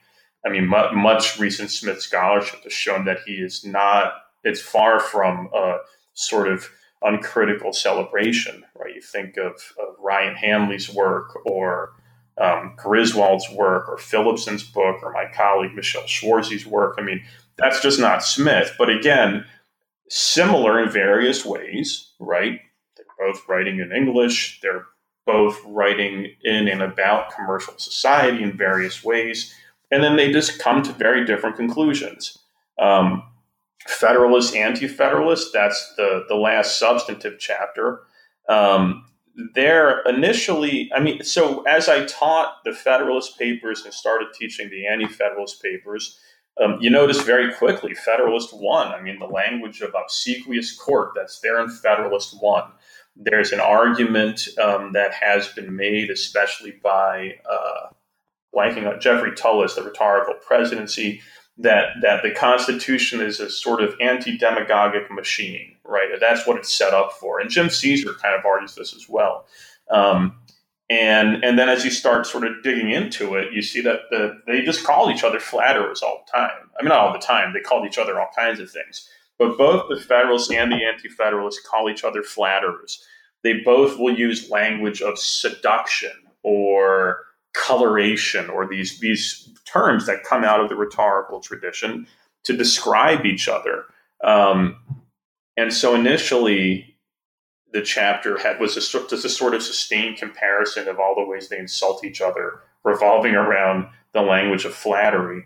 I 0.44 0.50
mean, 0.50 0.66
mu- 0.66 0.92
much 0.92 1.38
recent 1.38 1.70
Smith 1.70 2.02
scholarship 2.02 2.64
has 2.64 2.72
shown 2.72 3.04
that 3.06 3.20
he 3.26 3.34
is 3.34 3.64
not. 3.64 4.12
It's 4.44 4.60
far 4.60 5.00
from 5.00 5.48
a 5.54 5.78
sort 6.14 6.48
of 6.48 6.68
uncritical 7.06 7.72
celebration, 7.72 8.64
right? 8.74 8.94
You 8.94 9.00
think 9.00 9.36
of, 9.36 9.52
of 9.78 9.94
Ryan 10.00 10.34
Hanley's 10.34 10.92
work 10.92 11.38
or 11.46 11.92
um, 12.38 12.74
Griswold's 12.76 13.48
work 13.50 13.88
or 13.88 13.96
Phillipson's 13.96 14.62
book 14.62 15.02
or 15.02 15.12
my 15.12 15.26
colleague 15.32 15.74
Michelle 15.74 16.06
Schwarze's 16.06 16.66
work. 16.66 16.96
I 16.98 17.02
mean, 17.02 17.22
that's 17.56 17.80
just 17.80 18.00
not 18.00 18.24
Smith. 18.24 18.74
But 18.78 18.90
again, 18.90 19.46
similar 20.08 20.82
in 20.82 20.90
various 20.90 21.44
ways, 21.44 22.10
right? 22.18 22.60
They're 22.96 23.06
both 23.18 23.48
writing 23.48 23.78
in 23.78 23.92
English. 23.92 24.60
They're 24.60 24.86
both 25.26 25.60
writing 25.66 26.32
in 26.42 26.68
and 26.68 26.82
about 26.82 27.34
commercial 27.34 27.74
society 27.78 28.42
in 28.42 28.56
various 28.56 29.02
ways. 29.02 29.54
And 29.90 30.02
then 30.02 30.16
they 30.16 30.32
just 30.32 30.58
come 30.58 30.82
to 30.82 30.92
very 30.92 31.24
different 31.24 31.56
conclusions. 31.56 32.38
Um, 32.78 33.22
Federalist, 33.86 34.54
Anti 34.54 34.88
Federalist, 34.88 35.52
that's 35.52 35.94
the, 35.96 36.24
the 36.28 36.34
last 36.34 36.78
substantive 36.78 37.38
chapter. 37.38 38.02
Um, 38.48 39.04
there 39.54 40.00
initially, 40.02 40.90
I 40.94 41.00
mean, 41.00 41.22
so 41.22 41.62
as 41.62 41.88
I 41.88 42.06
taught 42.06 42.64
the 42.64 42.72
Federalist 42.72 43.38
papers 43.38 43.84
and 43.84 43.92
started 43.92 44.28
teaching 44.34 44.70
the 44.70 44.86
Anti 44.86 45.08
Federalist 45.08 45.62
papers, 45.62 46.18
um, 46.62 46.78
you 46.80 46.88
notice 46.88 47.20
very 47.20 47.52
quickly 47.52 47.94
Federalist 47.94 48.56
1. 48.56 48.88
I 48.88 49.00
mean, 49.00 49.18
the 49.18 49.26
language 49.26 49.82
of 49.82 49.94
obsequious 49.94 50.74
court, 50.76 51.12
that's 51.14 51.40
there 51.40 51.60
in 51.60 51.68
Federalist 51.68 52.40
1. 52.40 52.64
There's 53.14 53.52
an 53.52 53.60
argument 53.60 54.48
um, 54.62 54.92
that 54.92 55.12
has 55.12 55.48
been 55.48 55.76
made, 55.76 56.10
especially 56.10 56.72
by 56.82 57.34
uh, 57.50 57.88
blanking 58.54 58.90
on 58.90 59.00
Jeffrey 59.00 59.32
Tulis, 59.32 59.74
the 59.74 59.82
rhetorical 59.82 60.34
presidency, 60.46 61.20
that 61.58 61.88
that 62.02 62.22
the 62.22 62.32
Constitution 62.32 63.20
is 63.20 63.40
a 63.40 63.48
sort 63.48 63.82
of 63.82 63.94
anti-demagogic 64.00 65.10
machine, 65.10 65.76
right? 65.84 66.08
That's 66.20 66.46
what 66.46 66.58
it's 66.58 66.72
set 66.72 66.92
up 66.92 67.12
for. 67.12 67.40
And 67.40 67.50
Jim 67.50 67.68
Ceaser 67.68 68.16
kind 68.18 68.34
of 68.38 68.44
argues 68.44 68.74
this 68.74 68.94
as 68.94 69.08
well. 69.08 69.46
Um, 69.90 70.36
and 70.88 71.42
and 71.42 71.58
then 71.58 71.68
as 71.68 71.84
you 71.84 71.90
start 71.90 72.26
sort 72.26 72.44
of 72.44 72.62
digging 72.62 72.90
into 72.90 73.34
it, 73.34 73.52
you 73.52 73.62
see 73.62 73.80
that 73.82 74.00
the, 74.10 74.40
they 74.46 74.62
just 74.62 74.84
call 74.84 75.10
each 75.10 75.24
other 75.24 75.40
flatterers 75.40 76.02
all 76.02 76.24
the 76.26 76.38
time. 76.38 76.70
I 76.78 76.82
mean, 76.82 76.90
not 76.90 76.98
all 76.98 77.12
the 77.12 77.18
time. 77.18 77.52
They 77.52 77.60
called 77.60 77.86
each 77.86 77.98
other 77.98 78.20
all 78.20 78.28
kinds 78.36 78.60
of 78.60 78.70
things. 78.70 79.08
But 79.38 79.58
both 79.58 79.88
the 79.88 80.00
Federalists 80.00 80.50
and 80.50 80.72
the 80.72 80.84
Anti-Federalists 80.84 81.66
call 81.66 81.90
each 81.90 82.04
other 82.04 82.22
flatterers. 82.22 83.04
They 83.42 83.60
both 83.64 83.98
will 83.98 84.16
use 84.16 84.50
language 84.50 85.02
of 85.02 85.18
seduction 85.18 86.12
or 86.42 87.25
coloration 87.56 88.50
or 88.50 88.66
these 88.66 89.00
these 89.00 89.48
terms 89.64 90.06
that 90.06 90.24
come 90.24 90.44
out 90.44 90.60
of 90.60 90.68
the 90.68 90.76
rhetorical 90.76 91.40
tradition 91.40 92.06
to 92.44 92.56
describe 92.56 93.24
each 93.24 93.48
other. 93.48 93.84
Um, 94.22 94.76
and 95.56 95.72
so 95.72 95.94
initially, 95.94 96.96
the 97.72 97.82
chapter 97.82 98.38
had 98.38 98.60
was 98.60 98.76
a, 98.76 98.98
a 98.98 99.28
sort 99.28 99.54
of 99.54 99.62
sustained 99.62 100.18
comparison 100.18 100.86
of 100.88 101.00
all 101.00 101.14
the 101.14 101.24
ways 101.24 101.48
they 101.48 101.58
insult 101.58 102.04
each 102.04 102.20
other, 102.20 102.60
revolving 102.84 103.34
around 103.34 103.88
the 104.12 104.22
language 104.22 104.64
of 104.64 104.74
flattery. 104.74 105.44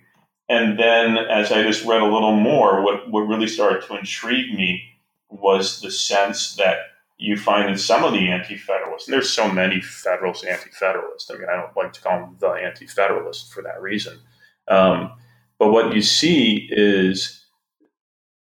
And 0.49 0.79
then, 0.79 1.17
as 1.17 1.53
I 1.53 1.63
just 1.63 1.85
read 1.85 2.03
a 2.03 2.13
little 2.13 2.35
more, 2.35 2.83
what, 2.83 3.09
what 3.11 3.21
really 3.21 3.47
started 3.47 3.83
to 3.87 3.97
intrigue 3.97 4.53
me 4.55 4.83
was 5.29 5.81
the 5.81 5.93
sense 5.93 6.57
that 6.57 6.79
you 7.21 7.37
find 7.37 7.71
in 7.71 7.77
some 7.77 8.03
of 8.03 8.13
the 8.13 8.31
anti-federalists, 8.31 9.07
and 9.07 9.13
there's 9.13 9.29
so 9.29 9.53
many 9.53 9.81
federalists, 9.81 10.43
anti-federalists. 10.43 11.31
I 11.31 11.35
mean, 11.35 11.49
I 11.51 11.57
don't 11.57 11.77
like 11.77 11.93
to 11.93 12.01
call 12.01 12.19
them 12.19 12.37
the 12.41 12.49
anti-federalists 12.49 13.53
for 13.53 13.63
that 13.63 13.83
reason. 13.83 14.19
Um, 14.69 15.13
but 15.59 15.71
what 15.71 15.95
you 15.95 16.01
see 16.01 16.67
is 16.73 17.45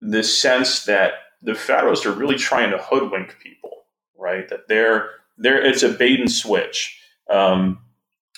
the 0.01 0.23
sense 0.23 0.85
that 0.85 1.15
the 1.43 1.57
federalists 1.57 2.07
are 2.07 2.13
really 2.13 2.37
trying 2.37 2.71
to 2.71 2.79
hoodwink 2.79 3.37
people, 3.41 3.85
right? 4.17 4.49
That 4.49 4.69
they're 4.69 5.11
they're 5.37 5.61
it's 5.61 5.83
a 5.83 5.89
bait 5.89 6.21
and 6.21 6.31
switch. 6.31 7.01
Um, 7.29 7.81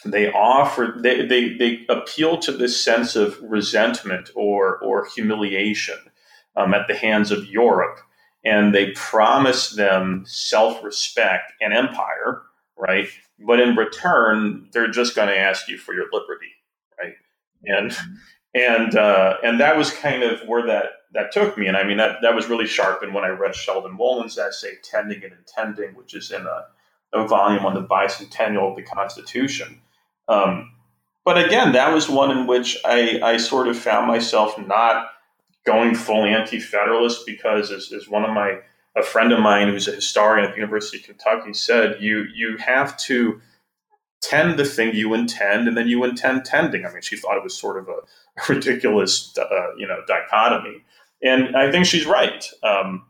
they 0.06 0.32
offer 0.32 0.96
they, 0.98 1.26
they 1.26 1.54
they 1.54 1.84
appeal 1.90 2.38
to 2.38 2.52
this 2.52 2.82
sense 2.82 3.14
of 3.14 3.38
resentment 3.42 4.30
or 4.34 4.78
or 4.78 5.06
humiliation 5.14 5.98
um, 6.56 6.72
at 6.72 6.88
the 6.88 6.94
hands 6.94 7.30
of 7.30 7.46
Europe 7.46 7.98
and 8.44 8.74
they 8.74 8.90
promise 8.92 9.70
them 9.70 10.24
self 10.26 10.82
respect 10.82 11.52
and 11.60 11.72
empire, 11.72 12.42
right? 12.76 13.08
But 13.38 13.60
in 13.60 13.76
return, 13.76 14.68
they're 14.72 14.90
just 14.90 15.16
going 15.16 15.28
to 15.28 15.38
ask 15.38 15.68
you 15.68 15.78
for 15.78 15.94
your 15.94 16.06
liberty, 16.12 16.52
right? 17.00 17.14
And 17.64 17.90
mm-hmm. 17.90 18.14
and 18.54 18.96
uh, 18.96 19.38
and 19.42 19.60
that 19.60 19.76
was 19.76 19.90
kind 19.90 20.22
of 20.22 20.40
where 20.46 20.66
that 20.66 20.84
that 21.12 21.32
took 21.32 21.56
me. 21.56 21.66
And 21.66 21.76
I 21.76 21.84
mean 21.84 21.96
that 21.96 22.18
that 22.22 22.34
was 22.34 22.48
really 22.48 22.66
sharp. 22.66 23.02
And 23.02 23.14
when 23.14 23.24
I 23.24 23.28
read 23.28 23.54
Sheldon 23.54 23.96
Wolin's 23.96 24.38
essay, 24.38 24.74
"Tending 24.82 25.24
and 25.24 25.32
Intending," 25.32 25.94
which 25.94 26.14
is 26.14 26.30
in 26.30 26.46
a, 26.46 26.66
a 27.12 27.26
volume 27.26 27.64
on 27.64 27.74
the 27.74 27.82
bicentennial 27.82 28.70
of 28.70 28.76
the 28.76 28.82
Constitution. 28.82 29.80
Um, 30.28 30.70
but 31.24 31.42
again, 31.42 31.72
that 31.72 31.92
was 31.94 32.08
one 32.08 32.30
in 32.30 32.46
which 32.46 32.76
I, 32.84 33.18
I 33.22 33.36
sort 33.38 33.66
of 33.66 33.78
found 33.78 34.06
myself 34.06 34.58
not 34.58 35.08
going 35.64 35.94
full 35.94 36.24
anti-federalist 36.24 37.24
because 37.26 37.70
as, 37.70 37.92
as 37.92 38.08
one 38.08 38.24
of 38.24 38.30
my 38.30 38.60
a 38.96 39.02
friend 39.02 39.32
of 39.32 39.40
mine 39.40 39.68
who's 39.68 39.88
a 39.88 39.92
historian 39.92 40.44
at 40.44 40.52
the 40.54 40.60
University 40.60 40.98
of 40.98 41.04
Kentucky 41.04 41.52
said, 41.52 42.00
you 42.00 42.26
you 42.34 42.56
have 42.58 42.96
to 42.98 43.40
tend 44.22 44.58
the 44.58 44.64
thing 44.64 44.94
you 44.94 45.14
intend, 45.14 45.68
and 45.68 45.76
then 45.76 45.88
you 45.88 46.04
intend 46.04 46.44
tending. 46.44 46.86
I 46.86 46.92
mean, 46.92 47.02
she 47.02 47.16
thought 47.16 47.36
it 47.36 47.42
was 47.42 47.56
sort 47.56 47.78
of 47.78 47.88
a, 47.88 47.98
ridiculous, 48.52 49.36
uh, 49.38 49.74
you 49.76 49.86
know, 49.86 50.00
dichotomy, 50.06 50.84
and 51.22 51.56
I 51.56 51.70
think 51.70 51.86
she's 51.86 52.06
right. 52.06 52.48
Um, 52.62 53.04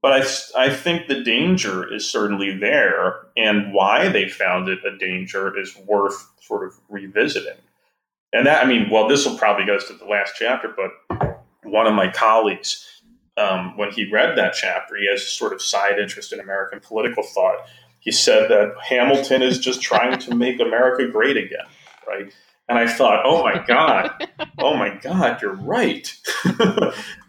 but 0.00 0.12
I, 0.12 0.66
I 0.66 0.74
think 0.74 1.06
the 1.06 1.22
danger 1.22 1.92
is 1.92 2.08
certainly 2.10 2.56
there, 2.56 3.26
and 3.36 3.72
why 3.72 4.08
they 4.08 4.28
found 4.28 4.68
it 4.68 4.84
a 4.84 4.96
danger 4.98 5.56
is 5.58 5.76
worth 5.86 6.28
sort 6.40 6.66
of 6.66 6.74
revisiting. 6.88 7.58
and 8.32 8.46
that 8.46 8.64
I 8.64 8.68
mean, 8.68 8.90
well, 8.90 9.06
this 9.08 9.26
will 9.26 9.38
probably 9.38 9.66
goes 9.66 9.84
to 9.86 9.94
the 9.94 10.06
last 10.06 10.34
chapter, 10.36 10.68
but 10.76 10.90
one 11.62 11.86
of 11.86 11.94
my 11.94 12.10
colleagues, 12.10 13.02
um, 13.36 13.76
when 13.76 13.90
he 13.90 14.10
read 14.10 14.36
that 14.36 14.54
chapter, 14.54 14.96
he 14.96 15.08
has 15.08 15.22
a 15.22 15.26
sort 15.26 15.52
of 15.52 15.62
side 15.62 15.98
interest 15.98 16.32
in 16.32 16.40
American 16.40 16.80
political 16.80 17.22
thought. 17.22 17.56
He 18.00 18.10
said 18.10 18.50
that 18.50 18.74
Hamilton 18.88 19.42
is 19.42 19.58
just 19.58 19.80
trying 19.80 20.18
to 20.20 20.34
make 20.34 20.60
America 20.60 21.06
great 21.08 21.36
again, 21.36 21.66
right? 22.06 22.32
And 22.68 22.78
I 22.78 22.86
thought, 22.86 23.22
oh 23.24 23.42
my 23.42 23.64
God, 23.64 24.28
oh 24.58 24.76
my 24.76 24.90
God, 24.90 25.40
you're 25.40 25.54
right. 25.54 26.14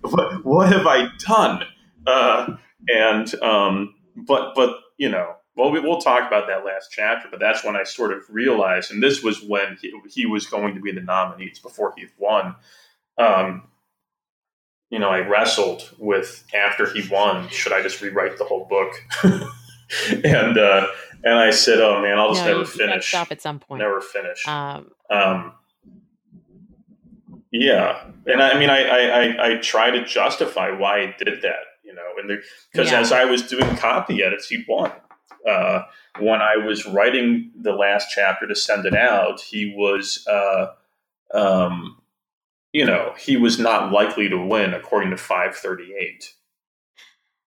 what, 0.01 0.45
what, 0.45 0.71
have 0.71 0.88
I 0.88 1.09
done? 1.19 1.63
Uh, 2.05 2.55
and, 2.88 3.34
um, 3.41 3.95
but, 4.15 4.53
but, 4.55 4.77
you 4.97 5.09
know, 5.09 5.36
well, 5.55 5.71
we, 5.71 5.79
will 5.79 6.01
talk 6.01 6.27
about 6.27 6.47
that 6.47 6.65
last 6.65 6.89
chapter, 6.91 7.27
but 7.29 7.39
that's 7.39 7.63
when 7.63 7.75
I 7.75 7.84
sort 7.84 8.11
of 8.11 8.23
realized, 8.29 8.91
and 8.91 9.01
this 9.01 9.21
was 9.21 9.43
when 9.43 9.77
he, 9.79 9.93
he 10.09 10.25
was 10.25 10.47
going 10.47 10.73
to 10.75 10.81
be 10.81 10.91
the 10.91 11.01
nominees 11.01 11.59
before 11.59 11.93
he 11.95 12.05
won. 12.17 12.55
Um, 13.17 13.67
you 14.93 14.99
know, 14.99 15.09
I 15.09 15.27
wrestled 15.27 15.89
with 15.97 16.43
after 16.53 16.85
he 16.85 17.01
won, 17.09 17.49
should 17.49 17.73
I 17.73 17.81
just 17.81 17.99
rewrite 17.99 18.37
the 18.37 18.43
whole 18.43 18.65
book? 18.65 18.93
and 20.23 20.55
uh, 20.55 20.85
and 21.23 21.33
I 21.33 21.49
said, 21.49 21.79
"Oh 21.79 21.99
man, 21.99 22.19
I'll 22.19 22.31
just 22.31 22.45
no, 22.45 22.51
never 22.51 22.65
finish." 22.65 23.09
Stop 23.09 23.31
at 23.31 23.41
some 23.41 23.57
point. 23.57 23.81
Never 23.81 24.01
finish. 24.01 24.47
Um, 24.47 24.91
um, 25.09 25.53
yeah, 27.51 28.03
and 28.27 28.39
I, 28.39 28.51
I 28.51 28.59
mean, 28.59 28.69
I, 28.69 28.83
I 28.85 29.53
I 29.53 29.57
try 29.57 29.89
to 29.89 30.05
justify 30.05 30.69
why 30.69 30.99
I 30.99 31.15
did 31.17 31.41
that, 31.41 31.63
you 31.83 31.95
know, 31.95 32.11
and 32.19 32.39
because 32.71 32.91
yeah. 32.91 32.99
as 32.99 33.11
I 33.11 33.25
was 33.25 33.41
doing 33.41 33.75
copy 33.77 34.21
edits, 34.21 34.47
he 34.47 34.63
won. 34.69 34.91
Uh, 35.49 35.85
when 36.19 36.39
I 36.39 36.57
was 36.57 36.85
writing 36.85 37.49
the 37.59 37.73
last 37.73 38.09
chapter 38.13 38.45
to 38.45 38.55
send 38.55 38.85
it 38.85 38.95
out, 38.95 39.41
he 39.41 39.73
was, 39.75 40.25
uh, 40.27 40.67
um, 41.33 41.97
you 42.74 42.86
know, 42.86 43.13
he 43.17 43.38
was 43.38 43.59
not 43.59 43.91
likely 43.91 44.28
to 44.28 44.38
win 44.38 44.74
according 44.74 45.11
to 45.11 45.17
538. 45.17 46.34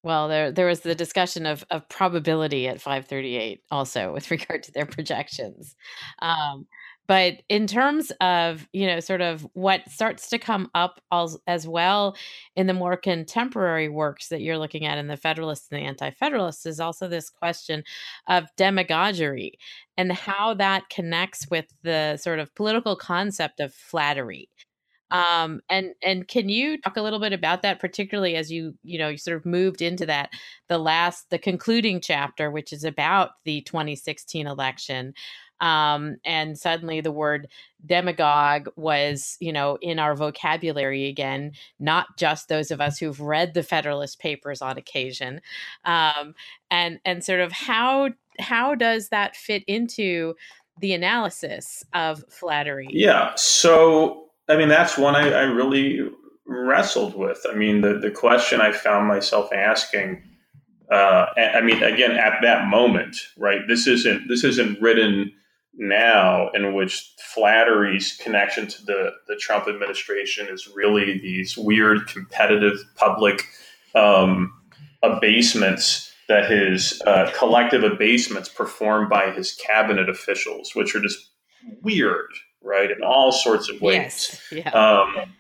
Well, 0.05 0.27
there 0.27 0.51
there 0.51 0.67
was 0.67 0.81
the 0.81 0.97
discussion 0.97 1.47
of 1.47 1.65
of 1.71 1.89
probability 1.89 2.67
at 2.67 2.81
538 2.81 3.63
also 3.71 4.13
with 4.15 4.31
regard 4.31 4.65
to 4.65 4.73
their 4.73 4.87
projections. 4.87 5.77
Um, 6.21 6.67
but 7.09 7.43
in 7.49 7.67
terms 7.67 8.13
of 8.21 8.67
you 8.73 8.87
know 8.87 8.99
sort 8.99 9.21
of 9.21 9.47
what 9.53 9.89
starts 9.89 10.29
to 10.31 10.39
come 10.39 10.71
up 10.75 11.01
as, 11.13 11.37
as 11.47 11.69
well 11.69 12.17
in 12.57 12.67
the 12.67 12.75
more 12.75 12.97
contemporary 12.97 13.89
works 13.89 14.29
that 14.29 14.41
you're 14.41 14.59
looking 14.59 14.87
at 14.87 14.99
in 14.99 15.09
the 15.09 15.17
federalists 15.17 15.69
and 15.71 15.81
the 15.81 15.85
anti-federalists 15.85 16.67
is 16.67 16.81
also 16.81 17.09
this 17.09 17.31
question 17.31 17.85
of 18.29 18.47
demagoguery 18.57 19.53
and 19.97 20.13
how 20.13 20.55
that 20.55 20.89
connects 20.91 21.49
with 21.51 21.67
the 21.83 22.17
sort 22.17 22.39
of 22.39 22.55
political 22.55 22.97
concept 22.97 23.61
of 23.61 23.75
flattery 23.75 24.49
um, 25.13 25.61
and 25.69 25.93
and 26.03 26.27
can 26.27 26.49
you 26.49 26.81
talk 26.81 26.97
a 26.97 27.03
little 27.03 27.21
bit 27.21 27.35
about 27.35 27.61
that, 27.63 27.79
particularly 27.79 28.35
as 28.35 28.51
you 28.51 28.75
you 28.83 28.99
know 28.99 29.11
you 29.11 29.19
sort 29.19 29.37
of 29.37 29.45
moved 29.45 29.83
into 29.83 30.07
that 30.07 30.31
the 30.69 30.79
last 30.79 31.29
the 31.29 31.39
concluding 31.39 32.01
chapter, 32.01 32.51
which 32.51 32.73
is 32.73 32.83
about 32.83 33.33
the 33.45 33.61
2016 33.61 34.47
election, 34.47 35.13
um, 35.61 36.17
and 36.25 36.59
suddenly 36.59 37.03
the 37.03 37.13
word 37.13 37.49
demagogue 37.85 38.69
was 38.75 39.37
you 39.39 39.53
know 39.53 39.77
in 39.83 39.99
our 39.99 40.15
vocabulary 40.15 41.07
again 41.09 41.53
not 41.79 42.07
just 42.17 42.49
those 42.49 42.71
of 42.71 42.81
us 42.81 42.99
who've 42.99 43.21
read 43.21 43.53
the 43.53 43.63
federalist 43.63 44.19
papers 44.19 44.63
on 44.63 44.79
occasion 44.79 45.43
um, 45.85 46.35
and 46.71 47.01
and 47.05 47.23
sort 47.23 47.41
of 47.41 47.53
how 47.53 48.09
how 48.41 48.75
does 48.75 49.11
that 49.11 49.37
fit 49.37 49.63
into 49.67 50.35
the 50.81 50.95
analysis 50.95 51.85
of 51.93 52.25
flattery? 52.31 52.89
Yeah 52.91 53.35
so 53.37 54.31
I 54.49 54.57
mean, 54.57 54.69
that's 54.69 54.99
one 54.99 55.15
I, 55.15 55.31
I 55.31 55.43
really 55.43 56.01
wrestled 56.47 57.17
with. 57.17 57.45
I 57.51 57.55
mean, 57.55 57.81
the, 57.81 57.99
the 57.99 58.11
question 58.11 58.61
I 58.61 58.73
found 58.73 59.07
myself 59.07 59.53
asking, 59.53 60.23
uh, 60.91 61.27
I 61.37 61.61
mean, 61.61 61.83
again, 61.83 62.13
at 62.13 62.41
that 62.43 62.67
moment, 62.67 63.17
right? 63.39 63.61
This 63.67 63.87
isn't 63.87 64.29
this 64.29 64.45
isn't 64.45 64.81
written 64.81 65.33
now, 65.75 66.51
in 66.51 66.75
which 66.75 67.15
flattery's 67.35 68.17
connection 68.17 68.67
to 68.67 68.85
the 68.85 69.11
the 69.27 69.37
Trump 69.37 69.69
administration 69.69 70.49
is 70.49 70.69
really 70.75 71.19
these 71.19 71.57
weird 71.57 72.07
competitive 72.09 72.79
public 72.97 73.45
um, 73.95 74.53
abasements 75.03 76.13
that 76.29 76.51
his 76.51 77.01
uh, 77.07 77.31
collective 77.37 77.85
abasements 77.85 78.49
performed 78.49 79.09
by 79.09 79.31
his 79.31 79.55
cabinet 79.55 80.09
officials, 80.09 80.75
which 80.75 80.95
are 80.95 81.01
just 81.01 81.31
weird, 81.83 82.31
right? 82.63 82.91
In 82.91 83.03
all 83.03 83.33
sorts 83.33 83.69
of 83.69 83.81
ways. 83.81 84.41
Yes. 84.51 84.53
Yeah. 84.53 84.71
Um, 84.71 85.33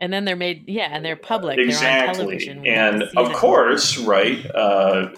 and 0.00 0.12
then 0.12 0.24
they're 0.24 0.36
made, 0.36 0.64
yeah, 0.68 0.88
and 0.90 1.04
they're 1.04 1.16
public. 1.16 1.58
Exactly. 1.58 2.38
They're 2.38 2.62
and 2.64 3.02
of 3.16 3.32
course, 3.32 3.98
right? 3.98 4.44
Uh, 4.54 5.10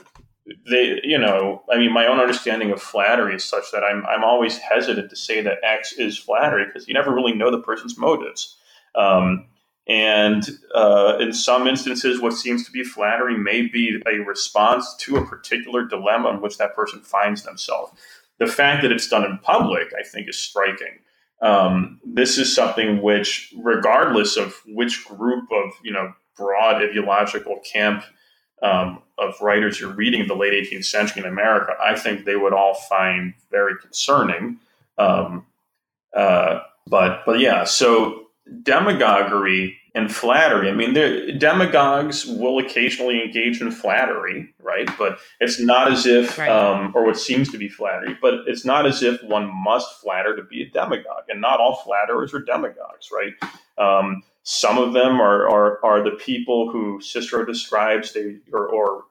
they, 0.69 1.01
you 1.05 1.19
know, 1.19 1.63
I 1.73 1.79
mean, 1.79 1.93
my 1.93 2.07
own 2.07 2.19
understanding 2.19 2.71
of 2.73 2.81
flattery 2.81 3.37
is 3.37 3.45
such 3.45 3.71
that 3.73 3.85
I'm, 3.85 4.05
I'm 4.07 4.25
always 4.25 4.59
hesitant 4.59 5.11
to 5.11 5.17
say 5.17 5.43
that 5.43 5.59
X 5.63 5.93
is 5.93 6.19
flattery 6.19 6.65
because 6.67 6.89
you 6.89 6.95
never 6.95 7.15
really 7.15 7.35
know 7.35 7.51
the 7.51 7.61
person's 7.61 7.99
motives. 7.99 8.57
Um, 8.95 9.47
and 9.87 10.49
uh, 10.75 11.19
in 11.21 11.33
some 11.33 11.67
instances, 11.67 12.21
what 12.21 12.33
seems 12.33 12.65
to 12.65 12.73
be 12.73 12.85
flattery 12.85 13.37
may 13.37 13.63
be 13.63 14.01
a 14.07 14.19
response 14.19 14.95
to 15.01 15.17
a 15.17 15.27
particular 15.27 15.85
dilemma 15.85 16.31
in 16.31 16.41
which 16.41 16.59
that 16.59 16.75
person 16.75 17.01
finds 17.01 17.43
themselves. 17.43 17.93
The 18.39 18.47
fact 18.47 18.83
that 18.83 18.93
it's 18.93 19.09
done 19.09 19.25
in 19.25 19.39
public, 19.39 19.89
I 19.99 20.03
think, 20.03 20.29
is 20.29 20.39
striking 20.39 20.99
um, 21.43 22.01
this 22.05 22.39
is 22.39 22.55
something 22.55 23.03
which, 23.03 23.53
regardless 23.57 24.37
of 24.37 24.55
which 24.67 25.05
group 25.07 25.51
of 25.53 25.73
you 25.83 25.93
know 25.93 26.13
broad 26.37 26.83
ideological 26.83 27.61
camp 27.61 28.05
um, 28.63 29.03
of 29.19 29.41
writers 29.41 29.81
you're 29.81 29.93
reading 29.95 30.21
in 30.21 30.29
the 30.29 30.37
late 30.37 30.53
18th 30.53 30.85
century 30.85 31.23
in 31.23 31.29
America, 31.29 31.75
I 31.83 31.99
think 31.99 32.25
they 32.25 32.37
would 32.37 32.53
all 32.53 32.75
find 32.75 33.35
very 33.51 33.77
concerning. 33.79 34.59
Um, 34.99 35.47
uh, 36.15 36.61
but 36.87 37.23
but 37.25 37.41
yeah, 37.41 37.65
so 37.65 38.27
demagoguery 38.63 39.80
and 39.95 40.15
flattery. 40.15 40.69
I 40.69 40.73
mean, 40.73 40.95
the 40.95 41.33
demagogues 41.37 42.25
will 42.27 42.59
occasionally 42.59 43.23
engage 43.23 43.61
in 43.61 43.71
flattery, 43.71 44.55
right? 44.63 44.89
But 44.97 45.19
it's 45.41 45.59
not 45.59 45.91
as 45.91 46.07
if, 46.07 46.39
right. 46.39 46.49
um, 46.49 46.93
or 46.95 47.05
what 47.05 47.19
seems 47.19 47.51
to 47.51 47.59
be 47.59 47.69
flattery, 47.69 48.17
but 48.21 48.35
it's 48.47 48.65
not 48.65 48.87
as 48.87 49.03
if 49.03 49.23
one 49.23 49.51
must 49.53 50.01
flatter 50.01 50.37
to 50.37 50.43
be 50.43 50.63
a 50.63 50.71
demagogue. 50.71 51.25
And 51.29 51.41
not 51.41 51.61
all 51.61 51.77
flatterers 51.77 52.33
are 52.35 52.41
demagogues, 52.41 53.11
right? 53.13 53.33
Um, 53.79 54.23
some 54.43 54.79
of 54.79 54.93
them 54.93 55.21
are, 55.21 55.49
are, 55.49 55.85
are 55.85 56.03
the 56.03 56.17
people 56.17 56.71
who 56.71 57.01
Cicero 57.01 57.45
describes, 57.45 58.13
they 58.13 58.37
or, 58.53 58.69
or 58.69 59.05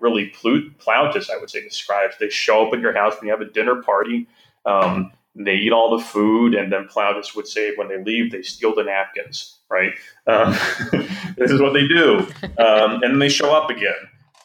really 0.00 0.30
Plautus, 0.30 1.30
I 1.30 1.36
would 1.38 1.50
say, 1.50 1.62
describes. 1.62 2.16
They 2.18 2.28
show 2.28 2.66
up 2.66 2.74
at 2.74 2.80
your 2.80 2.94
house 2.94 3.14
when 3.14 3.26
you 3.26 3.30
have 3.30 3.40
a 3.40 3.50
dinner 3.50 3.82
party. 3.82 4.26
Um, 4.66 5.12
they 5.36 5.54
eat 5.54 5.72
all 5.72 5.96
the 5.96 6.04
food, 6.04 6.54
and 6.54 6.72
then 6.72 6.86
Plautus 6.86 7.34
would 7.34 7.48
say 7.48 7.74
when 7.76 7.88
they 7.88 8.02
leave, 8.02 8.30
they 8.30 8.42
steal 8.42 8.74
the 8.74 8.84
napkins, 8.84 9.58
right? 9.68 9.92
Um, 10.26 10.52
this 11.36 11.50
is 11.50 11.60
what 11.60 11.72
they 11.72 11.88
do. 11.88 12.20
Um, 12.58 13.02
and 13.02 13.02
then 13.02 13.18
they 13.18 13.28
show 13.28 13.52
up 13.52 13.68
again. 13.68 13.94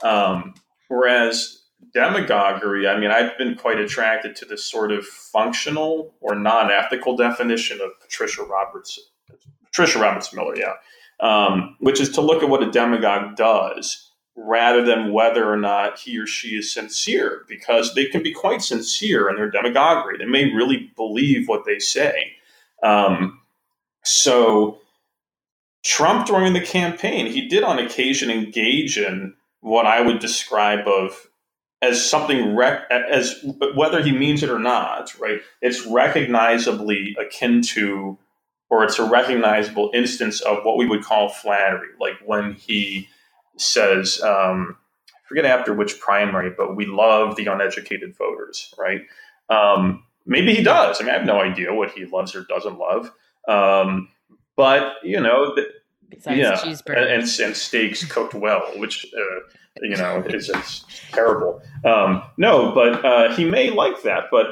Um, 0.01 0.55
whereas 0.87 1.61
demagoguery, 1.93 2.87
I 2.87 2.99
mean, 2.99 3.11
I've 3.11 3.37
been 3.37 3.55
quite 3.55 3.79
attracted 3.79 4.35
to 4.37 4.45
this 4.45 4.65
sort 4.65 4.91
of 4.91 5.05
functional 5.05 6.15
or 6.21 6.35
non 6.35 6.71
ethical 6.71 7.15
definition 7.15 7.79
of 7.81 7.99
Patricia 8.01 8.43
Roberts, 8.43 8.99
Patricia 9.65 9.99
Roberts 9.99 10.33
Miller, 10.33 10.55
yeah, 10.55 10.73
um, 11.19 11.75
which 11.79 11.99
is 11.99 12.09
to 12.11 12.21
look 12.21 12.41
at 12.41 12.49
what 12.49 12.63
a 12.63 12.71
demagogue 12.71 13.35
does 13.35 14.08
rather 14.47 14.83
than 14.83 15.11
whether 15.11 15.51
or 15.51 15.57
not 15.57 15.99
he 15.99 16.17
or 16.17 16.25
she 16.25 16.49
is 16.55 16.73
sincere, 16.73 17.45
because 17.47 17.93
they 17.93 18.05
can 18.05 18.23
be 18.23 18.31
quite 18.31 18.61
sincere 18.61 19.29
in 19.29 19.35
their 19.35 19.51
demagoguery. 19.51 20.17
They 20.17 20.25
may 20.25 20.53
really 20.53 20.91
believe 20.95 21.47
what 21.47 21.65
they 21.65 21.79
say. 21.79 22.33
Um, 22.81 23.41
so, 24.03 24.79
Trump 25.83 26.25
during 26.25 26.53
the 26.53 26.61
campaign, 26.61 27.25
he 27.25 27.47
did 27.47 27.63
on 27.63 27.79
occasion 27.79 28.29
engage 28.29 28.97
in 28.97 29.33
what 29.61 29.85
I 29.85 30.01
would 30.01 30.19
describe 30.19 30.87
of 30.87 31.27
as 31.81 32.03
something 32.03 32.55
rec- 32.55 32.89
as 32.91 33.43
whether 33.75 34.01
he 34.01 34.11
means 34.11 34.43
it 34.43 34.49
or 34.49 34.59
not, 34.59 35.17
right? 35.19 35.41
It's 35.61 35.85
recognizably 35.85 37.15
akin 37.19 37.61
to, 37.73 38.17
or 38.69 38.83
it's 38.83 38.99
a 38.99 39.09
recognizable 39.09 39.91
instance 39.93 40.41
of 40.41 40.63
what 40.63 40.77
we 40.77 40.87
would 40.87 41.03
call 41.03 41.29
flattery, 41.29 41.89
like 41.99 42.15
when 42.25 42.53
he 42.53 43.07
says, 43.61 44.21
um, 44.21 44.77
I 45.13 45.27
forget 45.27 45.45
after 45.45 45.73
which 45.73 45.99
primary, 45.99 46.51
but 46.55 46.75
we 46.75 46.85
love 46.85 47.35
the 47.35 47.45
uneducated 47.45 48.15
voters, 48.17 48.73
right? 48.77 49.01
Um, 49.49 50.03
maybe 50.25 50.53
he 50.53 50.63
does. 50.63 50.99
I 50.99 51.03
mean, 51.03 51.13
I 51.13 51.17
have 51.17 51.25
no 51.25 51.41
idea 51.41 51.73
what 51.73 51.91
he 51.91 52.05
loves 52.05 52.35
or 52.35 52.43
doesn't 52.45 52.77
love. 52.77 53.11
Um, 53.47 54.09
but, 54.55 54.95
you 55.03 55.19
know, 55.19 55.55
the, 55.55 55.67
yeah, 56.27 56.59
and, 56.63 56.97
and, 56.97 57.39
and, 57.39 57.55
steaks 57.55 58.03
cooked 58.05 58.33
well, 58.33 58.61
which, 58.75 59.05
uh, 59.15 59.55
you 59.81 59.95
know, 59.95 60.23
is, 60.27 60.49
is 60.49 60.85
terrible. 61.11 61.61
Um, 61.85 62.23
no, 62.37 62.73
but 62.73 63.05
uh, 63.05 63.35
he 63.35 63.45
may 63.45 63.69
like 63.69 64.01
that. 64.03 64.25
But 64.31 64.47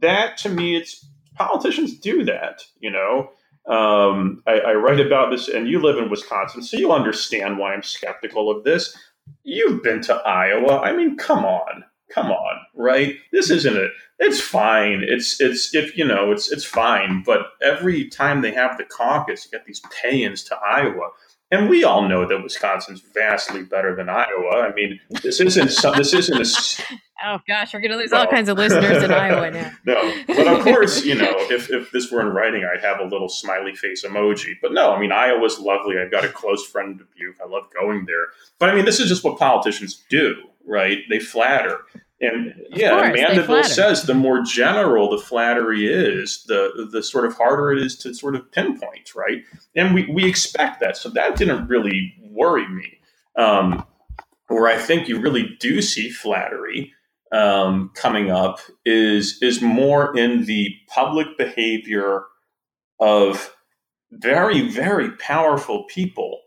that 0.00 0.36
to 0.38 0.48
me, 0.48 0.76
it's 0.76 1.06
politicians 1.34 1.98
do 1.98 2.24
that, 2.24 2.64
you 2.80 2.90
know. 2.90 3.30
Um, 3.70 4.42
I, 4.46 4.60
I 4.60 4.74
write 4.74 5.00
about 5.00 5.30
this, 5.30 5.48
and 5.48 5.68
you 5.68 5.80
live 5.80 5.98
in 5.98 6.10
Wisconsin, 6.10 6.62
so 6.62 6.76
you 6.76 6.92
understand 6.92 7.58
why 7.58 7.74
I'm 7.74 7.84
skeptical 7.84 8.50
of 8.50 8.64
this. 8.64 8.96
You've 9.44 9.82
been 9.82 10.02
to 10.02 10.14
Iowa. 10.16 10.80
I 10.80 10.92
mean, 10.92 11.16
come 11.16 11.44
on, 11.44 11.84
come 12.12 12.32
on, 12.32 12.56
right? 12.74 13.16
This 13.32 13.50
isn't 13.50 13.76
it. 13.76 13.92
It's 14.18 14.40
fine. 14.40 15.04
It's 15.06 15.40
it's 15.40 15.74
if 15.74 15.96
you 15.96 16.04
know 16.04 16.32
it's 16.32 16.50
it's 16.52 16.64
fine. 16.64 17.22
But 17.24 17.42
every 17.62 18.08
time 18.08 18.42
they 18.42 18.52
have 18.52 18.76
the 18.76 18.84
caucus, 18.84 19.46
you 19.46 19.52
get 19.52 19.66
these 19.66 19.82
pay-ins 20.02 20.42
to 20.44 20.56
Iowa. 20.56 21.10
And 21.52 21.68
we 21.68 21.82
all 21.82 22.08
know 22.08 22.26
that 22.26 22.42
Wisconsin's 22.42 23.00
vastly 23.00 23.64
better 23.64 23.96
than 23.96 24.08
Iowa. 24.08 24.62
I 24.62 24.72
mean, 24.72 25.00
this 25.22 25.40
isn't 25.40 25.70
some, 25.70 25.96
this 25.96 26.14
isn't 26.14 26.40
a. 26.40 26.96
Oh 27.22 27.38
gosh, 27.46 27.74
we're 27.74 27.80
going 27.80 27.90
to 27.90 27.98
lose 27.98 28.14
all 28.14 28.26
kinds 28.26 28.48
of 28.48 28.56
listeners 28.56 29.02
in 29.02 29.12
Iowa 29.12 29.50
now. 29.50 29.70
no, 29.84 30.14
but 30.26 30.46
of 30.46 30.64
course, 30.64 31.04
you 31.04 31.14
know, 31.14 31.34
if 31.50 31.70
if 31.70 31.90
this 31.90 32.10
were 32.10 32.22
in 32.22 32.28
writing, 32.28 32.64
I'd 32.64 32.82
have 32.82 32.98
a 32.98 33.04
little 33.04 33.28
smiley 33.28 33.74
face 33.74 34.06
emoji. 34.06 34.54
But 34.62 34.72
no, 34.72 34.94
I 34.94 34.98
mean, 34.98 35.12
Iowa's 35.12 35.58
lovely. 35.58 35.98
I've 35.98 36.10
got 36.10 36.24
a 36.24 36.30
close 36.30 36.64
friend 36.64 36.92
in 36.92 36.96
Dubuque. 36.96 37.36
I 37.44 37.46
love 37.46 37.64
going 37.78 38.06
there. 38.06 38.28
But 38.58 38.70
I 38.70 38.74
mean, 38.74 38.86
this 38.86 39.00
is 39.00 39.10
just 39.10 39.22
what 39.22 39.38
politicians 39.38 40.02
do, 40.08 40.36
right? 40.64 41.00
They 41.10 41.18
flatter. 41.18 41.80
And 42.20 42.54
yeah, 42.70 42.90
course, 42.90 43.16
Mandeville 43.16 43.64
says 43.64 44.02
the 44.02 44.14
more 44.14 44.42
general 44.42 45.10
the 45.10 45.18
flattery 45.18 45.86
is, 45.86 46.44
the 46.44 46.88
the 46.90 47.02
sort 47.02 47.24
of 47.24 47.34
harder 47.34 47.72
it 47.72 47.82
is 47.82 47.96
to 47.98 48.12
sort 48.14 48.36
of 48.36 48.50
pinpoint, 48.52 49.14
right? 49.14 49.42
And 49.74 49.94
we, 49.94 50.06
we 50.06 50.26
expect 50.26 50.80
that. 50.80 50.98
So 50.98 51.08
that 51.10 51.36
didn't 51.36 51.66
really 51.68 52.14
worry 52.20 52.68
me. 52.68 52.98
Um, 53.36 53.86
where 54.48 54.66
I 54.66 54.76
think 54.76 55.08
you 55.08 55.18
really 55.20 55.56
do 55.60 55.80
see 55.80 56.10
flattery 56.10 56.92
um, 57.32 57.90
coming 57.94 58.30
up 58.30 58.58
is 58.84 59.38
is 59.40 59.62
more 59.62 60.16
in 60.16 60.44
the 60.44 60.74
public 60.88 61.38
behavior 61.38 62.24
of 62.98 63.54
very, 64.12 64.68
very 64.68 65.12
powerful 65.12 65.84
people 65.84 66.40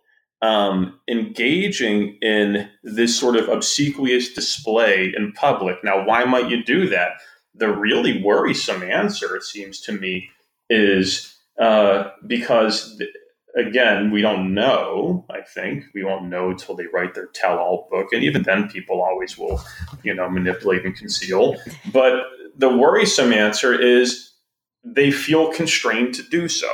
um, 0.44 1.00
engaging 1.08 2.18
in 2.22 2.70
this 2.84 3.18
sort 3.18 3.38
of 3.38 3.48
obsequious 3.48 4.34
display 4.34 5.14
in 5.16 5.32
public. 5.32 5.78
Now, 5.86 6.06
why 6.06 6.26
might 6.26 6.50
you 6.50 6.62
do 6.66 6.89
that? 6.89 7.12
The 7.56 7.70
really 7.70 8.22
worrisome 8.22 8.84
answer, 8.84 9.38
it 9.38 9.44
seems 9.44 9.80
to 9.82 9.94
me, 9.94 10.30
is 10.70 11.34
uh, 11.58 12.10
because, 12.28 13.02
again, 13.56 14.12
we 14.12 14.22
don't 14.22 14.54
know. 14.54 15.26
I 15.30 15.41
think 15.41 15.86
we 15.96 16.04
won't 16.04 16.26
know 16.26 16.50
until 16.50 16.76
they 16.76 16.88
write 16.94 17.14
their 17.14 17.28
tell-all 17.28 17.88
book, 17.89 18.08
and 18.12 18.22
even 18.22 18.44
then, 18.44 18.68
people 18.68 19.02
always 19.02 19.38
will, 19.38 19.62
you 20.04 20.14
know, 20.14 20.30
manipulate 20.30 20.84
and 20.84 20.96
conceal. 20.96 21.56
But 21.94 22.24
the 22.58 22.76
worrisome 22.76 23.32
answer 23.32 23.74
is 23.74 24.32
they 24.84 25.10
feel 25.10 25.54
constrained 25.54 26.16
to 26.16 26.24
do 26.24 26.50
so, 26.50 26.68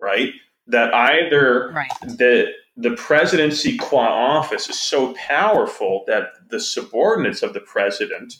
right? 0.00 0.32
That 0.68 0.94
either 0.94 1.72
right. 1.74 1.90
that 2.18 2.52
the 2.76 2.92
presidency 2.92 3.76
qua 3.76 4.06
office 4.06 4.68
is 4.68 4.78
so 4.78 5.14
powerful 5.14 6.04
that 6.06 6.48
the 6.50 6.60
subordinates 6.60 7.42
of 7.42 7.54
the 7.54 7.60
president 7.60 8.34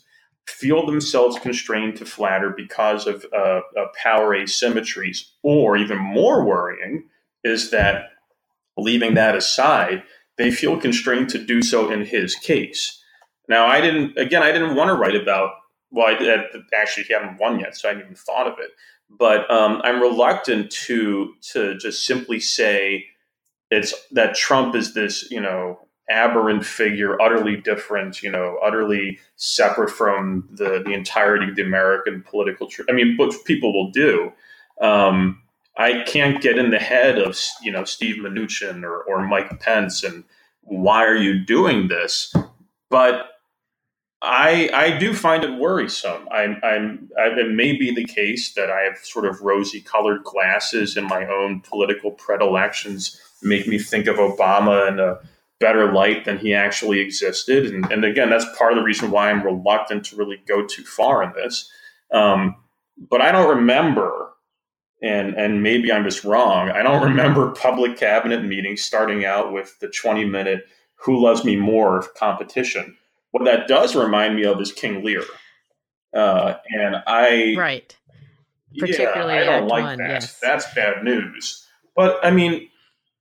feel 0.47 0.87
themselves 0.87 1.39
constrained 1.39 1.97
to 1.97 2.05
flatter 2.05 2.51
because 2.51 3.07
of 3.07 3.25
uh, 3.37 3.61
power 4.01 4.37
asymmetries. 4.37 5.31
Or 5.43 5.77
even 5.77 5.99
more 5.99 6.45
worrying 6.45 7.09
is 7.43 7.71
that, 7.71 8.11
leaving 8.77 9.15
that 9.15 9.35
aside, 9.35 10.03
they 10.37 10.51
feel 10.51 10.79
constrained 10.79 11.31
to 11.31 11.39
do 11.39 11.63
so 11.63 11.91
in 11.91 12.05
his 12.05 12.35
case. 12.35 13.03
Now, 13.49 13.67
I 13.67 13.81
didn't, 13.81 14.19
again, 14.19 14.43
I 14.43 14.53
didn't 14.53 14.77
want 14.77 14.89
to 14.89 14.95
write 14.95 15.17
about, 15.17 15.53
well, 15.91 16.09
I 16.09 16.45
actually, 16.75 17.05
he 17.05 17.15
hadn't 17.15 17.39
won 17.39 17.59
yet, 17.59 17.77
so 17.77 17.89
I 17.89 17.93
hadn't 17.93 18.05
even 18.05 18.17
thought 18.17 18.47
of 18.47 18.59
it. 18.59 18.71
But 19.09 19.51
um, 19.51 19.81
I'm 19.85 20.03
reluctant 20.03 20.71
to 20.73 21.33
to 21.53 21.79
just 21.79 22.05
simply 22.05 22.41
say, 22.41 23.07
it's 23.71 23.95
that 24.13 24.35
Trump 24.35 24.75
is 24.75 24.95
this, 24.95 25.31
you 25.31 25.41
know, 25.41 25.81
aberrant 26.09 26.65
figure, 26.65 27.21
utterly 27.21 27.57
different, 27.57 28.23
you 28.23 28.31
know, 28.31 28.59
utterly 28.65 29.19
separate 29.37 29.91
from 29.91 30.49
the, 30.53 30.83
the 30.85 30.93
entirety 30.93 31.51
of 31.51 31.57
the 31.57 31.63
American 31.63 32.23
political. 32.23 32.69
Tr- 32.69 32.83
I 32.89 32.93
mean, 32.93 33.17
what 33.17 33.35
people 33.45 33.73
will 33.73 33.91
do. 33.91 34.33
Um, 34.81 35.43
I 35.77 36.03
can't 36.05 36.41
get 36.41 36.59
in 36.59 36.71
the 36.71 36.79
head 36.79 37.19
of 37.19 37.39
you 37.63 37.71
know 37.71 37.85
Steve 37.85 38.17
Mnuchin 38.17 38.83
or, 38.83 39.03
or 39.03 39.27
Mike 39.27 39.61
Pence 39.61 40.03
and 40.03 40.25
why 40.63 41.05
are 41.05 41.17
you 41.17 41.45
doing 41.45 41.89
this? 41.89 42.35
But 42.91 43.31
I 44.23 44.71
I 44.73 44.99
do 44.99 45.13
find 45.13 45.45
it 45.45 45.59
worrisome. 45.59 46.29
I'm 46.31 46.59
I'm 46.63 47.11
I, 47.19 47.27
it 47.39 47.51
may 47.51 47.77
be 47.77 47.95
the 47.95 48.05
case 48.05 48.55
that 48.55 48.71
I 48.71 48.81
have 48.83 48.99
sort 48.99 49.27
of 49.27 49.43
rosy 49.43 49.81
colored 49.81 50.25
glasses 50.25 50.97
in 50.97 51.05
my 51.05 51.27
own 51.27 51.61
political 51.61 52.11
predilections 52.11 53.21
make 53.47 53.67
me 53.67 53.79
think 53.79 54.07
of 54.07 54.17
Obama 54.17 54.89
in 54.89 54.99
a 54.99 55.19
better 55.59 55.93
light 55.93 56.25
than 56.25 56.39
he 56.39 56.53
actually 56.55 57.01
existed. 57.01 57.67
And, 57.67 57.91
and 57.91 58.05
again, 58.05 58.31
that's 58.31 58.47
part 58.59 58.73
of 58.73 58.79
the 58.79 58.85
reason 58.85 59.11
why 59.11 59.31
I'm 59.31 59.43
reluctant 59.43 60.05
to 60.07 60.17
really 60.17 60.41
go 60.47 60.67
too 60.67 60.85
far 60.85 61.23
in 61.23 61.33
this. 61.33 61.71
Um, 62.13 62.57
but 63.11 63.21
I 63.21 63.33
don't 63.33 63.57
remember, 63.57 64.33
and 65.03 65.35
and 65.35 65.63
maybe 65.63 65.93
I'm 65.93 66.05
just 66.05 66.25
wrong. 66.25 66.71
I 66.71 66.83
don't 66.83 67.03
remember 67.03 67.51
public 67.53 67.97
cabinet 67.97 68.45
meetings 68.45 68.83
starting 68.83 69.25
out 69.25 69.53
with 69.53 69.79
the 69.81 69.89
20 69.89 70.25
minute 70.25 70.65
"Who 71.05 71.23
loves 71.23 71.45
me 71.45 71.57
more" 71.57 72.03
competition. 72.17 72.97
What 73.33 73.45
that 73.45 73.69
does 73.69 73.95
remind 73.95 74.37
me 74.37 74.45
of 74.45 74.61
is 74.61 74.73
King 74.73 75.05
Lear, 75.05 75.25
uh, 76.15 76.55
and 76.69 76.97
I 77.07 77.55
right, 77.59 77.95
particularly 78.79 79.35
yeah, 79.35 79.41
I 79.41 79.45
don't 79.45 79.69
like 79.69 79.85
one, 79.85 79.99
that. 79.99 80.09
Yes. 80.09 80.39
That's 80.41 80.73
bad 80.75 81.05
news. 81.05 81.67
But 81.95 82.19
I 82.25 82.31
mean, 82.31 82.69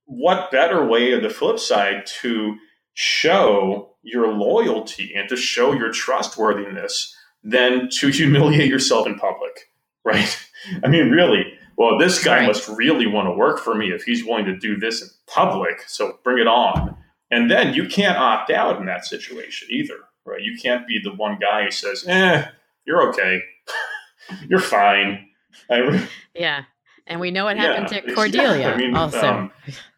what 0.06 0.50
better 0.50 0.84
way 0.84 1.14
on 1.14 1.22
the 1.22 1.30
flip 1.30 1.58
side 1.58 2.06
to 2.20 2.56
show 2.94 3.94
your 4.02 4.32
loyalty 4.32 5.12
and 5.14 5.28
to 5.28 5.36
show 5.36 5.72
your 5.72 5.92
trustworthiness 5.92 7.14
than 7.42 7.88
to 7.90 8.08
humiliate 8.12 8.68
yourself 8.68 9.06
in 9.06 9.18
public, 9.18 9.70
right? 10.04 10.38
I 10.84 10.88
mean, 10.88 11.10
really, 11.10 11.44
well, 11.76 11.98
this 11.98 12.22
guy 12.24 12.38
right. 12.38 12.46
must 12.46 12.68
really 12.68 13.06
want 13.06 13.26
to 13.26 13.32
work 13.32 13.58
for 13.58 13.74
me 13.74 13.92
if 13.92 14.02
he's 14.04 14.24
willing 14.24 14.46
to 14.46 14.56
do 14.56 14.78
this 14.78 15.02
in 15.02 15.08
public. 15.26 15.82
So 15.86 16.18
bring 16.24 16.38
it 16.38 16.48
on. 16.48 16.96
And 17.30 17.50
then 17.50 17.74
you 17.74 17.86
can't 17.86 18.16
opt 18.16 18.50
out 18.50 18.78
in 18.78 18.86
that 18.86 19.04
situation 19.04 19.68
either, 19.70 19.98
right? 20.24 20.40
You 20.40 20.56
can't 20.60 20.86
be 20.86 21.00
the 21.02 21.12
one 21.12 21.38
guy 21.40 21.64
who 21.64 21.70
says, 21.70 22.04
eh, 22.06 22.46
you're 22.86 23.08
okay. 23.10 23.42
you're 24.48 24.60
fine. 24.60 25.26
Re- 25.68 26.08
yeah. 26.34 26.64
And 27.06 27.20
we 27.20 27.30
know 27.30 27.44
what 27.44 27.56
happened 27.56 27.88
yeah, 27.92 28.00
to 28.00 28.14
Cordelia 28.14 28.58
yeah, 28.58 28.72
I 28.72 28.76
mean, 28.76 28.96
also. 28.96 29.26
Um, 29.26 29.52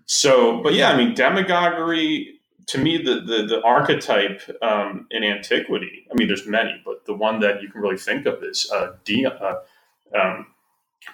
so, 0.09 0.63
but 0.63 0.75
yeah, 0.75 0.91
I 0.91 0.97
mean, 0.97 1.15
demagoguery 1.15 2.39
to 2.69 2.79
me, 2.79 2.99
the 2.99 3.21
the, 3.21 3.47
the 3.47 3.63
archetype 3.63 4.43
um, 4.63 5.07
in 5.11 5.25
antiquity. 5.25 6.07
I 6.11 6.15
mean, 6.15 6.29
there's 6.29 6.47
many, 6.47 6.81
but 6.85 7.05
the 7.07 7.15
one 7.15 7.41
that 7.41 7.63
you 7.63 7.69
can 7.71 7.81
really 7.81 7.99
think 7.99 8.27
of 8.27 8.43
is 8.43 8.71
uh, 8.73 8.93
uh, 9.27 9.55
um, 10.19 10.47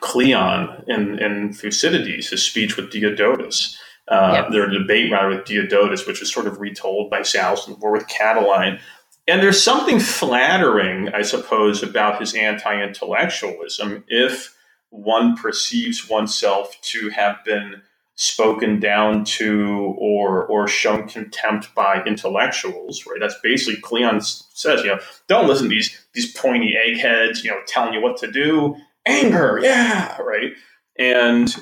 Cleon 0.00 0.84
in, 0.88 1.18
in 1.18 1.52
Thucydides, 1.52 2.30
his 2.30 2.42
speech 2.42 2.76
with 2.76 2.90
Diodotus. 2.90 3.78
Uh, 4.06 4.32
yep. 4.34 4.50
Their 4.50 4.68
debate 4.68 5.10
rather 5.10 5.30
with 5.30 5.46
Diodotus, 5.46 6.06
which 6.06 6.20
is 6.20 6.32
sort 6.32 6.46
of 6.46 6.60
retold 6.60 7.08
by 7.08 7.20
Sallust, 7.20 7.78
or 7.80 7.92
with 7.92 8.06
Catiline. 8.06 8.78
And 9.26 9.42
there's 9.42 9.62
something 9.62 9.98
flattering, 9.98 11.08
I 11.14 11.22
suppose, 11.22 11.82
about 11.82 12.20
his 12.20 12.34
anti-intellectualism 12.34 14.04
if 14.08 14.54
one 14.90 15.36
perceives 15.36 16.08
oneself 16.08 16.76
to 16.82 17.08
have 17.10 17.42
been 17.46 17.80
spoken 18.16 18.78
down 18.78 19.24
to 19.24 19.94
or 19.98 20.46
or 20.46 20.68
shown 20.68 21.08
contempt 21.08 21.74
by 21.74 22.02
intellectuals, 22.04 23.04
right? 23.06 23.18
That's 23.20 23.38
basically 23.42 23.80
Cleon 23.80 24.20
says, 24.20 24.82
you 24.82 24.88
know, 24.88 25.00
don't 25.26 25.48
listen 25.48 25.68
to 25.68 25.74
these 25.74 26.06
these 26.14 26.32
pointy 26.32 26.74
eggheads, 26.76 27.44
you 27.44 27.50
know, 27.50 27.60
telling 27.66 27.94
you 27.94 28.00
what 28.00 28.16
to 28.18 28.30
do. 28.30 28.76
Anger, 29.06 29.58
yeah, 29.62 30.16
right. 30.20 30.52
And 30.98 31.54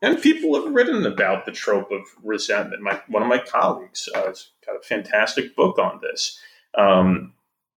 and 0.00 0.20
people 0.22 0.54
have 0.54 0.72
written 0.72 1.04
about 1.04 1.44
the 1.44 1.52
trope 1.52 1.90
of 1.90 2.02
resentment. 2.22 2.82
My 2.82 3.00
one 3.08 3.22
of 3.22 3.28
my 3.28 3.38
colleagues 3.38 4.08
uh, 4.14 4.26
has 4.26 4.48
got 4.64 4.76
a 4.76 4.80
fantastic 4.80 5.54
book 5.56 5.78
on 5.78 6.00
this. 6.02 6.38
Um, 6.76 7.34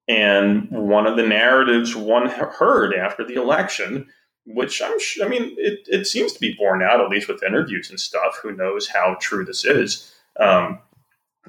and 0.07 0.69
one 0.69 1.07
of 1.07 1.15
the 1.15 1.25
narratives 1.25 1.95
one 1.95 2.27
heard 2.27 2.93
after 2.93 3.25
the 3.25 3.35
election 3.35 4.07
which 4.45 4.81
I'm 4.81 4.97
I 5.23 5.27
mean, 5.27 5.55
it, 5.57 5.79
it 5.87 6.05
seems 6.05 6.33
to 6.33 6.39
be 6.39 6.55
borne 6.57 6.81
out, 6.81 7.01
at 7.01 7.09
least 7.09 7.27
with 7.27 7.43
interviews 7.43 7.89
and 7.89 7.99
stuff. 7.99 8.39
Who 8.41 8.55
knows 8.55 8.87
how 8.87 9.17
true 9.19 9.45
this 9.45 9.65
is? 9.65 10.13
Um, 10.39 10.79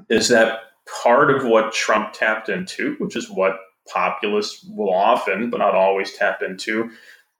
is 0.09 0.29
that 0.29 0.61
part 1.03 1.31
of 1.31 1.45
what 1.45 1.73
Trump 1.73 2.13
tapped 2.13 2.49
into, 2.49 2.97
which 2.99 3.17
is 3.17 3.31
what 3.31 3.59
populists 3.93 4.65
will 4.65 4.93
often, 4.93 5.51
but 5.51 5.59
not 5.59 5.75
always, 5.75 6.13
tap 6.13 6.43
into, 6.43 6.91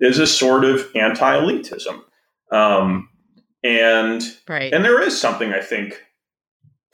is 0.01 0.19
a 0.19 0.27
sort 0.27 0.65
of 0.65 0.87
anti-elitism. 0.95 2.03
Um, 2.51 3.09
and 3.63 4.23
right. 4.49 4.73
and 4.73 4.85
there 4.85 5.01
is 5.01 5.19
something 5.19 5.53
I 5.53 5.61
think 5.61 6.03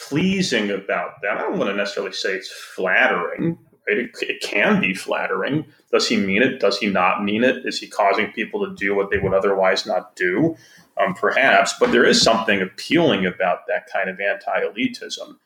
pleasing 0.00 0.70
about 0.70 1.22
that. 1.22 1.38
I 1.38 1.42
don't 1.42 1.58
want 1.58 1.70
to 1.70 1.76
necessarily 1.76 2.12
say 2.12 2.34
it's 2.34 2.52
flattering, 2.52 3.58
Right? 3.88 3.98
It, 3.98 4.10
it 4.20 4.42
can 4.42 4.80
be 4.80 4.94
flattering. 4.94 5.64
Does 5.90 6.08
he 6.08 6.16
mean 6.16 6.42
it? 6.42 6.60
Does 6.60 6.78
he 6.78 6.88
not 6.88 7.24
mean 7.24 7.42
it? 7.42 7.64
Is 7.66 7.80
he 7.80 7.86
causing 7.86 8.30
people 8.32 8.66
to 8.66 8.74
do 8.74 8.94
what 8.94 9.10
they 9.10 9.18
would 9.18 9.34
otherwise 9.34 9.86
not 9.86 10.14
do? 10.14 10.56
Um, 10.98 11.14
perhaps, 11.14 11.74
but 11.78 11.92
there 11.92 12.04
is 12.04 12.20
something 12.20 12.60
appealing 12.60 13.24
about 13.24 13.66
that 13.68 13.88
kind 13.92 14.10
of 14.10 14.18
anti-elitism. 14.20 15.36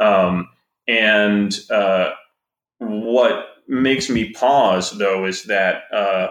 Um, 0.00 0.48
and 0.88 1.58
uh, 1.70 2.12
what 2.78 3.46
makes 3.68 4.08
me 4.08 4.32
pause, 4.32 4.92
though, 4.98 5.26
is 5.26 5.44
that 5.44 5.84
uh, 5.92 6.28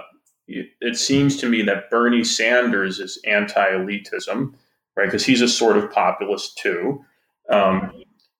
it, 0.47 0.97
seems 0.97 1.37
to 1.37 1.49
me 1.49 1.61
that 1.63 1.89
Bernie 1.89 2.23
Sanders 2.23 2.99
is 2.99 3.19
anti-elitism, 3.25 4.53
right? 4.95 5.05
Because 5.05 5.25
he's 5.25 5.41
a 5.41 5.47
sort 5.47 5.77
of 5.77 5.91
populist 5.91 6.57
too. 6.57 7.05
Um, 7.49 7.91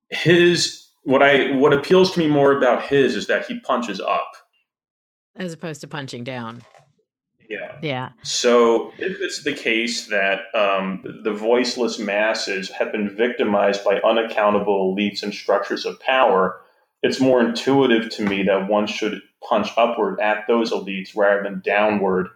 his 0.09 0.87
what 1.03 1.23
I 1.23 1.51
what 1.51 1.73
appeals 1.73 2.11
to 2.13 2.19
me 2.19 2.27
more 2.27 2.57
about 2.57 2.83
his 2.83 3.15
is 3.15 3.27
that 3.27 3.45
he 3.45 3.59
punches 3.61 3.99
up 3.99 4.31
as 5.35 5.53
opposed 5.53 5.81
to 5.81 5.87
punching 5.87 6.23
down. 6.23 6.63
Yeah. 7.49 7.77
Yeah. 7.81 8.09
So 8.23 8.93
if 8.97 9.17
it's 9.19 9.43
the 9.43 9.53
case 9.53 10.07
that 10.07 10.43
um, 10.55 11.03
the 11.23 11.33
voiceless 11.33 11.99
masses 11.99 12.69
have 12.69 12.93
been 12.93 13.13
victimized 13.13 13.83
by 13.83 13.99
unaccountable 13.99 14.95
elites 14.95 15.21
and 15.21 15.33
structures 15.33 15.85
of 15.85 15.99
power, 15.99 16.61
it's 17.03 17.19
more 17.19 17.41
intuitive 17.41 18.09
to 18.11 18.23
me 18.23 18.43
that 18.43 18.69
one 18.69 18.87
should 18.87 19.21
punch 19.47 19.69
upward 19.75 20.21
at 20.21 20.47
those 20.47 20.71
elites 20.71 21.15
rather 21.15 21.43
than 21.43 21.59
downward 21.59 22.27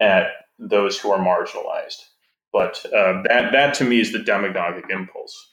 at 0.00 0.30
those 0.58 0.98
who 0.98 1.12
are 1.12 1.18
marginalized. 1.18 2.04
But 2.52 2.84
uh, 2.86 3.22
that 3.28 3.52
that 3.52 3.74
to 3.74 3.84
me 3.84 4.00
is 4.00 4.12
the 4.12 4.18
demagogic 4.18 4.90
impulse. 4.90 5.50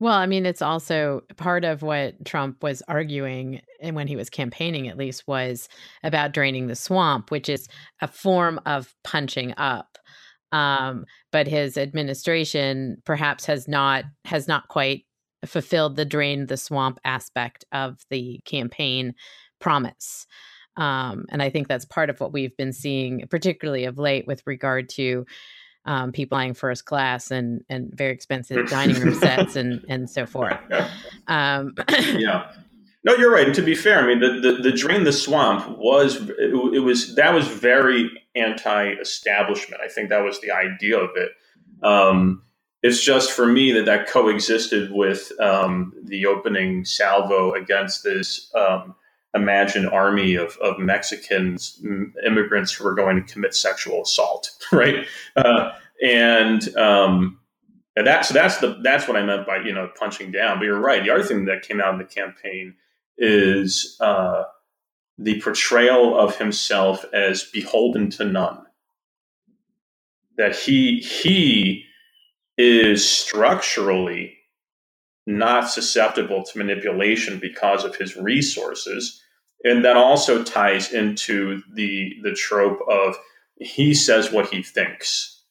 Well, 0.00 0.14
I 0.14 0.24
mean, 0.24 0.46
it's 0.46 0.62
also 0.62 1.20
part 1.36 1.62
of 1.64 1.82
what 1.82 2.24
Trump 2.24 2.62
was 2.62 2.82
arguing, 2.88 3.60
and 3.82 3.94
when 3.94 4.08
he 4.08 4.16
was 4.16 4.30
campaigning, 4.30 4.88
at 4.88 4.96
least, 4.96 5.28
was 5.28 5.68
about 6.02 6.32
draining 6.32 6.66
the 6.68 6.74
swamp, 6.74 7.30
which 7.30 7.50
is 7.50 7.68
a 8.00 8.08
form 8.08 8.58
of 8.64 8.94
punching 9.04 9.52
up. 9.58 9.98
Um, 10.52 11.04
but 11.30 11.46
his 11.46 11.76
administration 11.76 12.96
perhaps 13.04 13.44
has 13.44 13.68
not 13.68 14.04
has 14.24 14.48
not 14.48 14.68
quite 14.68 15.04
fulfilled 15.44 15.96
the 15.96 16.04
drain 16.04 16.46
the 16.46 16.56
swamp 16.56 16.98
aspect 17.04 17.64
of 17.72 17.98
the 18.10 18.40
campaign 18.46 19.14
promise. 19.60 20.26
Um, 20.76 21.26
and 21.30 21.42
I 21.42 21.50
think 21.50 21.68
that's 21.68 21.84
part 21.84 22.08
of 22.10 22.20
what 22.20 22.32
we've 22.32 22.56
been 22.56 22.72
seeing, 22.72 23.26
particularly 23.30 23.84
of 23.84 23.98
late, 23.98 24.26
with 24.26 24.42
regard 24.46 24.88
to 24.90 25.26
um, 25.84 26.12
people 26.12 26.36
buying 26.36 26.54
first 26.54 26.84
class 26.84 27.30
and 27.30 27.64
and 27.68 27.92
very 27.94 28.12
expensive 28.12 28.68
dining 28.68 29.00
room 29.00 29.14
sets 29.20 29.56
and 29.56 29.84
and 29.88 30.08
so 30.08 30.26
forth. 30.26 30.58
Um, 31.26 31.74
yeah. 31.88 32.50
No, 33.04 33.14
you're 33.14 33.32
right. 33.32 33.46
And 33.46 33.54
to 33.54 33.62
be 33.62 33.76
fair, 33.76 34.00
I 34.00 34.06
mean, 34.06 34.18
the, 34.18 34.40
the, 34.40 34.62
the 34.62 34.72
drain 34.72 35.04
the 35.04 35.12
swamp 35.12 35.78
was 35.78 36.16
it, 36.16 36.52
it, 36.74 36.80
was 36.80 37.14
that 37.14 37.32
was 37.32 37.46
very 37.46 38.10
anti-establishment. 38.34 39.80
I 39.80 39.88
think 39.88 40.08
that 40.08 40.24
was 40.24 40.40
the 40.40 40.50
idea 40.50 40.98
of 40.98 41.10
it. 41.14 41.30
Um, 41.84 42.42
it's 42.82 43.02
just 43.02 43.30
for 43.30 43.46
me 43.46 43.72
that 43.72 43.86
that 43.86 44.08
coexisted 44.08 44.90
with 44.90 45.30
um, 45.40 45.92
the 46.02 46.26
opening 46.26 46.84
salvo 46.84 47.52
against 47.52 48.02
this 48.02 48.50
um, 48.54 48.94
imagined 49.34 49.88
army 49.88 50.34
of, 50.34 50.56
of 50.58 50.78
Mexicans, 50.78 51.80
immigrants 52.26 52.72
who 52.72 52.86
are 52.86 52.94
going 52.94 53.16
to 53.16 53.32
commit 53.32 53.54
sexual 53.54 54.02
assault, 54.02 54.50
right? 54.72 55.06
Uh, 55.36 55.72
and 56.02 56.74
um, 56.76 57.38
that's 57.96 58.28
so 58.28 58.34
that's 58.34 58.58
the 58.58 58.80
that's 58.82 59.06
what 59.06 59.16
I 59.16 59.22
meant 59.22 59.46
by 59.46 59.58
you 59.58 59.72
know 59.72 59.90
punching 59.98 60.32
down. 60.32 60.58
But 60.58 60.64
you're 60.64 60.80
right. 60.80 61.02
The 61.02 61.10
other 61.10 61.24
thing 61.24 61.44
that 61.46 61.62
came 61.62 61.80
out 61.80 61.92
in 61.92 61.98
the 61.98 62.04
campaign 62.04 62.74
is 63.18 63.96
uh, 64.00 64.44
the 65.18 65.40
portrayal 65.42 66.18
of 66.18 66.36
himself 66.36 67.04
as 67.12 67.44
beholden 67.44 68.10
to 68.10 68.24
none. 68.24 68.64
That 70.38 70.56
he 70.56 71.00
he 71.00 71.84
is 72.56 73.08
structurally 73.08 74.36
not 75.26 75.70
susceptible 75.70 76.42
to 76.42 76.58
manipulation 76.58 77.38
because 77.38 77.84
of 77.84 77.96
his 77.96 78.16
resources. 78.16 79.19
And 79.64 79.84
that 79.84 79.96
also 79.96 80.42
ties 80.42 80.92
into 80.92 81.62
the 81.74 82.14
the 82.22 82.32
trope 82.32 82.80
of 82.88 83.16
he 83.56 83.94
says 83.94 84.32
what 84.32 84.48
he 84.48 84.62
thinks, 84.62 85.42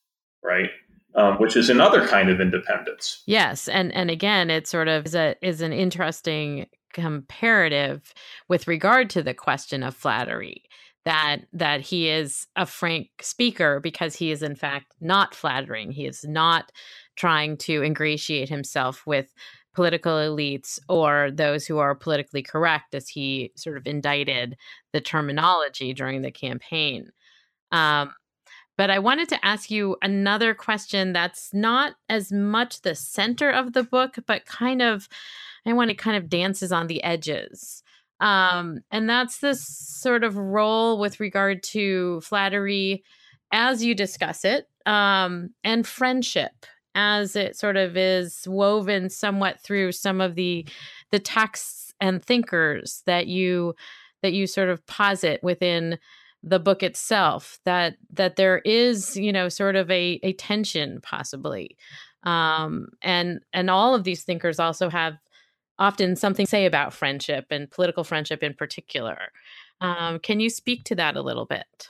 right? 0.43 0.69
Um, 1.15 1.35
which 1.37 1.55
is 1.55 1.69
another 1.69 2.07
kind 2.07 2.29
of 2.29 2.41
independence. 2.41 3.23
Yes, 3.25 3.67
and 3.67 3.93
and 3.93 4.09
again, 4.09 4.49
it 4.49 4.67
sort 4.67 4.87
of 4.87 5.05
is 5.05 5.15
a 5.15 5.35
is 5.41 5.61
an 5.61 5.73
interesting 5.73 6.67
comparative 6.93 8.13
with 8.47 8.67
regard 8.67 9.09
to 9.11 9.21
the 9.21 9.33
question 9.33 9.83
of 9.83 9.95
flattery 9.95 10.63
that 11.05 11.41
that 11.53 11.81
he 11.81 12.09
is 12.09 12.47
a 12.55 12.65
frank 12.65 13.09
speaker 13.21 13.79
because 13.79 14.15
he 14.15 14.31
is 14.31 14.43
in 14.43 14.55
fact 14.55 14.93
not 14.99 15.35
flattering 15.35 15.91
he 15.91 16.05
is 16.05 16.25
not 16.27 16.71
trying 17.15 17.57
to 17.57 17.83
ingratiate 17.83 18.49
himself 18.49 19.05
with 19.05 19.33
political 19.73 20.13
elites 20.13 20.79
or 20.89 21.31
those 21.31 21.65
who 21.65 21.77
are 21.77 21.95
politically 21.95 22.41
correct, 22.41 22.95
as 22.95 23.07
he 23.07 23.51
sort 23.55 23.77
of 23.77 23.87
indicted 23.87 24.57
the 24.93 25.01
terminology 25.01 25.93
during 25.93 26.21
the 26.21 26.31
campaign. 26.31 27.11
Um, 27.71 28.13
but 28.77 28.89
I 28.89 28.99
wanted 28.99 29.27
to 29.29 29.45
ask 29.45 29.69
you 29.69 29.97
another 30.01 30.53
question 30.53 31.11
that's 31.11 31.53
not 31.53 31.95
as 32.07 32.31
much 32.31 32.81
the 32.81 32.95
center 32.95 33.49
of 33.49 33.73
the 33.73 33.83
book, 33.83 34.15
but 34.25 34.45
kind 34.45 34.81
of, 34.81 35.09
I 35.65 35.73
want 35.73 35.91
it 35.91 35.97
kind 35.97 36.15
of 36.15 36.29
dances 36.29 36.71
on 36.71 36.87
the 36.87 37.03
edges. 37.03 37.83
Um, 38.21 38.79
and 38.89 39.09
that's 39.09 39.39
this 39.39 39.67
sort 39.67 40.23
of 40.23 40.37
role 40.37 40.97
with 40.97 41.19
regard 41.19 41.61
to 41.63 42.21
flattery 42.21 43.03
as 43.51 43.83
you 43.83 43.95
discuss 43.95 44.45
it 44.45 44.69
um, 44.85 45.49
and 45.63 45.85
friendship 45.85 46.65
as 46.95 47.35
it 47.35 47.55
sort 47.55 47.77
of 47.77 47.95
is 47.95 48.47
woven 48.47 49.09
somewhat 49.09 49.59
through 49.59 49.91
some 49.91 50.21
of 50.21 50.35
the 50.35 50.65
the 51.11 51.19
texts 51.19 51.93
and 52.01 52.23
thinkers 52.23 53.03
that 53.05 53.27
you 53.27 53.75
that 54.21 54.33
you 54.33 54.47
sort 54.47 54.69
of 54.69 54.85
posit 54.87 55.41
within 55.43 55.97
the 56.43 56.59
book 56.59 56.83
itself 56.83 57.59
that 57.65 57.95
that 58.11 58.35
there 58.35 58.59
is 58.59 59.17
you 59.17 59.31
know 59.31 59.49
sort 59.49 59.75
of 59.75 59.89
a, 59.91 60.19
a 60.23 60.33
tension 60.33 60.99
possibly. 61.01 61.77
Um 62.23 62.89
and 63.01 63.41
and 63.53 63.69
all 63.69 63.95
of 63.95 64.03
these 64.03 64.23
thinkers 64.23 64.59
also 64.59 64.89
have 64.89 65.17
often 65.77 66.15
something 66.15 66.45
to 66.45 66.49
say 66.49 66.65
about 66.65 66.93
friendship 66.93 67.45
and 67.49 67.69
political 67.71 68.03
friendship 68.03 68.43
in 68.43 68.53
particular. 68.53 69.31
Um 69.81 70.19
can 70.19 70.39
you 70.39 70.49
speak 70.49 70.85
to 70.85 70.95
that 70.95 71.15
a 71.15 71.21
little 71.21 71.45
bit? 71.45 71.89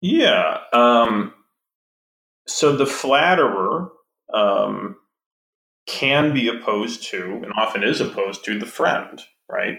Yeah 0.00 0.58
um 0.72 1.32
so 2.46 2.76
the 2.76 2.86
flatterer 2.86 3.90
um, 4.32 4.96
can 5.86 6.32
be 6.32 6.48
opposed 6.48 7.04
to, 7.10 7.40
and 7.42 7.52
often 7.56 7.82
is 7.82 8.00
opposed 8.00 8.44
to, 8.44 8.58
the 8.58 8.66
friend, 8.66 9.20
right? 9.48 9.78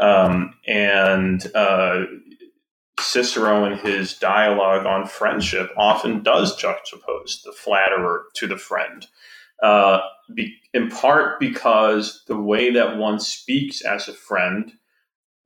Um, 0.00 0.54
and 0.66 1.44
uh, 1.54 2.04
Cicero, 3.00 3.64
in 3.64 3.78
his 3.78 4.14
dialogue 4.14 4.86
on 4.86 5.06
friendship, 5.06 5.70
often 5.76 6.22
does 6.22 6.60
juxtapose 6.60 7.42
the 7.44 7.52
flatterer 7.52 8.26
to 8.34 8.46
the 8.46 8.56
friend. 8.56 9.06
Uh, 9.62 10.00
be, 10.34 10.56
in 10.72 10.88
part 10.88 11.40
because 11.40 12.22
the 12.28 12.38
way 12.38 12.70
that 12.70 12.96
one 12.96 13.18
speaks 13.18 13.82
as 13.82 14.06
a 14.06 14.12
friend 14.12 14.72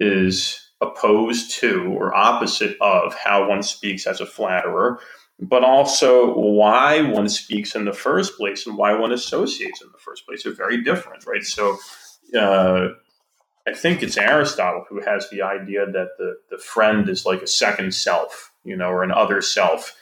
is 0.01 0.61
opposed 0.83 1.53
to 1.53 1.85
or 1.97 2.15
opposite 2.15 2.77
of 2.81 3.15
how 3.15 3.49
one 3.49 3.63
speaks 3.63 4.07
as 4.07 4.21
a 4.21 4.27
flatterer 4.27 4.99
but 5.41 5.64
also 5.64 6.35
why 6.39 7.03
one 7.03 7.28
speaks 7.28 7.74
in 7.74 7.85
the 7.85 7.93
first 7.93 8.37
place 8.37 8.66
and 8.66 8.76
why 8.76 8.93
one 8.93 9.12
associates 9.12 9.83
in 9.83 9.89
the 9.93 9.99
first 9.99 10.26
place 10.26 10.47
are 10.47 10.55
very 10.55 10.83
different, 10.83 11.26
right? 11.26 11.45
So, 11.45 11.78
uh, 12.39 12.89
I 13.66 13.72
think 13.72 14.03
it's 14.03 14.16
Aristotle 14.16 14.85
who 14.89 15.01
has 15.03 15.30
the 15.30 15.43
idea 15.43 15.87
that 15.87 16.11
the, 16.18 16.37
the 16.51 16.59
friend 16.59 17.09
is 17.09 17.24
like 17.24 17.43
a 17.43 17.47
second 17.47 17.95
self, 17.95 18.53
you 18.64 18.76
know, 18.76 18.89
or 18.89 19.05
an 19.05 19.12
other 19.12 19.41
self. 19.41 19.95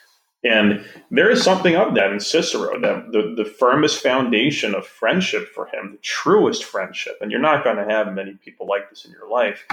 And 0.43 0.87
there 1.11 1.31
is 1.31 1.43
something 1.43 1.77
of 1.77 1.95
that 1.95 2.13
in 2.13 2.21
Cicero, 2.21 2.81
that 2.81 3.13
the, 3.13 3.35
the 3.37 3.45
firmest 3.45 4.03
foundation 4.03 4.75
of 4.75 4.87
friendship 4.87 5.49
for 5.55 5.67
him, 5.67 5.93
the 5.93 5.99
truest 5.99 6.65
friendship, 6.65 7.19
and 7.21 7.31
you're 7.31 7.41
not 7.41 7.63
going 7.63 7.77
to 7.77 7.85
have 7.85 8.15
many 8.15 8.33
people 8.43 8.67
like 8.67 8.89
this 8.89 9.05
in 9.05 9.11
your 9.11 9.29
life, 9.29 9.67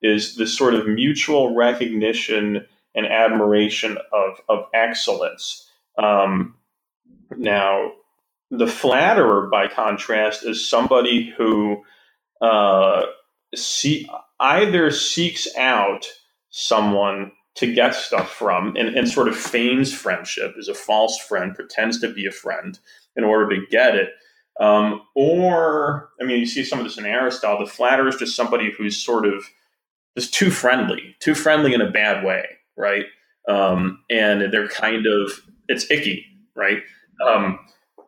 is 0.00 0.36
this 0.36 0.56
sort 0.56 0.74
of 0.74 0.88
mutual 0.88 1.54
recognition 1.54 2.66
and 2.94 3.06
admiration 3.06 3.98
of, 4.12 4.40
of 4.48 4.66
excellence. 4.72 5.68
Um, 5.98 6.56
now, 7.36 7.92
the 8.50 8.66
flatterer, 8.66 9.48
by 9.48 9.68
contrast, 9.68 10.44
is 10.44 10.68
somebody 10.68 11.32
who 11.36 11.82
uh, 12.40 13.02
see, 13.54 14.08
either 14.40 14.90
seeks 14.90 15.48
out 15.56 16.06
someone 16.50 17.32
to 17.56 17.72
get 17.72 17.94
stuff 17.94 18.30
from 18.32 18.76
and, 18.76 18.96
and 18.96 19.08
sort 19.08 19.28
of 19.28 19.36
feigns 19.36 19.92
friendship, 19.92 20.54
is 20.56 20.68
a 20.68 20.74
false 20.74 21.18
friend, 21.18 21.54
pretends 21.54 22.00
to 22.00 22.12
be 22.12 22.26
a 22.26 22.32
friend 22.32 22.78
in 23.16 23.24
order 23.24 23.48
to 23.54 23.66
get 23.70 23.94
it. 23.94 24.10
Um, 24.60 25.02
or, 25.14 26.10
I 26.20 26.24
mean, 26.24 26.38
you 26.38 26.46
see 26.46 26.64
some 26.64 26.78
of 26.78 26.84
this 26.84 26.98
in 26.98 27.06
Aristotle. 27.06 27.64
The 27.64 27.70
flatterer 27.70 28.08
is 28.08 28.16
just 28.16 28.36
somebody 28.36 28.70
who's 28.70 28.96
sort 28.96 29.26
of 29.26 29.44
just 30.16 30.32
too 30.32 30.50
friendly, 30.50 31.16
too 31.20 31.34
friendly 31.34 31.74
in 31.74 31.80
a 31.80 31.90
bad 31.90 32.24
way, 32.24 32.46
right? 32.76 33.04
Um, 33.48 34.00
and 34.10 34.52
they're 34.52 34.68
kind 34.68 35.06
of 35.06 35.32
it's 35.68 35.90
icky, 35.90 36.24
right? 36.54 36.82
Um, 37.26 37.58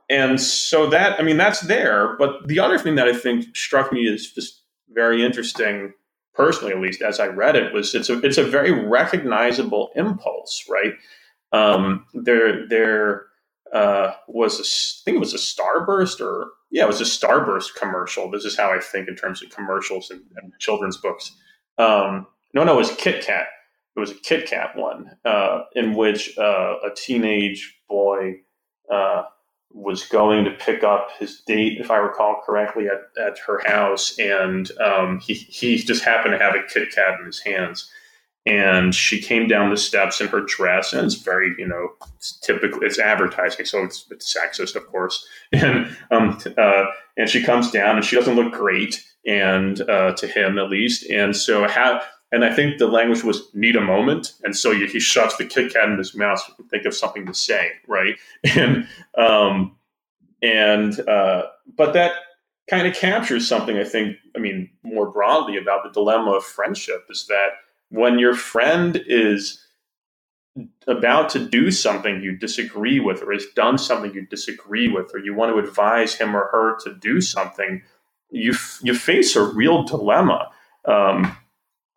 and 0.08 0.40
so 0.40 0.88
that 0.90 1.18
I 1.18 1.22
mean 1.22 1.36
that's 1.36 1.60
there. 1.60 2.16
But 2.18 2.46
the 2.46 2.60
other 2.60 2.78
thing 2.78 2.94
that 2.96 3.08
I 3.08 3.12
think 3.12 3.56
struck 3.56 3.92
me 3.92 4.06
is 4.06 4.32
just 4.32 4.62
very 4.90 5.24
interesting, 5.24 5.92
personally 6.34 6.72
at 6.72 6.80
least, 6.80 7.02
as 7.02 7.20
I 7.20 7.26
read 7.26 7.56
it, 7.56 7.72
was 7.72 7.94
it's 7.94 8.08
a 8.08 8.18
it's 8.20 8.38
a 8.38 8.44
very 8.44 8.72
recognizable 8.72 9.90
impulse, 9.96 10.64
right? 10.70 10.94
Um, 11.52 12.06
there 12.14 12.66
there 12.68 13.26
uh, 13.72 14.12
was 14.28 14.58
a, 14.58 14.62
I 14.62 15.02
think 15.04 15.16
it 15.16 15.20
was 15.20 15.34
a 15.34 15.38
Starburst 15.38 16.20
or 16.20 16.50
yeah, 16.70 16.84
it 16.84 16.88
was 16.88 17.00
a 17.00 17.04
Starburst 17.04 17.74
commercial. 17.74 18.30
This 18.30 18.44
is 18.44 18.56
how 18.56 18.72
I 18.72 18.80
think 18.80 19.08
in 19.08 19.16
terms 19.16 19.42
of 19.42 19.50
commercials 19.50 20.10
and, 20.10 20.22
and 20.36 20.52
children's 20.58 20.96
books. 20.96 21.32
Um, 21.78 22.26
no, 22.54 22.64
no, 22.64 22.74
it 22.74 22.76
was 22.76 22.94
Kit 22.96 23.24
Kat. 23.24 23.46
It 23.97 24.01
was 24.01 24.11
a 24.11 24.14
Kit 24.14 24.49
Kat 24.49 24.76
one 24.76 25.16
uh, 25.24 25.62
in 25.74 25.94
which 25.94 26.36
uh, 26.36 26.74
a 26.84 26.90
teenage 26.94 27.78
boy 27.88 28.34
uh, 28.92 29.22
was 29.70 30.05
going 30.05 30.44
to 30.44 30.51
pick 30.51 30.84
up 30.84 31.11
his 31.18 31.40
date, 31.47 31.78
if 31.78 31.90
I 31.90 31.97
recall 31.97 32.42
correctly, 32.44 32.86
at, 32.88 33.22
at 33.22 33.38
her 33.47 33.61
house, 33.66 34.18
and 34.18 34.70
um, 34.80 35.20
he 35.20 35.34
he 35.34 35.76
just 35.76 36.05
happened 36.05 36.32
to 36.32 36.44
have 36.44 36.55
a 36.55 36.62
Kit 36.68 36.92
Kat 36.94 37.18
in 37.20 37.26
his 37.26 37.40
hands, 37.40 37.90
and 38.44 38.94
she 38.94 39.20
came 39.20 39.49
down 39.49 39.70
the 39.70 39.76
steps 39.76 40.20
in 40.20 40.28
her 40.28 40.40
dress, 40.40 40.92
and 40.92 41.05
it's 41.05 41.16
very 41.16 41.55
you 41.59 41.66
know 41.66 41.88
it's 42.16 42.38
typically 42.40 42.86
it's 42.86 42.99
advertising, 42.99 43.64
so 43.64 43.82
it's, 43.82 44.07
it's 44.11 44.34
sexist, 44.34 44.76
of 44.76 44.86
course, 44.86 45.26
and 45.53 45.97
um, 46.11 46.38
uh, 46.57 46.84
and 47.16 47.28
she 47.28 47.42
comes 47.42 47.70
down 47.70 47.97
and 47.97 48.05
she 48.05 48.16
doesn't 48.16 48.36
look 48.36 48.53
great, 48.53 49.05
and 49.26 49.80
uh, 49.88 50.12
to 50.12 50.26
him 50.26 50.59
at 50.59 50.70
least, 50.70 51.09
and 51.11 51.34
so 51.34 51.66
how 51.66 52.01
and 52.32 52.44
I 52.44 52.52
think 52.52 52.78
the 52.78 52.88
language 52.88 53.22
was 53.22 53.48
need 53.54 53.76
a 53.76 53.80
moment. 53.80 54.34
And 54.42 54.56
so 54.56 54.72
he 54.74 54.98
shoves 54.98 55.36
the 55.36 55.44
Kit 55.44 55.72
Kat 55.72 55.88
in 55.88 55.98
his 55.98 56.14
mouth 56.14 56.42
to 56.56 56.62
think 56.64 56.84
of 56.84 56.94
something 56.94 57.26
to 57.26 57.34
say, 57.34 57.72
right? 57.86 58.16
And, 58.56 58.88
um, 59.16 59.76
and, 60.42 61.00
uh, 61.08 61.46
but 61.76 61.92
that 61.94 62.12
kind 62.68 62.86
of 62.86 62.94
captures 62.94 63.46
something 63.46 63.78
I 63.78 63.84
think, 63.84 64.16
I 64.34 64.38
mean, 64.38 64.70
more 64.82 65.10
broadly 65.10 65.56
about 65.56 65.84
the 65.84 65.90
dilemma 65.90 66.32
of 66.32 66.44
friendship 66.44 67.06
is 67.08 67.26
that 67.28 67.50
when 67.90 68.18
your 68.18 68.34
friend 68.34 69.02
is 69.06 69.64
about 70.88 71.28
to 71.30 71.38
do 71.38 71.70
something 71.70 72.22
you 72.22 72.36
disagree 72.36 72.98
with, 72.98 73.22
or 73.22 73.32
has 73.32 73.46
done 73.54 73.78
something 73.78 74.12
you 74.14 74.26
disagree 74.26 74.88
with, 74.88 75.14
or 75.14 75.18
you 75.18 75.34
want 75.34 75.52
to 75.52 75.58
advise 75.58 76.14
him 76.14 76.36
or 76.36 76.48
her 76.48 76.76
to 76.80 76.94
do 76.94 77.20
something, 77.20 77.82
you, 78.30 78.54
you 78.82 78.94
face 78.94 79.36
a 79.36 79.42
real 79.42 79.84
dilemma. 79.84 80.50
Um, 80.86 81.36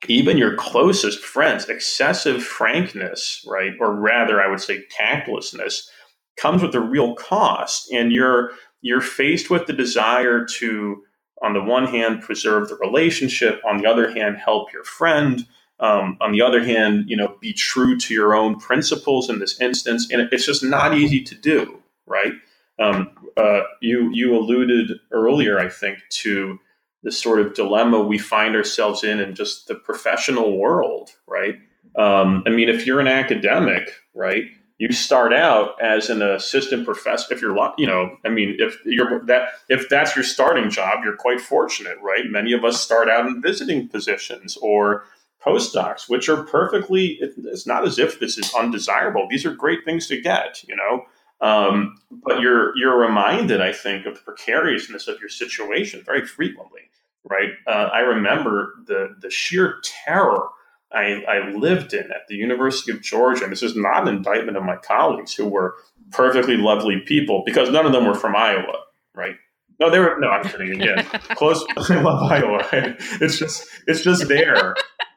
even 0.08 0.38
your 0.38 0.56
closest 0.56 1.20
friends, 1.20 1.68
excessive 1.68 2.44
frankness, 2.44 3.46
right, 3.48 3.74
or 3.80 3.94
rather, 3.94 4.42
I 4.42 4.48
would 4.48 4.62
say 4.62 4.86
tactlessness, 4.90 5.90
comes 6.38 6.62
with 6.62 6.74
a 6.76 6.80
real 6.80 7.16
cost, 7.16 7.92
and 7.92 8.12
you're 8.12 8.52
you're 8.82 9.02
faced 9.02 9.50
with 9.50 9.68
the 9.68 9.74
desire 9.74 10.46
to, 10.46 11.04
on 11.44 11.54
the 11.54 11.62
one 11.62 11.86
hand, 11.86 12.22
preserve 12.22 12.70
the 12.70 12.78
relationship, 12.78 13.62
on 13.68 13.78
the 13.78 13.86
other 13.86 14.10
hand, 14.12 14.38
help 14.38 14.72
your 14.72 14.86
friend. 14.86 15.46
Um, 15.82 16.18
on 16.20 16.34
the 16.34 16.42
other 16.42 16.64
hand, 16.64 17.06
you 17.08 17.16
know, 17.16 17.38
be 17.40 17.54
true 17.54 17.98
to 18.00 18.14
your 18.14 18.36
own 18.36 18.60
principles 18.60 19.30
in 19.30 19.40
this 19.40 19.60
instance, 19.62 20.12
and 20.12 20.28
it's 20.32 20.46
just 20.46 20.64
not 20.64 20.98
easy 20.98 21.24
to 21.24 21.36
do, 21.36 21.82
right? 22.06 22.34
Um, 22.80 23.12
uh, 23.38 23.62
you 23.82 24.10
you 24.14 24.36
alluded 24.36 25.00
earlier, 25.12 25.60
I 25.60 25.70
think, 25.70 26.00
to 26.10 26.60
the 27.04 27.12
sort 27.12 27.40
of 27.40 27.54
dilemma 27.54 28.02
we 28.02 28.18
find 28.18 28.56
ourselves 28.56 29.04
in 29.04 29.20
in 29.20 29.36
just 29.36 29.68
the 29.68 29.76
professional 29.76 30.58
world, 30.58 31.12
right? 31.28 31.56
Um, 31.96 32.44
I 32.46 32.50
mean, 32.50 32.70
if 32.70 32.86
you're 32.86 33.00
an 33.00 33.08
academic, 33.08 33.92
right, 34.14 34.44
you 34.78 34.92
start 34.94 35.34
out 35.34 35.82
as 35.82 36.10
an 36.10 36.22
assistant 36.22 36.86
professor. 36.86 37.34
If 37.34 37.42
you're, 37.42 37.56
you 37.78 37.86
know, 37.86 38.18
I 38.26 38.30
mean, 38.30 38.56
if 38.60 38.78
you're 38.86 39.26
that, 39.26 39.50
if 39.68 39.90
that's 39.90 40.16
your 40.16 40.24
starting 40.24 40.70
job, 40.70 41.00
you're 41.04 41.18
quite 41.18 41.42
fortunate, 41.42 41.98
right? 42.02 42.24
Many 42.26 42.54
of 42.54 42.64
us 42.64 42.82
start 42.82 43.10
out 43.10 43.28
in 43.28 43.42
visiting 43.42 43.90
positions 43.90 44.58
or 44.62 45.04
postdocs, 45.46 46.10
which 46.10 46.30
are 46.30 46.44
perfectly. 46.44 47.20
It's 47.22 47.68
not 47.68 47.86
as 47.86 48.00
if 48.00 48.20
this 48.20 48.38
is 48.38 48.54
undesirable. 48.54 49.28
These 49.30 49.46
are 49.46 49.54
great 49.54 49.84
things 49.84 50.08
to 50.08 50.22
get, 50.22 50.64
you 50.68 50.76
know. 50.76 51.06
Um, 51.42 51.96
but 52.12 52.42
you're 52.42 52.78
you're 52.78 52.98
reminded, 52.98 53.62
I 53.62 53.72
think, 53.72 54.06
of 54.06 54.16
the 54.16 54.22
precariousness 54.22 55.08
of 55.08 55.20
your 55.20 55.30
situation 55.30 56.04
very 56.06 56.26
frequently 56.26 56.82
right? 57.30 57.50
Uh, 57.68 57.90
I 57.92 58.00
remember 58.00 58.76
the 58.88 59.16
the 59.22 59.30
sheer 59.30 59.82
terror 59.84 60.48
I, 60.92 61.24
I, 61.28 61.50
lived 61.52 61.94
in 61.94 62.06
at 62.12 62.28
the 62.28 62.36
University 62.36 62.92
of 62.92 63.02
Georgia. 63.02 63.44
And 63.44 63.52
this 63.52 63.62
is 63.62 63.76
not 63.76 64.08
an 64.08 64.16
indictment 64.16 64.58
of 64.58 64.64
my 64.64 64.76
colleagues 64.76 65.34
who 65.34 65.48
were 65.48 65.76
perfectly 66.12 66.58
lovely 66.58 67.02
people 67.06 67.44
because 67.46 67.70
none 67.70 67.86
of 67.86 67.92
them 67.92 68.08
were 68.08 68.16
from 68.16 68.36
Iowa, 68.36 68.74
right? 69.14 69.36
No, 69.80 69.90
they 69.90 70.00
were. 70.00 70.18
No, 70.20 70.30
I'm 70.30 70.44
kidding 70.44 70.82
again. 70.82 71.06
Close. 71.36 71.64
I 71.78 72.02
love 72.02 72.32
Iowa. 72.32 72.68
Right? 72.74 72.96
It's 73.22 73.38
just 73.38 73.68
it's 73.88 74.02
just 74.02 74.28
there. 74.28 74.76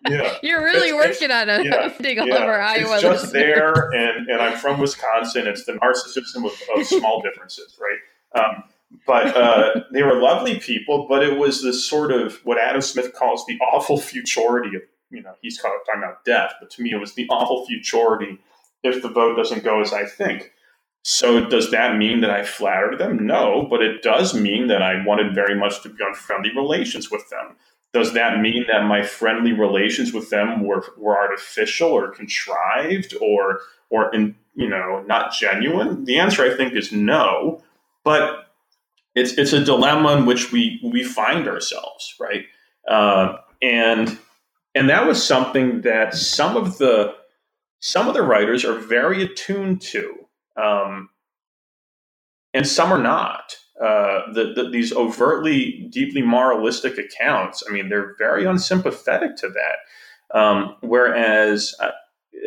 Yeah, 0.09 0.37
you're 0.43 0.63
really 0.63 0.89
it's, 0.89 0.97
working 0.97 1.31
it's, 1.31 1.35
on 1.35 1.49
a 1.49 1.63
yeah, 1.63 1.89
thing 1.89 2.19
all 2.19 2.27
yeah, 2.27 2.37
over 2.37 2.61
Iowa. 2.61 2.95
It's 2.95 3.03
just 3.03 3.33
there, 3.33 3.91
and 3.93 4.29
and 4.29 4.41
I'm 4.41 4.59
from 4.59 4.81
Wisconsin. 4.81 5.47
It's 5.47 5.65
the 5.65 5.73
narcissism 5.75 6.45
of, 6.45 6.79
of 6.79 6.87
small 6.87 7.23
differences, 7.25 7.79
right? 7.81 8.45
Um, 8.45 8.65
but 9.07 9.37
uh, 9.37 9.81
they 9.93 10.03
were 10.03 10.21
lovely 10.21 10.59
people. 10.61 11.07
But 11.09 11.23
it 11.23 11.39
was 11.39 11.63
this 11.63 11.87
sort 11.87 12.13
of 12.13 12.41
what 12.45 12.59
Adam 12.59 12.83
Smith 12.83 13.13
calls 13.15 13.45
the 13.47 13.59
awful 13.61 13.99
futurity 13.99 14.77
of 14.77 14.83
you 15.11 15.23
know 15.23 15.35
he's 15.41 15.59
talking 15.59 15.79
about 15.97 16.25
death, 16.25 16.55
but 16.61 16.71
to 16.71 16.83
me 16.83 16.93
it 16.93 16.99
was 16.99 17.15
the 17.15 17.27
awful 17.29 17.67
futurity 17.67 18.39
if 18.83 19.03
the 19.03 19.09
vote 19.09 19.37
doesn't 19.37 19.63
go 19.63 19.81
as 19.81 19.93
I 19.93 20.05
think. 20.05 20.53
So 21.05 21.49
does 21.49 21.73
that 21.73 21.97
mean 21.97 22.21
that 22.21 22.31
I 22.31 22.45
flattered 22.45 22.99
them? 22.99 23.27
No, 23.27 23.67
but 23.69 23.83
it 23.83 24.03
does 24.03 24.35
mean 24.35 24.69
that 24.69 24.83
I 24.83 25.05
wanted 25.05 25.35
very 25.35 25.57
much 25.57 25.83
to 25.83 25.89
be 25.89 26.03
on 26.03 26.15
friendly 26.15 26.51
relations 26.55 27.11
with 27.11 27.29
them. 27.29 27.57
Does 27.93 28.15
that 28.15 28.41
mean 28.41 28.65
that 28.69 28.87
my 28.87 29.03
friendly 29.03 29.53
relations 29.53 30.13
with 30.13 30.31
them 30.31 30.65
were, 30.67 30.85
were 30.97 31.17
artificial 31.17 31.91
or 31.91 32.11
contrived 32.11 33.15
or 33.21 33.61
or 33.91 34.15
in, 34.15 34.35
you 34.55 34.69
know 34.69 35.05
not 35.07 35.33
genuine? 35.33 36.05
The 36.05 36.19
answer 36.19 36.43
I 36.43 36.57
think 36.57 36.75
is 36.75 36.93
no. 36.93 37.63
But 38.05 38.47
it's 39.15 39.33
it's 39.35 39.53
a 39.53 39.65
dilemma 39.65 40.17
in 40.17 40.27
which 40.27 40.53
we 40.53 40.81
we 40.83 41.05
find 41.05 41.47
ourselves, 41.49 42.15
right? 42.19 42.47
Uh, 42.89 43.37
and 43.61 44.19
and 44.75 44.89
that 44.89 45.07
was 45.07 45.23
something 45.25 45.83
that 45.83 46.15
some 46.15 46.57
of 46.57 46.79
the 46.79 47.15
some 47.81 48.09
of 48.09 48.15
the 48.15 48.23
writers 48.23 48.65
are 48.65 48.79
very 48.79 49.23
attuned 49.23 49.83
to, 49.83 50.15
um, 50.57 51.11
and 52.55 52.67
some 52.67 52.93
are 52.93 53.03
not. 53.03 53.57
Uh, 53.83 54.33
the, 54.33 54.53
the, 54.55 54.71
these 54.71 54.93
overtly, 54.93 55.89
deeply 55.91 56.23
moralistic 56.23 56.99
accounts, 56.99 57.65
I 57.69 57.73
mean, 57.73 57.89
they're 57.89 58.15
very 58.17 58.45
unsympathetic 58.45 59.37
to 59.39 59.49
that. 59.49 60.39
Um, 60.39 60.77
whereas 60.83 61.75
uh, 61.81 61.91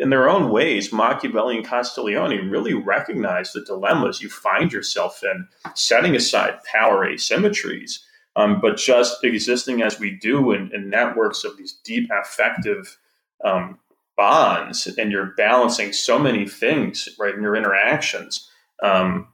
in 0.00 0.10
their 0.10 0.30
own 0.30 0.50
ways, 0.50 0.92
Machiavelli 0.92 1.58
and 1.58 1.66
Castiglione 1.66 2.38
really 2.38 2.72
recognize 2.72 3.52
the 3.52 3.64
dilemmas 3.64 4.22
you 4.22 4.30
find 4.30 4.72
yourself 4.72 5.22
in, 5.22 5.46
setting 5.74 6.16
aside 6.16 6.58
power 6.64 7.06
asymmetries, 7.06 7.98
um, 8.34 8.60
but 8.60 8.78
just 8.78 9.22
existing 9.22 9.82
as 9.82 10.00
we 10.00 10.10
do 10.10 10.52
in, 10.52 10.70
in 10.74 10.88
networks 10.88 11.44
of 11.44 11.56
these 11.58 11.72
deep 11.84 12.08
affective 12.10 12.96
um, 13.44 13.78
bonds, 14.16 14.86
and 14.98 15.12
you're 15.12 15.34
balancing 15.36 15.92
so 15.92 16.18
many 16.18 16.48
things 16.48 17.08
right 17.18 17.34
in 17.34 17.42
your 17.42 17.56
interactions. 17.56 18.50
Um, 18.82 19.28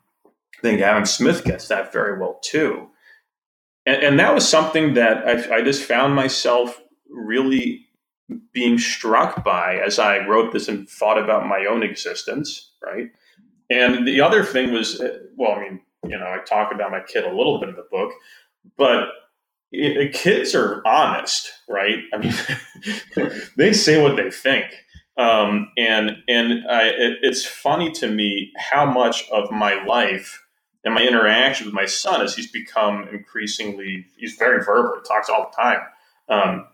I 0.62 0.68
think 0.68 0.80
Adam 0.80 1.04
Smith 1.04 1.44
gets 1.44 1.68
that 1.68 1.92
very 1.92 2.18
well 2.18 2.38
too, 2.42 2.88
and, 3.84 4.02
and 4.02 4.18
that 4.20 4.34
was 4.34 4.48
something 4.48 4.94
that 4.94 5.26
I, 5.26 5.56
I 5.56 5.62
just 5.62 5.82
found 5.82 6.14
myself 6.14 6.80
really 7.10 7.86
being 8.52 8.78
struck 8.78 9.44
by 9.44 9.76
as 9.76 9.98
I 9.98 10.26
wrote 10.26 10.52
this 10.52 10.68
and 10.68 10.88
thought 10.88 11.18
about 11.18 11.46
my 11.46 11.66
own 11.68 11.82
existence, 11.82 12.72
right? 12.82 13.10
And 13.70 14.06
the 14.06 14.20
other 14.20 14.44
thing 14.44 14.72
was, 14.72 15.00
uh, 15.00 15.18
well, 15.36 15.52
I 15.52 15.60
mean, 15.60 15.80
you 16.06 16.18
know, 16.18 16.26
I 16.26 16.38
talk 16.44 16.72
about 16.72 16.90
my 16.90 17.00
kid 17.00 17.24
a 17.24 17.34
little 17.34 17.58
bit 17.58 17.70
in 17.70 17.76
the 17.76 17.86
book, 17.90 18.12
but 18.76 19.08
it, 19.70 20.12
kids 20.12 20.54
are 20.54 20.82
honest, 20.86 21.50
right? 21.68 22.00
I 22.12 22.18
mean, 22.18 23.30
they 23.56 23.72
say 23.72 24.00
what 24.02 24.16
they 24.16 24.30
think. 24.30 24.66
Um, 25.16 25.70
and 25.76 26.16
and 26.28 26.64
I, 26.68 26.84
it, 26.88 27.18
it's 27.22 27.44
funny 27.44 27.92
to 27.92 28.08
me 28.08 28.50
how 28.56 28.86
much 28.86 29.28
of 29.30 29.50
my 29.50 29.84
life 29.84 30.42
and 30.84 30.94
my 30.94 31.02
interaction 31.02 31.66
with 31.66 31.74
my 31.74 31.86
son 31.86 32.22
as 32.22 32.34
he's 32.34 32.50
become 32.50 33.08
increasingly, 33.08 34.06
he's 34.16 34.34
very 34.34 34.64
verbal, 34.64 34.96
he 34.96 35.08
talks 35.08 35.28
all 35.28 35.50
the 35.50 35.62
time. 35.62 35.80
Um, 36.28 36.66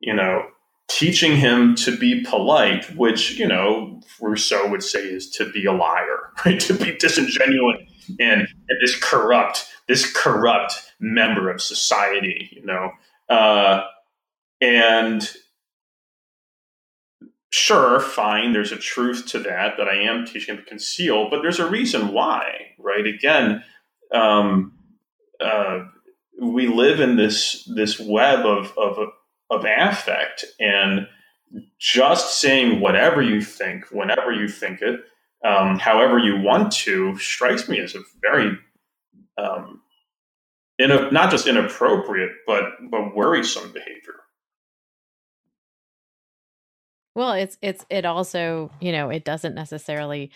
you 0.00 0.14
know, 0.14 0.46
teaching 0.88 1.36
him 1.36 1.74
to 1.76 1.96
be 1.96 2.22
polite, 2.24 2.94
which, 2.96 3.38
you 3.38 3.46
know, 3.46 4.00
Rousseau 4.20 4.68
would 4.68 4.82
say 4.82 5.00
is 5.00 5.30
to 5.30 5.50
be 5.50 5.64
a 5.64 5.72
liar, 5.72 6.30
right? 6.46 6.60
to 6.60 6.74
be 6.74 6.96
disingenuous 6.96 7.80
and, 8.20 8.42
and 8.42 8.78
this 8.82 8.96
corrupt, 9.00 9.66
this 9.88 10.10
corrupt 10.12 10.92
member 11.00 11.50
of 11.50 11.62
society, 11.62 12.48
you 12.52 12.64
know. 12.64 12.90
Uh, 13.28 13.84
and 14.60 15.34
sure, 17.54 18.00
fine, 18.00 18.52
there's 18.52 18.72
a 18.72 18.76
truth 18.76 19.26
to 19.26 19.38
that, 19.38 19.76
that 19.78 19.88
I 19.88 20.02
am 20.02 20.26
teaching 20.26 20.56
to 20.56 20.62
conceal, 20.62 21.30
but 21.30 21.40
there's 21.40 21.60
a 21.60 21.70
reason 21.70 22.12
why, 22.12 22.72
right? 22.78 23.06
Again, 23.06 23.62
um, 24.12 24.72
uh, 25.40 25.84
we 26.42 26.66
live 26.66 27.00
in 27.00 27.16
this 27.16 27.64
this 27.64 28.00
web 28.00 28.44
of, 28.44 28.76
of, 28.76 28.98
of 29.50 29.64
affect, 29.64 30.44
and 30.58 31.06
just 31.78 32.40
saying 32.40 32.80
whatever 32.80 33.22
you 33.22 33.40
think, 33.40 33.86
whenever 33.92 34.32
you 34.32 34.48
think 34.48 34.82
it, 34.82 35.00
um, 35.44 35.78
however 35.78 36.18
you 36.18 36.40
want 36.40 36.72
to, 36.72 37.16
strikes 37.18 37.68
me 37.68 37.78
as 37.78 37.94
a 37.94 38.00
very 38.20 38.58
um, 39.38 39.80
in 40.78 40.90
a, 40.90 41.10
not 41.12 41.30
just 41.30 41.46
inappropriate, 41.46 42.32
but 42.48 42.64
but 42.90 43.14
worrisome 43.14 43.72
behavior. 43.72 44.23
Well, 47.14 47.32
it's 47.32 47.56
it's 47.62 47.84
it 47.90 48.04
also, 48.04 48.70
you 48.80 48.92
know, 48.92 49.10
it 49.10 49.24
doesn't 49.24 49.54
necessarily 49.54 50.30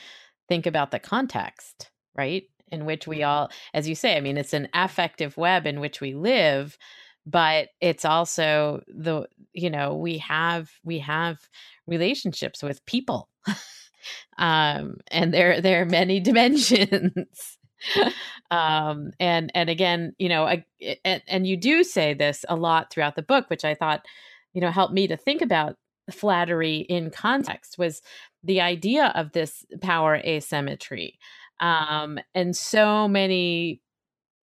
think 0.49 0.67
about 0.67 0.91
the 0.91 0.99
context, 0.99 1.91
right? 2.17 2.45
In 2.71 2.85
which 2.85 3.07
we 3.07 3.23
all 3.23 3.51
as 3.75 3.89
you 3.89 3.95
say, 3.95 4.17
I 4.17 4.21
mean, 4.21 4.37
it's 4.37 4.53
an 4.55 4.69
affective 4.75 5.37
web 5.37 5.67
in 5.67 5.81
which 5.81 6.01
we 6.01 6.15
live, 6.15 6.79
but 7.27 7.71
it's 7.81 8.05
also 8.05 8.83
the 8.89 9.27
you 9.53 9.71
know, 9.71 9.95
we 9.97 10.19
have 10.19 10.71
we 10.85 11.01
have 11.01 11.39
relationships 11.87 12.63
with 12.63 12.85
people. 12.87 13.29
um 14.39 14.97
and 15.11 15.35
there 15.35 15.61
there 15.61 15.83
are 15.83 15.87
many 15.87 16.21
dimensions. 16.31 17.59
um 18.51 19.11
and 19.21 19.51
and 19.55 19.71
again, 19.71 20.15
you 20.19 20.29
know, 20.29 20.45
I, 20.45 20.65
and, 21.05 21.23
and 21.27 21.47
you 21.47 21.57
do 21.57 21.85
say 21.85 22.15
this 22.15 22.45
a 22.49 22.57
lot 22.57 22.91
throughout 22.93 23.17
the 23.17 23.23
book, 23.23 23.51
which 23.51 23.65
I 23.65 23.75
thought 23.75 24.05
you 24.55 24.61
know 24.61 24.71
helped 24.71 24.95
me 24.95 25.07
to 25.09 25.17
think 25.17 25.43
about 25.43 25.77
flattery 26.11 26.79
in 26.79 27.11
context 27.11 27.79
was 27.79 28.03
the 28.43 28.61
idea 28.61 29.13
of 29.15 29.33
this 29.33 29.65
power 29.81 30.17
asymmetry 30.17 31.19
um, 31.61 32.19
and 32.35 32.57
so 32.57 33.09
many 33.09 33.81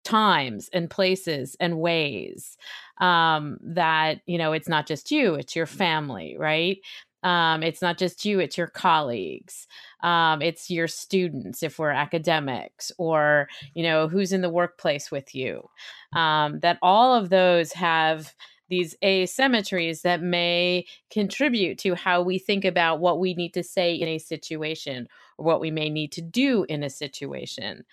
times 0.04 0.70
and 0.74 0.89
places 0.89 1.56
and 1.60 1.80
ways 1.80 2.58
um, 3.00 3.58
that 3.62 4.22
you 4.26 4.38
know 4.38 4.54
it's 4.54 4.70
not 4.70 4.88
just 4.88 5.12
you 5.12 5.36
it's 5.36 5.56
your 5.56 5.66
family 5.66 6.36
right? 6.38 6.78
Um, 7.22 7.64
it's 7.64 7.82
not 7.82 7.97
just 7.97 8.24
you 8.24 8.39
it's 8.39 8.58
your 8.58 8.68
colleagues 8.68 9.68
um, 10.04 10.41
it's 10.41 10.70
your 10.70 10.88
students 10.88 11.64
if 11.64 11.78
we're 11.78 11.89
academics 11.89 12.93
or 12.97 13.50
you 13.74 13.84
know 13.84 14.08
who's 14.08 14.32
in 14.32 14.39
the 14.41 14.50
workplace 14.50 15.12
with 15.12 15.36
you 15.36 15.70
um, 16.14 16.60
that 16.62 16.80
all 16.82 17.14
of 17.14 17.30
those 17.30 17.74
have 17.74 18.34
these 18.70 18.95
asymmetries 19.03 20.01
that 20.03 20.22
may 20.22 20.86
contribute 21.09 21.78
to 21.80 21.95
how 21.95 22.22
we 22.22 22.38
think 22.38 22.65
about 22.65 22.99
what 22.99 23.20
we 23.20 23.34
need 23.34 23.53
to 23.53 23.63
say 23.63 23.93
in 23.93 24.07
a 24.07 24.20
situation 24.20 25.07
or 25.38 25.45
what 25.45 25.59
we 25.59 25.72
may 25.72 25.89
need 25.89 26.11
to 26.13 26.22
do 26.22 26.65
in 26.70 26.84
a 26.84 26.89
situation. 26.89 27.84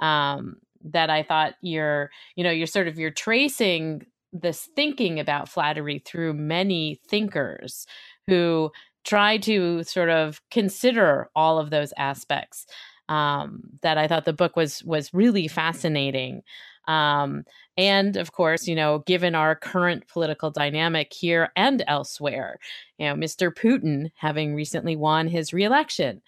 Um, 0.00 0.56
that 0.84 1.10
i 1.10 1.22
thought 1.22 1.54
you're 1.62 2.10
you 2.36 2.44
know 2.44 2.50
you're 2.50 2.66
sort 2.66 2.86
of 2.86 2.98
you're 2.98 3.10
tracing 3.10 4.04
this 4.32 4.68
thinking 4.76 5.18
about 5.18 5.48
flattery 5.48 5.98
through 5.98 6.34
many 6.34 7.00
thinkers 7.08 7.86
who 8.26 8.70
try 9.04 9.38
to 9.38 9.82
sort 9.84 10.10
of 10.10 10.40
consider 10.50 11.30
all 11.34 11.58
of 11.58 11.70
those 11.70 11.92
aspects 11.96 12.66
um, 13.08 13.62
that 13.82 13.96
i 13.96 14.06
thought 14.06 14.24
the 14.24 14.32
book 14.32 14.56
was 14.56 14.84
was 14.84 15.12
really 15.14 15.48
fascinating. 15.48 16.42
Um, 16.86 17.44
and 17.76 18.16
of 18.16 18.32
course, 18.32 18.66
you 18.66 18.74
know, 18.74 19.00
given 19.00 19.34
our 19.34 19.54
current 19.56 20.06
political 20.08 20.50
dynamic 20.50 21.12
here 21.12 21.50
and 21.56 21.82
elsewhere, 21.86 22.58
you 22.98 23.06
know, 23.06 23.14
Mr. 23.14 23.52
Putin 23.52 24.10
having 24.16 24.54
recently 24.54 24.96
won 24.96 25.26
his 25.28 25.52
reelection. 25.52 26.22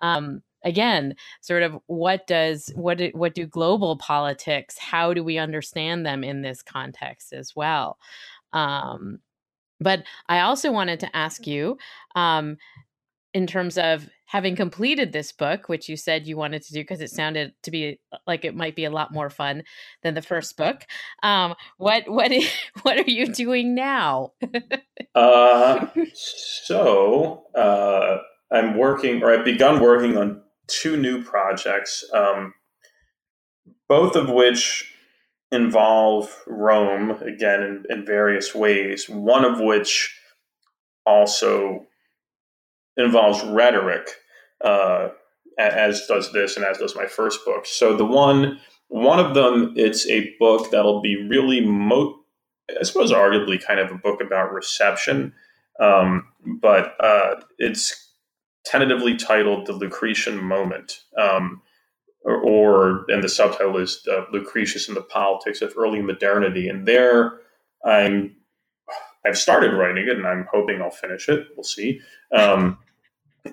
Um, 0.00 0.42
again, 0.64 1.16
sort 1.40 1.62
of 1.62 1.78
what 1.86 2.26
does 2.26 2.70
what 2.74 2.98
do, 2.98 3.10
what 3.14 3.34
do 3.34 3.46
global 3.46 3.96
politics? 3.96 4.78
How 4.78 5.12
do 5.12 5.24
we 5.24 5.38
understand 5.38 6.06
them 6.06 6.22
in 6.22 6.42
this 6.42 6.62
context 6.62 7.32
as 7.32 7.54
well? 7.56 7.98
Um, 8.52 9.18
but 9.80 10.04
I 10.28 10.40
also 10.40 10.70
wanted 10.70 11.00
to 11.00 11.16
ask 11.16 11.46
you, 11.46 11.78
um, 12.14 12.56
in 13.34 13.46
terms 13.46 13.78
of 13.78 14.08
having 14.26 14.56
completed 14.56 15.12
this 15.12 15.32
book, 15.32 15.68
which 15.68 15.88
you 15.88 15.96
said 15.96 16.26
you 16.26 16.36
wanted 16.36 16.62
to 16.62 16.72
do 16.72 16.80
because 16.80 17.00
it 17.00 17.10
sounded 17.10 17.52
to 17.62 17.70
be 17.70 17.98
uh, 18.12 18.18
like 18.26 18.44
it 18.44 18.54
might 18.54 18.76
be 18.76 18.84
a 18.84 18.90
lot 18.90 19.12
more 19.12 19.30
fun 19.30 19.62
than 20.02 20.14
the 20.14 20.22
first 20.22 20.56
book. 20.56 20.82
Um, 21.22 21.54
what 21.78 22.04
what 22.06 22.30
what 22.82 22.98
are 22.98 23.10
you 23.10 23.32
doing 23.32 23.74
now? 23.74 24.32
uh, 25.14 25.86
so 26.14 27.44
uh, 27.54 28.18
I'm 28.50 28.76
working, 28.76 29.22
or 29.22 29.32
I've 29.32 29.44
begun 29.44 29.80
working 29.80 30.16
on 30.16 30.42
two 30.66 30.96
new 30.96 31.22
projects, 31.22 32.04
um, 32.14 32.54
both 33.88 34.16
of 34.16 34.30
which 34.30 34.90
involve 35.50 36.34
Rome 36.46 37.10
again 37.22 37.62
in, 37.62 37.84
in 37.90 38.06
various 38.06 38.54
ways. 38.54 39.08
One 39.08 39.44
of 39.44 39.60
which 39.60 40.18
also 41.04 41.86
involves 42.96 43.42
rhetoric 43.44 44.08
uh, 44.62 45.08
as 45.58 46.06
does 46.06 46.32
this 46.32 46.56
and 46.56 46.64
as 46.64 46.78
does 46.78 46.96
my 46.96 47.06
first 47.06 47.44
book. 47.44 47.66
So 47.66 47.96
the 47.96 48.04
one 48.04 48.60
one 48.88 49.18
of 49.18 49.34
them, 49.34 49.72
it's 49.74 50.06
a 50.08 50.34
book 50.38 50.70
that'll 50.70 51.00
be 51.00 51.26
really 51.26 51.62
mo- 51.64 52.20
I 52.78 52.84
suppose 52.84 53.10
arguably 53.10 53.62
kind 53.62 53.80
of 53.80 53.90
a 53.90 53.96
book 53.96 54.20
about 54.20 54.52
reception, 54.52 55.32
um, 55.80 56.28
but 56.60 56.94
uh, 57.00 57.36
it's 57.58 58.12
tentatively 58.64 59.16
titled 59.16 59.66
"The 59.66 59.72
Lucretian 59.72 60.42
Moment." 60.42 61.00
Um, 61.18 61.62
or, 62.24 62.36
or, 62.36 63.04
and 63.08 63.20
the 63.20 63.28
subtitle 63.28 63.78
is 63.78 64.06
uh, 64.08 64.24
Lucretius 64.32 64.86
and 64.86 64.96
the 64.96 65.02
Politics 65.02 65.60
of 65.60 65.74
Early 65.76 66.00
Modernity. 66.00 66.68
And 66.68 66.86
there, 66.86 67.40
I'm 67.84 68.36
I've 69.26 69.38
started 69.38 69.72
writing 69.72 70.06
it, 70.08 70.16
and 70.16 70.26
I'm 70.26 70.46
hoping 70.52 70.80
I'll 70.80 70.90
finish 70.90 71.28
it. 71.28 71.48
We'll 71.56 71.64
see. 71.64 72.00
Um, 72.36 72.78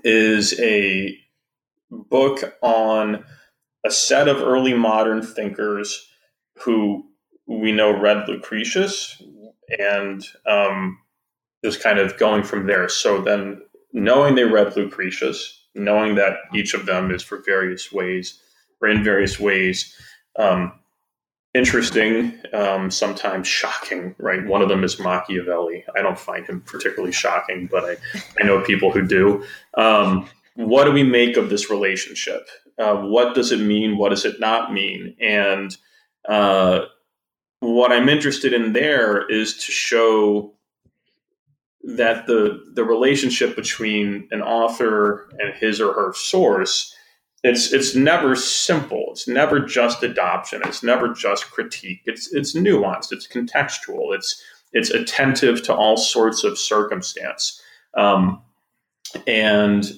is 0.03 0.59
a 0.59 1.17
book 1.89 2.57
on 2.61 3.23
a 3.85 3.91
set 3.91 4.27
of 4.27 4.37
early 4.37 4.73
modern 4.73 5.21
thinkers 5.21 6.07
who 6.59 7.05
we 7.47 7.71
know 7.71 7.97
read 7.97 8.27
Lucretius 8.27 9.21
and 9.77 10.25
um, 10.45 10.99
just 11.63 11.81
kind 11.81 11.99
of 11.99 12.17
going 12.17 12.43
from 12.43 12.67
there. 12.67 12.89
So 12.89 13.21
then, 13.21 13.61
knowing 13.93 14.35
they 14.35 14.43
read 14.43 14.75
Lucretius, 14.75 15.65
knowing 15.73 16.15
that 16.15 16.37
each 16.53 16.73
of 16.73 16.85
them 16.85 17.11
is 17.11 17.23
for 17.23 17.41
various 17.43 17.91
ways 17.91 18.39
or 18.81 18.89
in 18.89 19.03
various 19.03 19.39
ways 19.39 19.95
um, 20.37 20.73
interesting, 21.53 22.37
um, 22.53 22.91
sometimes 22.91 23.47
shocking, 23.47 24.15
right? 24.17 24.45
One 24.45 24.61
of 24.61 24.69
them 24.69 24.83
is 24.83 24.99
Machiavelli. 24.99 25.85
I 25.95 26.01
don't 26.01 26.19
find 26.19 26.45
him 26.45 26.61
particularly 26.61 27.11
shocking, 27.11 27.67
but 27.71 27.83
I, 27.83 27.97
I 28.39 28.45
know 28.45 28.61
people 28.61 28.91
who 28.91 29.05
do. 29.05 29.43
Um, 29.75 30.29
what 30.55 30.85
do 30.85 30.91
we 30.91 31.03
make 31.03 31.37
of 31.37 31.49
this 31.49 31.69
relationship? 31.69 32.47
Uh, 32.77 32.97
what 32.97 33.35
does 33.35 33.51
it 33.51 33.59
mean? 33.59 33.97
What 33.97 34.09
does 34.09 34.25
it 34.25 34.39
not 34.39 34.71
mean? 34.71 35.15
And 35.19 35.75
uh, 36.27 36.81
what 37.59 37.91
I'm 37.91 38.09
interested 38.09 38.53
in 38.53 38.73
there 38.73 39.27
is 39.27 39.65
to 39.65 39.71
show 39.71 40.53
that 41.83 42.27
the 42.27 42.71
the 42.73 42.83
relationship 42.83 43.55
between 43.55 44.27
an 44.31 44.41
author 44.41 45.29
and 45.39 45.53
his 45.55 45.79
or 45.79 45.93
her 45.93 46.13
source 46.13 46.93
it's 47.43 47.71
it's 47.71 47.95
never 47.95 48.35
simple. 48.35 49.07
It's 49.11 49.27
never 49.27 49.59
just 49.59 50.03
adoption. 50.03 50.61
It's 50.65 50.83
never 50.83 51.13
just 51.13 51.49
critique. 51.51 52.01
It's 52.05 52.33
it's 52.33 52.53
nuanced. 52.55 53.11
It's 53.11 53.27
contextual. 53.27 54.13
It's 54.13 54.43
it's 54.73 54.89
attentive 54.89 55.63
to 55.63 55.73
all 55.73 55.97
sorts 55.97 56.43
of 56.43 56.59
circumstance, 56.59 57.61
um, 57.95 58.41
and 59.25 59.91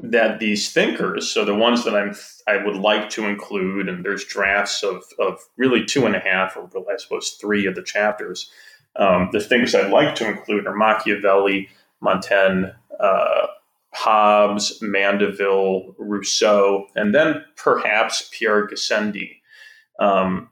that 0.00 0.38
these 0.38 0.70
thinkers, 0.72 1.28
so 1.28 1.44
the 1.44 1.54
ones 1.54 1.84
that 1.84 1.96
I'm 1.96 2.14
I 2.46 2.62
would 2.62 2.76
like 2.76 3.10
to 3.10 3.26
include, 3.26 3.88
and 3.88 4.04
there's 4.04 4.24
drafts 4.24 4.82
of 4.82 5.04
of 5.18 5.40
really 5.56 5.84
two 5.84 6.04
and 6.04 6.14
a 6.14 6.20
half, 6.20 6.56
or 6.56 6.68
I 6.92 6.96
suppose 6.98 7.30
three 7.40 7.66
of 7.66 7.74
the 7.74 7.82
chapters. 7.82 8.50
Um, 8.96 9.30
the 9.32 9.40
thinkers 9.40 9.74
I'd 9.74 9.92
like 9.92 10.14
to 10.16 10.28
include 10.28 10.66
are 10.66 10.74
Machiavelli, 10.74 11.68
Montaigne, 12.00 12.66
uh, 12.98 13.46
Hobbes, 13.94 14.78
Mandeville, 14.82 15.94
Rousseau, 15.98 16.86
and 16.94 17.14
then 17.14 17.44
perhaps 17.56 18.30
Pierre 18.32 18.66
Gassendi. 18.66 19.40
Um, 19.98 20.50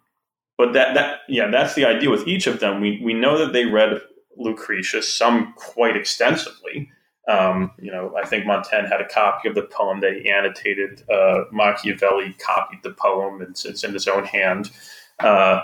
but 0.58 0.72
that 0.72 0.94
that 0.94 1.20
yeah, 1.28 1.50
that's 1.50 1.74
the 1.74 1.84
idea 1.84 2.10
with 2.10 2.26
each 2.26 2.46
of 2.46 2.60
them. 2.60 2.80
We 2.80 3.00
we 3.04 3.14
know 3.14 3.38
that 3.38 3.52
they 3.52 3.66
read 3.66 4.00
Lucretius, 4.36 5.12
some 5.12 5.52
quite 5.56 5.96
extensively. 5.96 6.90
Um, 7.28 7.72
you 7.78 7.90
know, 7.90 8.14
I 8.16 8.26
think 8.26 8.46
Montaigne 8.46 8.88
had 8.88 9.00
a 9.00 9.08
copy 9.08 9.48
of 9.48 9.54
the 9.54 9.62
poem 9.64 10.00
that 10.00 10.14
he 10.14 10.30
annotated. 10.30 11.02
Uh, 11.10 11.44
Machiavelli 11.52 12.34
copied 12.38 12.82
the 12.82 12.92
poem, 12.92 13.42
and 13.42 13.50
it's 13.50 13.84
in 13.84 13.92
his 13.92 14.06
own 14.06 14.24
hand. 14.24 14.70
Uh, 15.18 15.60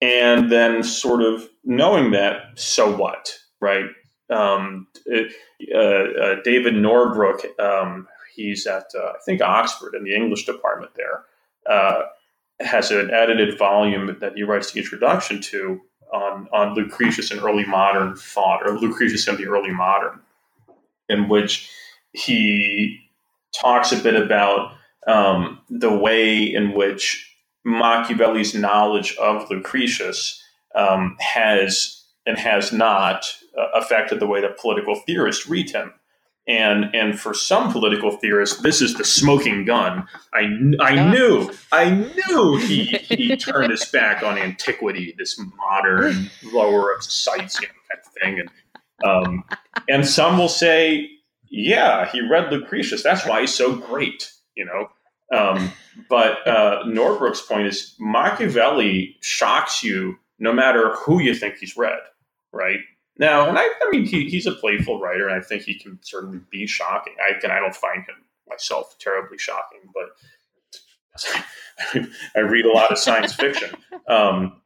and 0.00 0.50
then, 0.50 0.82
sort 0.82 1.22
of 1.22 1.48
knowing 1.64 2.12
that, 2.12 2.42
so 2.54 2.94
what, 2.94 3.36
right? 3.60 3.86
Um, 4.30 4.86
uh, 5.12 5.76
uh, 5.76 6.36
David 6.44 6.74
Norbrook, 6.74 7.58
um, 7.60 8.08
he's 8.34 8.66
at 8.66 8.86
uh, 8.94 9.12
I 9.12 9.18
think 9.24 9.42
Oxford 9.42 9.94
in 9.94 10.04
the 10.04 10.14
English 10.14 10.46
department 10.46 10.92
there, 10.96 11.24
uh, 11.68 12.02
has 12.60 12.90
an 12.90 13.10
edited 13.10 13.58
volume 13.58 14.16
that 14.20 14.34
he 14.34 14.42
writes 14.42 14.72
the 14.72 14.80
introduction 14.80 15.40
to 15.42 15.80
on 16.12 16.48
on 16.52 16.74
Lucretius 16.74 17.30
and 17.30 17.40
early 17.40 17.64
modern 17.64 18.16
thought, 18.16 18.66
or 18.66 18.78
Lucretius 18.78 19.26
and 19.28 19.38
the 19.38 19.46
early 19.46 19.72
modern, 19.72 20.20
in 21.08 21.28
which 21.28 21.70
he 22.12 23.00
talks 23.54 23.92
a 23.92 23.96
bit 23.96 24.14
about 24.14 24.72
um, 25.06 25.60
the 25.68 25.92
way 25.92 26.42
in 26.42 26.72
which 26.72 27.36
Machiavelli's 27.64 28.54
knowledge 28.54 29.16
of 29.16 29.50
Lucretius 29.50 30.42
um, 30.74 31.16
has 31.20 31.99
and 32.26 32.38
has 32.38 32.72
not 32.72 33.26
uh, 33.58 33.78
affected 33.78 34.20
the 34.20 34.26
way 34.26 34.40
that 34.40 34.58
political 34.58 34.94
theorists 34.94 35.48
read 35.48 35.70
him. 35.70 35.92
And 36.48 36.94
and 36.94 37.20
for 37.20 37.34
some 37.34 37.70
political 37.70 38.10
theorists, 38.10 38.60
this 38.62 38.80
is 38.82 38.94
the 38.94 39.04
smoking 39.04 39.64
gun. 39.64 40.08
I, 40.34 40.48
I 40.80 41.10
knew 41.10 41.52
I 41.70 41.90
knew 41.90 42.56
he 42.56 42.84
he 42.84 43.36
turned 43.36 43.70
his 43.70 43.84
back 43.84 44.22
on 44.22 44.38
antiquity, 44.38 45.14
this 45.16 45.38
modern 45.56 46.30
lower 46.52 46.92
of 46.92 47.04
sightseeing 47.04 47.70
kind 47.88 48.00
of 48.04 48.12
thing. 48.20 48.40
And 48.40 48.50
um, 49.04 49.44
and 49.88 50.06
some 50.06 50.38
will 50.38 50.48
say, 50.48 51.08
yeah, 51.50 52.10
he 52.10 52.20
read 52.26 52.50
Lucretius. 52.50 53.02
That's 53.02 53.26
why 53.26 53.42
he's 53.42 53.54
so 53.54 53.76
great, 53.76 54.32
you 54.56 54.64
know. 54.64 54.88
Um, 55.32 55.70
but 56.08 56.46
uh, 56.48 56.84
Norbrook's 56.86 57.42
point 57.42 57.66
is 57.66 57.94
Machiavelli 58.00 59.16
shocks 59.20 59.84
you 59.84 60.18
no 60.40 60.52
matter 60.52 60.94
who 60.96 61.20
you 61.20 61.34
think 61.34 61.56
he's 61.56 61.76
read, 61.76 62.00
right? 62.52 62.80
Now, 63.18 63.48
and 63.48 63.58
I, 63.58 63.62
I 63.62 63.90
mean, 63.92 64.06
he, 64.06 64.28
he's 64.28 64.46
a 64.46 64.52
playful 64.52 64.98
writer, 64.98 65.28
and 65.28 65.38
I 65.38 65.44
think 65.44 65.62
he 65.62 65.78
can 65.78 65.98
certainly 66.02 66.40
be 66.50 66.66
shocking. 66.66 67.14
I 67.20 67.38
can, 67.38 67.50
I 67.50 67.60
don't 67.60 67.76
find 67.76 67.98
him 67.98 68.24
myself 68.48 68.96
terribly 68.98 69.38
shocking, 69.38 69.80
but 69.94 70.08
I 72.34 72.40
read 72.40 72.64
a 72.64 72.72
lot 72.72 72.90
of 72.90 72.98
science 72.98 73.34
fiction. 73.34 73.70
Um, 74.08 74.60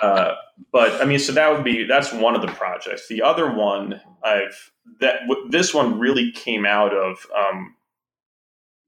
uh, 0.00 0.34
but 0.72 1.00
I 1.00 1.04
mean, 1.04 1.18
so 1.18 1.32
that 1.32 1.50
would 1.52 1.64
be 1.64 1.84
that's 1.84 2.12
one 2.12 2.34
of 2.34 2.42
the 2.42 2.48
projects. 2.48 3.08
The 3.08 3.22
other 3.22 3.50
one 3.50 4.00
I've 4.22 4.72
that 5.00 5.20
this 5.48 5.74
one 5.74 5.98
really 5.98 6.32
came 6.32 6.66
out 6.66 6.94
of 6.94 7.26
um, 7.36 7.74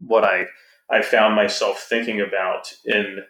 what 0.01 0.25
I 0.25 0.47
I 0.91 1.03
found 1.03 1.35
myself 1.35 1.81
thinking 1.89 2.21
about 2.21 2.73
in 2.85 3.21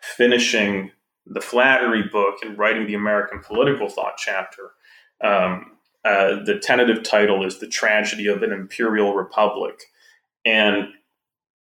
finishing 0.00 0.90
the 1.26 1.40
Flattery 1.40 2.04
book 2.10 2.36
and 2.42 2.58
writing 2.58 2.86
the 2.86 2.94
American 2.94 3.40
political 3.40 3.88
thought 3.88 4.16
chapter. 4.16 4.72
Um, 5.22 5.72
uh, 6.04 6.42
the 6.44 6.58
tentative 6.60 7.02
title 7.04 7.46
is 7.46 7.58
The 7.58 7.68
Tragedy 7.68 8.26
of 8.26 8.42
an 8.42 8.52
Imperial 8.52 9.14
Republic. 9.14 9.84
And 10.44 10.88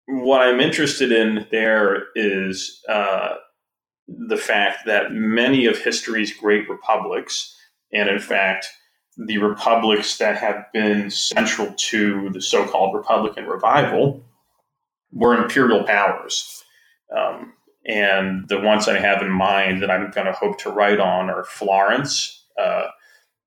what 0.06 0.42
I'm 0.42 0.60
interested 0.60 1.12
in 1.12 1.46
there 1.52 2.06
is 2.16 2.82
uh, 2.88 3.36
the 4.08 4.38
fact 4.38 4.86
that 4.86 5.12
many 5.12 5.66
of 5.66 5.78
history's 5.78 6.34
great 6.34 6.70
republics, 6.70 7.56
and 7.94 8.10
in 8.10 8.20
fact, 8.20 8.68
the 9.18 9.38
republics 9.38 10.18
that 10.18 10.38
have 10.38 10.66
been 10.74 11.12
central 11.12 11.74
to 11.76 12.30
the 12.30 12.42
so 12.42 12.66
called 12.66 12.96
Republican 12.96 13.46
revival, 13.46 14.26
were 15.12 15.36
imperial 15.36 15.84
powers. 15.84 16.64
Um, 17.16 17.54
and 17.86 18.48
the 18.50 18.60
ones 18.60 18.88
I 18.88 19.00
have 19.00 19.22
in 19.22 19.32
mind 19.32 19.82
that 19.82 19.92
I'm 19.92 20.12
going 20.12 20.28
to 20.28 20.34
hope 20.34 20.60
to 20.60 20.70
write 20.70 21.00
on 21.00 21.30
are 21.30 21.44
Florence, 21.44 22.44
uh, 22.60 22.88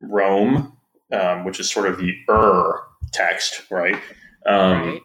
Rome, 0.00 0.76
um, 1.12 1.44
which 1.44 1.60
is 1.60 1.70
sort 1.70 1.86
of 1.86 1.98
the 1.98 2.14
Ur 2.28 2.80
text, 3.12 3.62
right? 3.70 3.96
Um. 4.46 5.00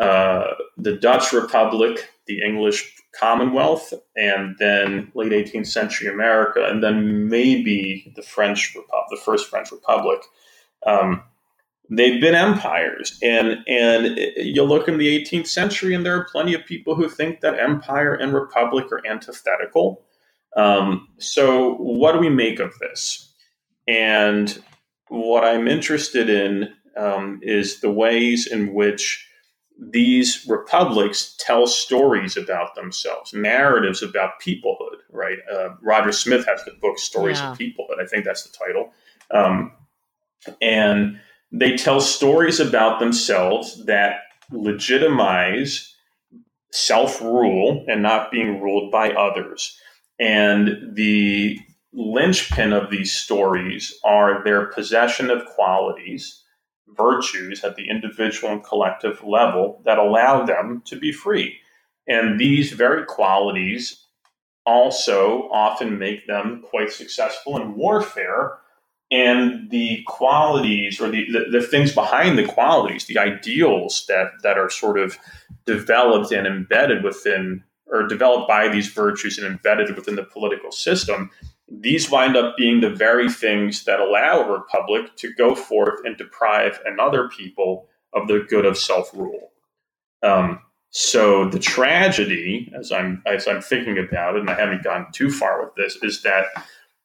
Uh, 0.00 0.54
the 0.78 0.96
Dutch 0.96 1.30
Republic, 1.30 2.08
the 2.26 2.40
English 2.42 2.96
Commonwealth, 3.12 3.92
and 4.16 4.56
then 4.58 5.12
late 5.14 5.32
18th 5.32 5.66
century 5.66 6.08
America, 6.08 6.64
and 6.64 6.82
then 6.82 7.28
maybe 7.28 8.10
the 8.16 8.22
French 8.22 8.74
Republic, 8.74 9.06
the 9.10 9.22
first 9.22 9.50
French 9.50 9.70
Republic. 9.70 10.20
Um, 10.86 11.22
they've 11.90 12.20
been 12.20 12.34
empires. 12.34 13.18
And 13.22 13.58
and 13.66 14.18
you 14.36 14.62
look 14.62 14.88
in 14.88 14.98
the 14.98 15.08
18th 15.22 15.48
century 15.48 15.94
and 15.94 16.06
there 16.06 16.16
are 16.16 16.28
plenty 16.30 16.54
of 16.54 16.64
people 16.64 16.94
who 16.94 17.08
think 17.08 17.40
that 17.40 17.58
empire 17.58 18.14
and 18.14 18.32
republic 18.32 18.86
are 18.92 19.06
antithetical. 19.06 20.02
Um, 20.56 21.08
so 21.18 21.74
what 21.74 22.12
do 22.12 22.18
we 22.18 22.30
make 22.30 22.60
of 22.60 22.72
this? 22.78 23.32
And 23.86 24.62
what 25.10 25.44
i'm 25.44 25.66
interested 25.68 26.30
in 26.30 26.72
um, 26.96 27.40
is 27.42 27.80
the 27.80 27.90
ways 27.90 28.46
in 28.46 28.72
which 28.72 29.26
these 29.78 30.46
republics 30.48 31.34
tell 31.38 31.66
stories 31.66 32.36
about 32.36 32.74
themselves 32.74 33.32
narratives 33.34 34.02
about 34.02 34.40
peoplehood 34.40 34.98
right? 35.12 35.38
Uh, 35.52 35.70
Rogers 35.82 36.18
Smith 36.18 36.46
has 36.46 36.64
the 36.64 36.72
book 36.80 36.98
stories 36.98 37.40
yeah. 37.40 37.52
of 37.52 37.58
peoplehood 37.58 38.00
i 38.00 38.06
think 38.06 38.24
that's 38.24 38.44
the 38.44 38.56
title. 38.56 38.92
Um, 39.32 39.72
and 40.62 41.20
they 41.52 41.76
tell 41.76 42.00
stories 42.00 42.60
about 42.60 43.00
themselves 43.00 43.84
that 43.86 44.20
legitimize 44.50 45.94
self 46.72 47.20
rule 47.20 47.84
and 47.88 48.02
not 48.02 48.30
being 48.30 48.60
ruled 48.60 48.90
by 48.90 49.10
others. 49.12 49.76
And 50.18 50.94
the 50.94 51.58
linchpin 51.92 52.72
of 52.72 52.90
these 52.90 53.12
stories 53.12 53.98
are 54.04 54.44
their 54.44 54.66
possession 54.66 55.30
of 55.30 55.46
qualities, 55.46 56.42
virtues 56.96 57.64
at 57.64 57.76
the 57.76 57.88
individual 57.88 58.52
and 58.52 58.64
collective 58.64 59.24
level 59.24 59.82
that 59.84 59.98
allow 59.98 60.44
them 60.44 60.82
to 60.86 60.96
be 60.96 61.10
free. 61.10 61.56
And 62.06 62.38
these 62.38 62.72
very 62.72 63.04
qualities 63.06 64.06
also 64.66 65.48
often 65.50 65.98
make 65.98 66.26
them 66.26 66.62
quite 66.68 66.92
successful 66.92 67.56
in 67.56 67.74
warfare 67.74 68.58
and 69.10 69.70
the 69.70 70.02
qualities 70.06 71.00
or 71.00 71.10
the, 71.10 71.26
the, 71.32 71.58
the, 71.58 71.66
things 71.66 71.92
behind 71.92 72.38
the 72.38 72.46
qualities, 72.46 73.06
the 73.06 73.18
ideals 73.18 74.04
that, 74.08 74.30
that 74.42 74.56
are 74.56 74.70
sort 74.70 74.98
of 74.98 75.18
developed 75.66 76.32
and 76.32 76.46
embedded 76.46 77.02
within, 77.02 77.64
or 77.86 78.06
developed 78.06 78.46
by 78.46 78.68
these 78.68 78.88
virtues 78.88 79.36
and 79.36 79.46
embedded 79.46 79.96
within 79.96 80.14
the 80.14 80.22
political 80.22 80.70
system, 80.70 81.30
these 81.68 82.10
wind 82.10 82.36
up 82.36 82.56
being 82.56 82.80
the 82.80 82.90
very 82.90 83.28
things 83.28 83.84
that 83.84 84.00
allow 84.00 84.40
a 84.40 84.52
republic 84.52 85.16
to 85.16 85.32
go 85.34 85.54
forth 85.54 86.00
and 86.04 86.16
deprive 86.16 86.80
another 86.84 87.28
people 87.28 87.88
of 88.12 88.28
the 88.28 88.44
good 88.48 88.64
of 88.64 88.78
self 88.78 89.12
rule. 89.14 89.50
Um, 90.22 90.60
so 90.90 91.48
the 91.48 91.60
tragedy, 91.60 92.72
as 92.76 92.90
I'm 92.90 93.22
as 93.24 93.46
I'm 93.46 93.62
thinking 93.62 93.98
about 93.98 94.34
it, 94.34 94.40
and 94.40 94.50
I 94.50 94.54
haven't 94.54 94.82
gone 94.82 95.06
too 95.12 95.30
far 95.30 95.64
with 95.64 95.74
this, 95.76 95.96
is 96.02 96.22
that 96.22 96.46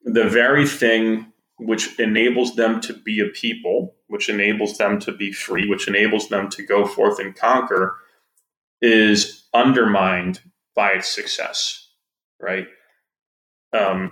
the 0.03 0.27
very 0.27 0.67
thing 0.67 1.31
which 1.57 1.99
enables 1.99 2.55
them 2.55 2.81
to 2.81 2.93
be 2.93 3.19
a 3.19 3.27
people, 3.27 3.95
which 4.07 4.29
enables 4.29 4.77
them 4.77 4.99
to 4.99 5.11
be 5.11 5.31
free, 5.31 5.67
which 5.67 5.87
enables 5.87 6.29
them 6.29 6.49
to 6.49 6.63
go 6.63 6.85
forth 6.85 7.19
and 7.19 7.35
conquer, 7.35 7.95
is 8.81 9.47
undermined 9.53 10.41
by 10.75 10.91
its 10.91 11.07
success, 11.07 11.89
right? 12.41 12.67
Um, 13.73 14.11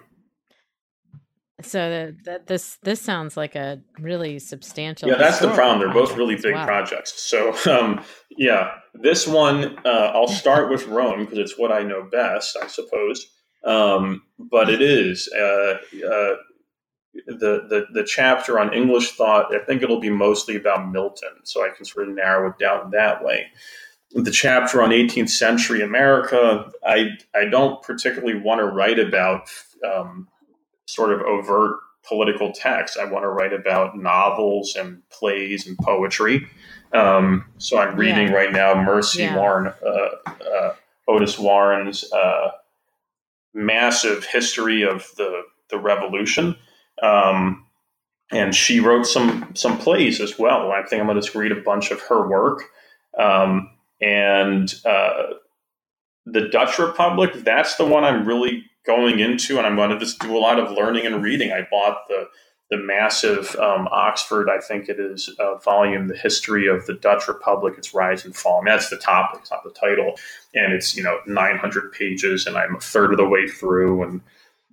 so 1.62 2.14
that 2.26 2.48
this 2.48 2.78
this 2.84 3.02
sounds 3.02 3.38
like 3.38 3.56
a 3.56 3.80
really 4.00 4.40
substantial. 4.40 5.10
Yeah, 5.10 5.18
that's 5.18 5.40
the 5.40 5.52
problem. 5.52 5.80
They're 5.80 5.94
both 5.94 6.18
really 6.18 6.36
big 6.36 6.56
projects. 6.56 7.22
So 7.22 7.56
um, 7.72 8.04
yeah, 8.38 8.72
this 8.94 9.28
one 9.28 9.78
uh, 9.86 10.12
I'll 10.14 10.28
start 10.44 10.70
with 10.70 10.88
Rome 10.88 11.22
because 11.22 11.38
it's 11.38 11.58
what 11.58 11.72
I 11.72 11.84
know 11.84 12.08
best, 12.12 12.58
I 12.62 12.68
suppose. 12.68 13.28
Um, 13.66 14.24
but 14.38 14.70
it 14.70 14.82
is 14.82 15.30
uh, 15.34 15.78
uh, 16.06 16.36
the, 17.14 17.66
the 17.70 17.86
the 17.92 18.04
chapter 18.04 18.60
on 18.60 18.74
English 18.74 19.12
thought, 19.12 19.54
I 19.54 19.60
think 19.60 19.82
it'll 19.82 20.00
be 20.00 20.10
mostly 20.10 20.56
about 20.56 20.90
Milton, 20.90 21.30
so 21.44 21.64
I 21.64 21.70
can 21.70 21.86
sort 21.86 22.08
of 22.08 22.16
narrow 22.16 22.50
it 22.50 22.58
down 22.58 22.92
that 22.92 23.24
way. 23.24 23.48
The 24.12 24.32
chapter 24.32 24.82
on 24.82 24.90
18th 24.90 25.30
century 25.30 25.82
America, 25.82 26.72
I 26.86 27.18
I 27.36 27.46
don't 27.46 27.82
particularly 27.84 28.40
want 28.40 28.60
to 28.60 28.66
write 28.66 29.00
about 29.00 29.50
um, 29.88 30.28
sort 30.86 31.12
of 31.12 31.22
overt 31.22 31.78
political 32.08 32.52
text. 32.52 32.98
I 32.98 33.06
want 33.06 33.24
to 33.24 33.30
write 33.30 33.54
about 33.54 33.98
novels 33.98 34.76
and 34.76 35.08
plays 35.10 35.68
and 35.68 35.78
poetry. 35.78 36.48
Um, 36.94 37.46
so 37.58 37.80
I'm 37.80 37.96
reading 37.96 38.28
yeah. 38.28 38.34
right 38.34 38.52
now 38.52 38.76
Mercy 38.76 39.24
yeah. 39.24 39.36
Warren, 39.36 39.74
uh, 39.84 40.32
uh, 40.32 40.76
Otis 41.08 41.40
Warren's 41.40 42.12
uh, 42.12 42.52
massive 43.54 44.26
history 44.26 44.84
of 44.84 45.10
the 45.18 45.44
the 45.70 45.80
Revolution. 45.80 46.56
Um, 47.02 47.66
and 48.32 48.56
she 48.56 48.80
wrote 48.80 49.06
some 49.06 49.52
some 49.54 49.78
plays 49.78 50.20
as 50.20 50.40
well. 50.40 50.72
I 50.72 50.84
think 50.84 51.02
I'm 51.02 51.08
going 51.08 51.22
to 51.22 51.40
read 51.40 51.52
a 51.52 51.62
bunch 51.62 51.92
of 51.92 52.02
her 52.02 52.28
work. 52.28 52.64
Um, 53.18 53.70
and 54.02 54.74
uh, 54.86 55.34
the 56.26 56.50
Dutch 56.50 56.80
Republic, 56.80 57.32
that's 57.36 57.76
the 57.76 57.86
one 57.86 58.04
I'm 58.04 58.26
really 58.26 58.66
going 58.86 59.20
into, 59.20 59.58
and 59.58 59.68
I'm 59.68 59.76
going 59.76 59.92
to 59.92 60.00
just 60.00 60.20
do 60.20 60.36
a 60.36 60.40
lot 60.40 60.60
of 60.60 60.72
learning 60.72 61.06
and 61.06 61.24
reading. 61.24 61.52
I 61.52 61.68
bought 61.70 62.08
the 62.08 62.28
the 62.74 62.78
massive 62.78 63.56
um, 63.58 63.88
Oxford, 63.92 64.50
I 64.50 64.60
think 64.60 64.90
it 64.90 65.00
is, 65.00 65.30
uh, 65.38 65.56
volume, 65.58 66.08
The 66.08 66.18
History 66.18 66.68
of 66.68 66.86
the 66.88 66.94
Dutch 66.94 67.28
Republic, 67.28 67.76
Its 67.78 67.94
Rise 67.94 68.26
and 68.26 68.36
Fall. 68.36 68.62
I 68.62 68.64
mean, 68.64 68.74
that's 68.74 68.90
the 68.90 68.98
topic, 68.98 69.42
it's 69.42 69.52
not 69.52 69.64
the 69.64 69.70
title. 69.70 70.16
And 70.56 70.74
it's, 70.74 70.98
you 70.98 71.04
know, 71.04 71.20
900 71.28 71.92
pages, 71.92 72.48
and 72.48 72.58
I'm 72.58 72.76
a 72.76 72.80
third 72.80 73.12
of 73.12 73.18
the 73.18 73.28
way 73.28 73.48
through. 73.48 74.02
And 74.02 74.22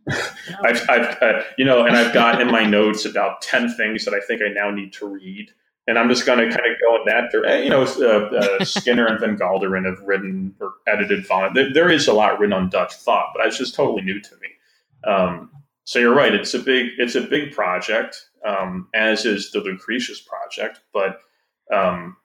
I've, 0.65 0.89
I've 0.89 1.23
uh, 1.23 1.43
you 1.59 1.65
know, 1.65 1.85
and 1.85 1.97
I've 1.97 2.13
got 2.13 2.41
in 2.41 2.49
my 2.51 2.65
notes 2.65 3.05
about 3.05 3.43
10 3.43 3.75
things 3.75 4.05
that 4.05 4.15
I 4.15 4.21
think 4.21 4.43
I 4.43 4.49
now 4.49 4.71
need 4.71 4.93
to 4.95 5.07
read. 5.07 5.51
And 5.87 5.99
I'm 5.99 6.09
just 6.09 6.25
going 6.25 6.39
to 6.39 6.45
kind 6.45 6.71
of 6.71 6.79
go 6.81 6.97
in 6.97 7.03
that 7.07 7.33
direction. 7.33 7.65
You 7.65 7.71
know, 7.71 7.83
uh, 7.83 8.37
uh, 8.37 8.65
Skinner 8.65 9.07
and 9.07 9.19
Van 9.19 9.37
Gelderen 9.37 9.87
have 9.87 10.01
written 10.07 10.55
or 10.61 10.75
edited 10.87 11.27
volume. 11.27 11.55
There, 11.55 11.73
there 11.73 11.91
is 11.91 12.07
a 12.07 12.13
lot 12.13 12.39
written 12.39 12.53
on 12.53 12.71
Dutch 12.71 12.95
thought, 12.95 13.33
but 13.35 13.47
it's 13.47 13.59
just 13.59 13.75
totally 13.75 14.03
new 14.03 14.21
to 14.21 14.35
me. 14.37 15.11
Um, 15.11 15.51
so 15.85 15.99
you're 15.99 16.15
right. 16.15 16.35
It's 16.35 16.55
a 16.55 16.61
big 16.61 16.91
it's 16.99 17.17
a 17.17 17.23
big 17.23 17.53
project, 17.53 18.29
um, 18.47 18.89
as 18.95 19.25
is 19.25 19.51
the 19.51 19.61
Lucretius 19.61 20.21
project. 20.21 20.81
But 20.93 21.21
um, 21.75 22.17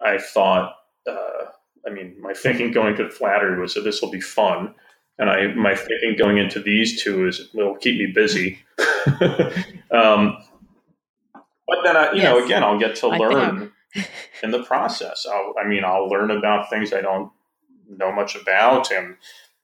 I 0.00 0.18
thought, 0.18 0.74
uh, 1.06 1.50
I 1.86 1.90
mean, 1.90 2.16
my 2.20 2.32
thinking 2.32 2.70
going 2.70 2.96
to 2.96 3.10
Flattery 3.10 3.60
was 3.60 3.74
that 3.74 3.82
this 3.82 4.00
will 4.00 4.10
be 4.10 4.20
fun, 4.20 4.74
and 5.18 5.30
I 5.30 5.48
my 5.48 5.74
thinking 5.74 6.16
going 6.16 6.38
into 6.38 6.60
these 6.60 7.02
two 7.02 7.26
is 7.28 7.48
it'll 7.54 7.76
keep 7.76 7.98
me 7.98 8.12
busy. 8.14 8.60
um, 9.90 10.36
but 11.66 11.82
then, 11.84 11.96
I, 11.96 12.12
you 12.12 12.22
yes. 12.22 12.24
know, 12.24 12.44
again, 12.44 12.64
I'll 12.64 12.78
get 12.78 12.96
to 12.96 13.08
learn 13.08 13.72
in 14.42 14.50
the 14.50 14.62
process. 14.62 15.26
I'll, 15.30 15.54
I 15.62 15.68
mean, 15.68 15.84
I'll 15.84 16.08
learn 16.08 16.30
about 16.30 16.70
things 16.70 16.92
I 16.94 17.02
don't 17.02 17.30
know 17.88 18.10
much 18.10 18.36
about, 18.36 18.90
and 18.90 19.16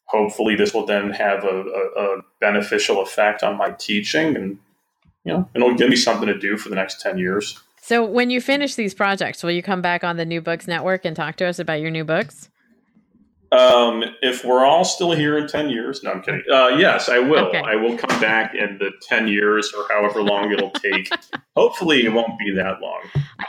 hopefully 0.06 0.54
this 0.54 0.74
will 0.74 0.86
then 0.86 1.10
have 1.10 1.44
a, 1.44 1.62
a, 1.62 2.18
a, 2.18 2.22
beneficial 2.40 3.00
effect 3.00 3.42
on 3.42 3.56
my 3.56 3.70
teaching 3.70 4.36
and 4.36 4.58
you 5.24 5.32
know 5.32 5.48
it'll 5.54 5.74
give 5.74 5.88
me 5.88 5.96
something 5.96 6.26
to 6.26 6.38
do 6.38 6.58
for 6.58 6.68
the 6.68 6.74
next 6.74 7.00
10 7.00 7.16
years 7.16 7.58
so 7.80 8.04
when 8.04 8.28
you 8.28 8.40
finish 8.40 8.74
these 8.74 8.92
projects 8.92 9.42
will 9.42 9.50
you 9.50 9.62
come 9.62 9.80
back 9.80 10.04
on 10.04 10.18
the 10.18 10.26
new 10.26 10.42
books 10.42 10.66
network 10.66 11.04
and 11.06 11.16
talk 11.16 11.36
to 11.36 11.46
us 11.46 11.58
about 11.58 11.80
your 11.80 11.90
new 11.90 12.04
books 12.04 12.50
um, 13.54 14.04
if 14.22 14.44
we're 14.44 14.64
all 14.64 14.84
still 14.84 15.12
here 15.12 15.38
in 15.38 15.46
10 15.46 15.70
years 15.70 16.02
no 16.02 16.12
i'm 16.12 16.22
kidding 16.22 16.42
uh, 16.52 16.68
yes 16.68 17.08
i 17.08 17.18
will 17.18 17.46
okay. 17.46 17.62
i 17.64 17.74
will 17.74 17.96
come 17.96 18.20
back 18.20 18.54
in 18.54 18.78
the 18.78 18.90
10 19.02 19.28
years 19.28 19.72
or 19.72 19.86
however 19.90 20.22
long 20.22 20.52
it'll 20.52 20.70
take 20.70 21.10
hopefully 21.56 22.04
it 22.04 22.12
won't 22.12 22.38
be 22.38 22.52
that 22.54 22.80
long 22.80 23.02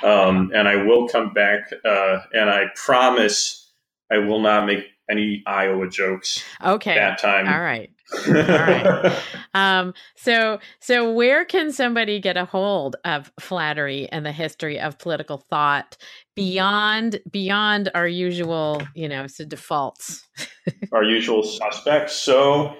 um, 0.03 0.51
and 0.53 0.67
i 0.67 0.75
will 0.75 1.07
come 1.07 1.33
back 1.33 1.71
uh, 1.85 2.19
and 2.33 2.49
i 2.49 2.65
promise 2.75 3.71
i 4.11 4.17
will 4.17 4.39
not 4.39 4.65
make 4.65 4.85
any 5.09 5.43
Iowa 5.45 5.87
jokes. 5.89 6.43
Okay. 6.63 6.95
That 6.95 7.19
time. 7.19 7.47
All 7.47 7.61
right. 7.61 7.91
All 8.27 8.33
right. 8.33 9.21
Um, 9.53 9.93
so, 10.17 10.59
so 10.81 11.13
where 11.13 11.45
can 11.45 11.71
somebody 11.71 12.19
get 12.19 12.35
a 12.35 12.43
hold 12.43 12.97
of 13.05 13.31
flattery 13.39 14.09
and 14.11 14.25
the 14.25 14.33
history 14.33 14.77
of 14.77 14.99
political 14.99 15.37
thought 15.37 15.95
beyond 16.35 17.19
beyond 17.29 17.89
our 17.95 18.07
usual, 18.07 18.81
you 18.93 19.07
know, 19.07 19.23
it's 19.23 19.39
a 19.39 19.45
default. 19.45 20.21
our 20.91 21.03
usual 21.03 21.43
suspects. 21.43 22.13
So, 22.13 22.75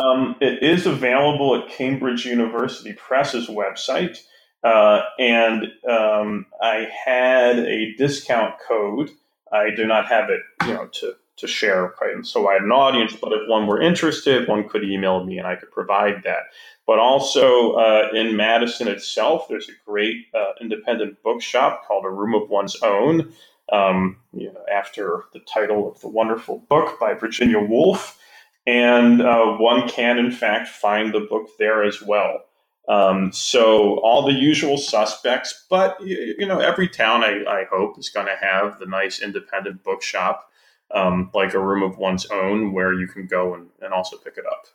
um, 0.00 0.36
it 0.40 0.62
is 0.62 0.86
available 0.86 1.54
at 1.56 1.68
Cambridge 1.68 2.24
University 2.24 2.94
Press's 2.94 3.48
website, 3.48 4.18
uh, 4.62 5.02
and 5.18 5.66
um, 5.88 6.46
I 6.60 6.88
had 7.04 7.58
a 7.58 7.94
discount 7.96 8.54
code. 8.66 9.10
I 9.52 9.70
do 9.76 9.86
not 9.86 10.06
have 10.06 10.30
it, 10.30 10.40
you 10.66 10.74
know, 10.74 10.86
to 11.00 11.14
to 11.36 11.46
share 11.48 11.92
right? 12.00 12.24
so 12.24 12.48
I 12.48 12.54
had 12.54 12.62
an 12.62 12.70
audience, 12.70 13.14
but 13.20 13.32
if 13.32 13.48
one 13.48 13.66
were 13.66 13.80
interested, 13.80 14.46
one 14.48 14.68
could 14.68 14.84
email 14.84 15.24
me 15.24 15.38
and 15.38 15.46
I 15.46 15.56
could 15.56 15.70
provide 15.72 16.22
that. 16.24 16.44
But 16.86 16.98
also 16.98 17.72
uh, 17.72 18.08
in 18.12 18.36
Madison 18.36 18.88
itself, 18.88 19.48
there's 19.48 19.68
a 19.68 19.90
great 19.90 20.26
uh, 20.34 20.52
independent 20.60 21.22
bookshop 21.22 21.86
called 21.86 22.04
A 22.04 22.10
Room 22.10 22.34
of 22.34 22.50
One's 22.50 22.76
Own, 22.82 23.32
um, 23.72 24.18
you 24.32 24.52
know, 24.52 24.62
after 24.70 25.24
the 25.32 25.40
title 25.40 25.90
of 25.90 26.00
the 26.00 26.08
wonderful 26.08 26.58
book 26.68 27.00
by 27.00 27.14
Virginia 27.14 27.58
Woolf. 27.58 28.18
And 28.66 29.22
uh, 29.22 29.56
one 29.56 29.88
can, 29.88 30.18
in 30.18 30.30
fact, 30.30 30.68
find 30.68 31.12
the 31.12 31.20
book 31.20 31.48
there 31.58 31.84
as 31.84 32.02
well. 32.02 32.44
Um, 32.86 33.32
so 33.32 33.98
all 34.00 34.26
the 34.26 34.32
usual 34.32 34.76
suspects, 34.76 35.64
but 35.70 35.98
you 36.02 36.46
know, 36.46 36.58
every 36.58 36.88
town 36.88 37.24
I, 37.24 37.42
I 37.48 37.64
hope 37.70 37.98
is 37.98 38.10
going 38.10 38.26
to 38.26 38.36
have 38.36 38.78
the 38.78 38.86
nice 38.86 39.22
independent 39.22 39.82
bookshop 39.82 40.50
um, 40.94 41.30
like 41.32 41.54
a 41.54 41.58
room 41.58 41.82
of 41.82 41.96
one's 41.96 42.26
own 42.26 42.72
where 42.72 42.92
you 42.92 43.06
can 43.06 43.26
go 43.26 43.54
and, 43.54 43.68
and 43.80 43.94
also 43.94 44.18
pick 44.18 44.36
it 44.36 44.44
up. 44.46 44.66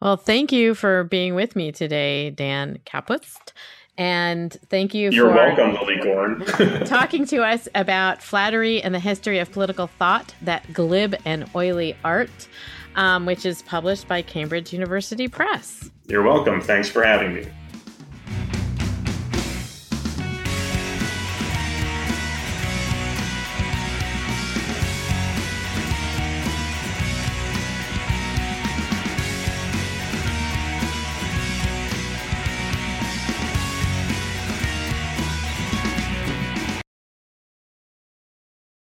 Well, 0.00 0.16
thank 0.16 0.52
you 0.52 0.74
for 0.74 1.04
being 1.04 1.34
with 1.34 1.56
me 1.56 1.72
today, 1.72 2.30
Dan 2.30 2.78
Kapust. 2.86 3.52
And 3.98 4.56
thank 4.70 4.94
you 4.94 5.10
You're 5.10 5.30
welcome, 5.30 5.74
Lilly 5.74 5.96
Goren. 6.00 6.40
talking 6.86 7.26
to 7.26 7.42
us 7.42 7.68
about 7.74 8.22
flattery 8.22 8.82
and 8.82 8.94
the 8.94 9.00
history 9.00 9.38
of 9.38 9.52
political 9.52 9.88
thought, 9.88 10.34
that 10.40 10.72
glib 10.72 11.16
and 11.26 11.50
oily 11.54 11.94
art, 12.02 12.48
um, 12.96 13.26
which 13.26 13.44
is 13.44 13.60
published 13.62 14.08
by 14.08 14.22
Cambridge 14.22 14.72
University 14.72 15.28
Press. 15.28 15.90
You're 16.06 16.22
welcome. 16.22 16.62
Thanks 16.62 16.88
for 16.88 17.04
having 17.04 17.34
me. 17.34 17.46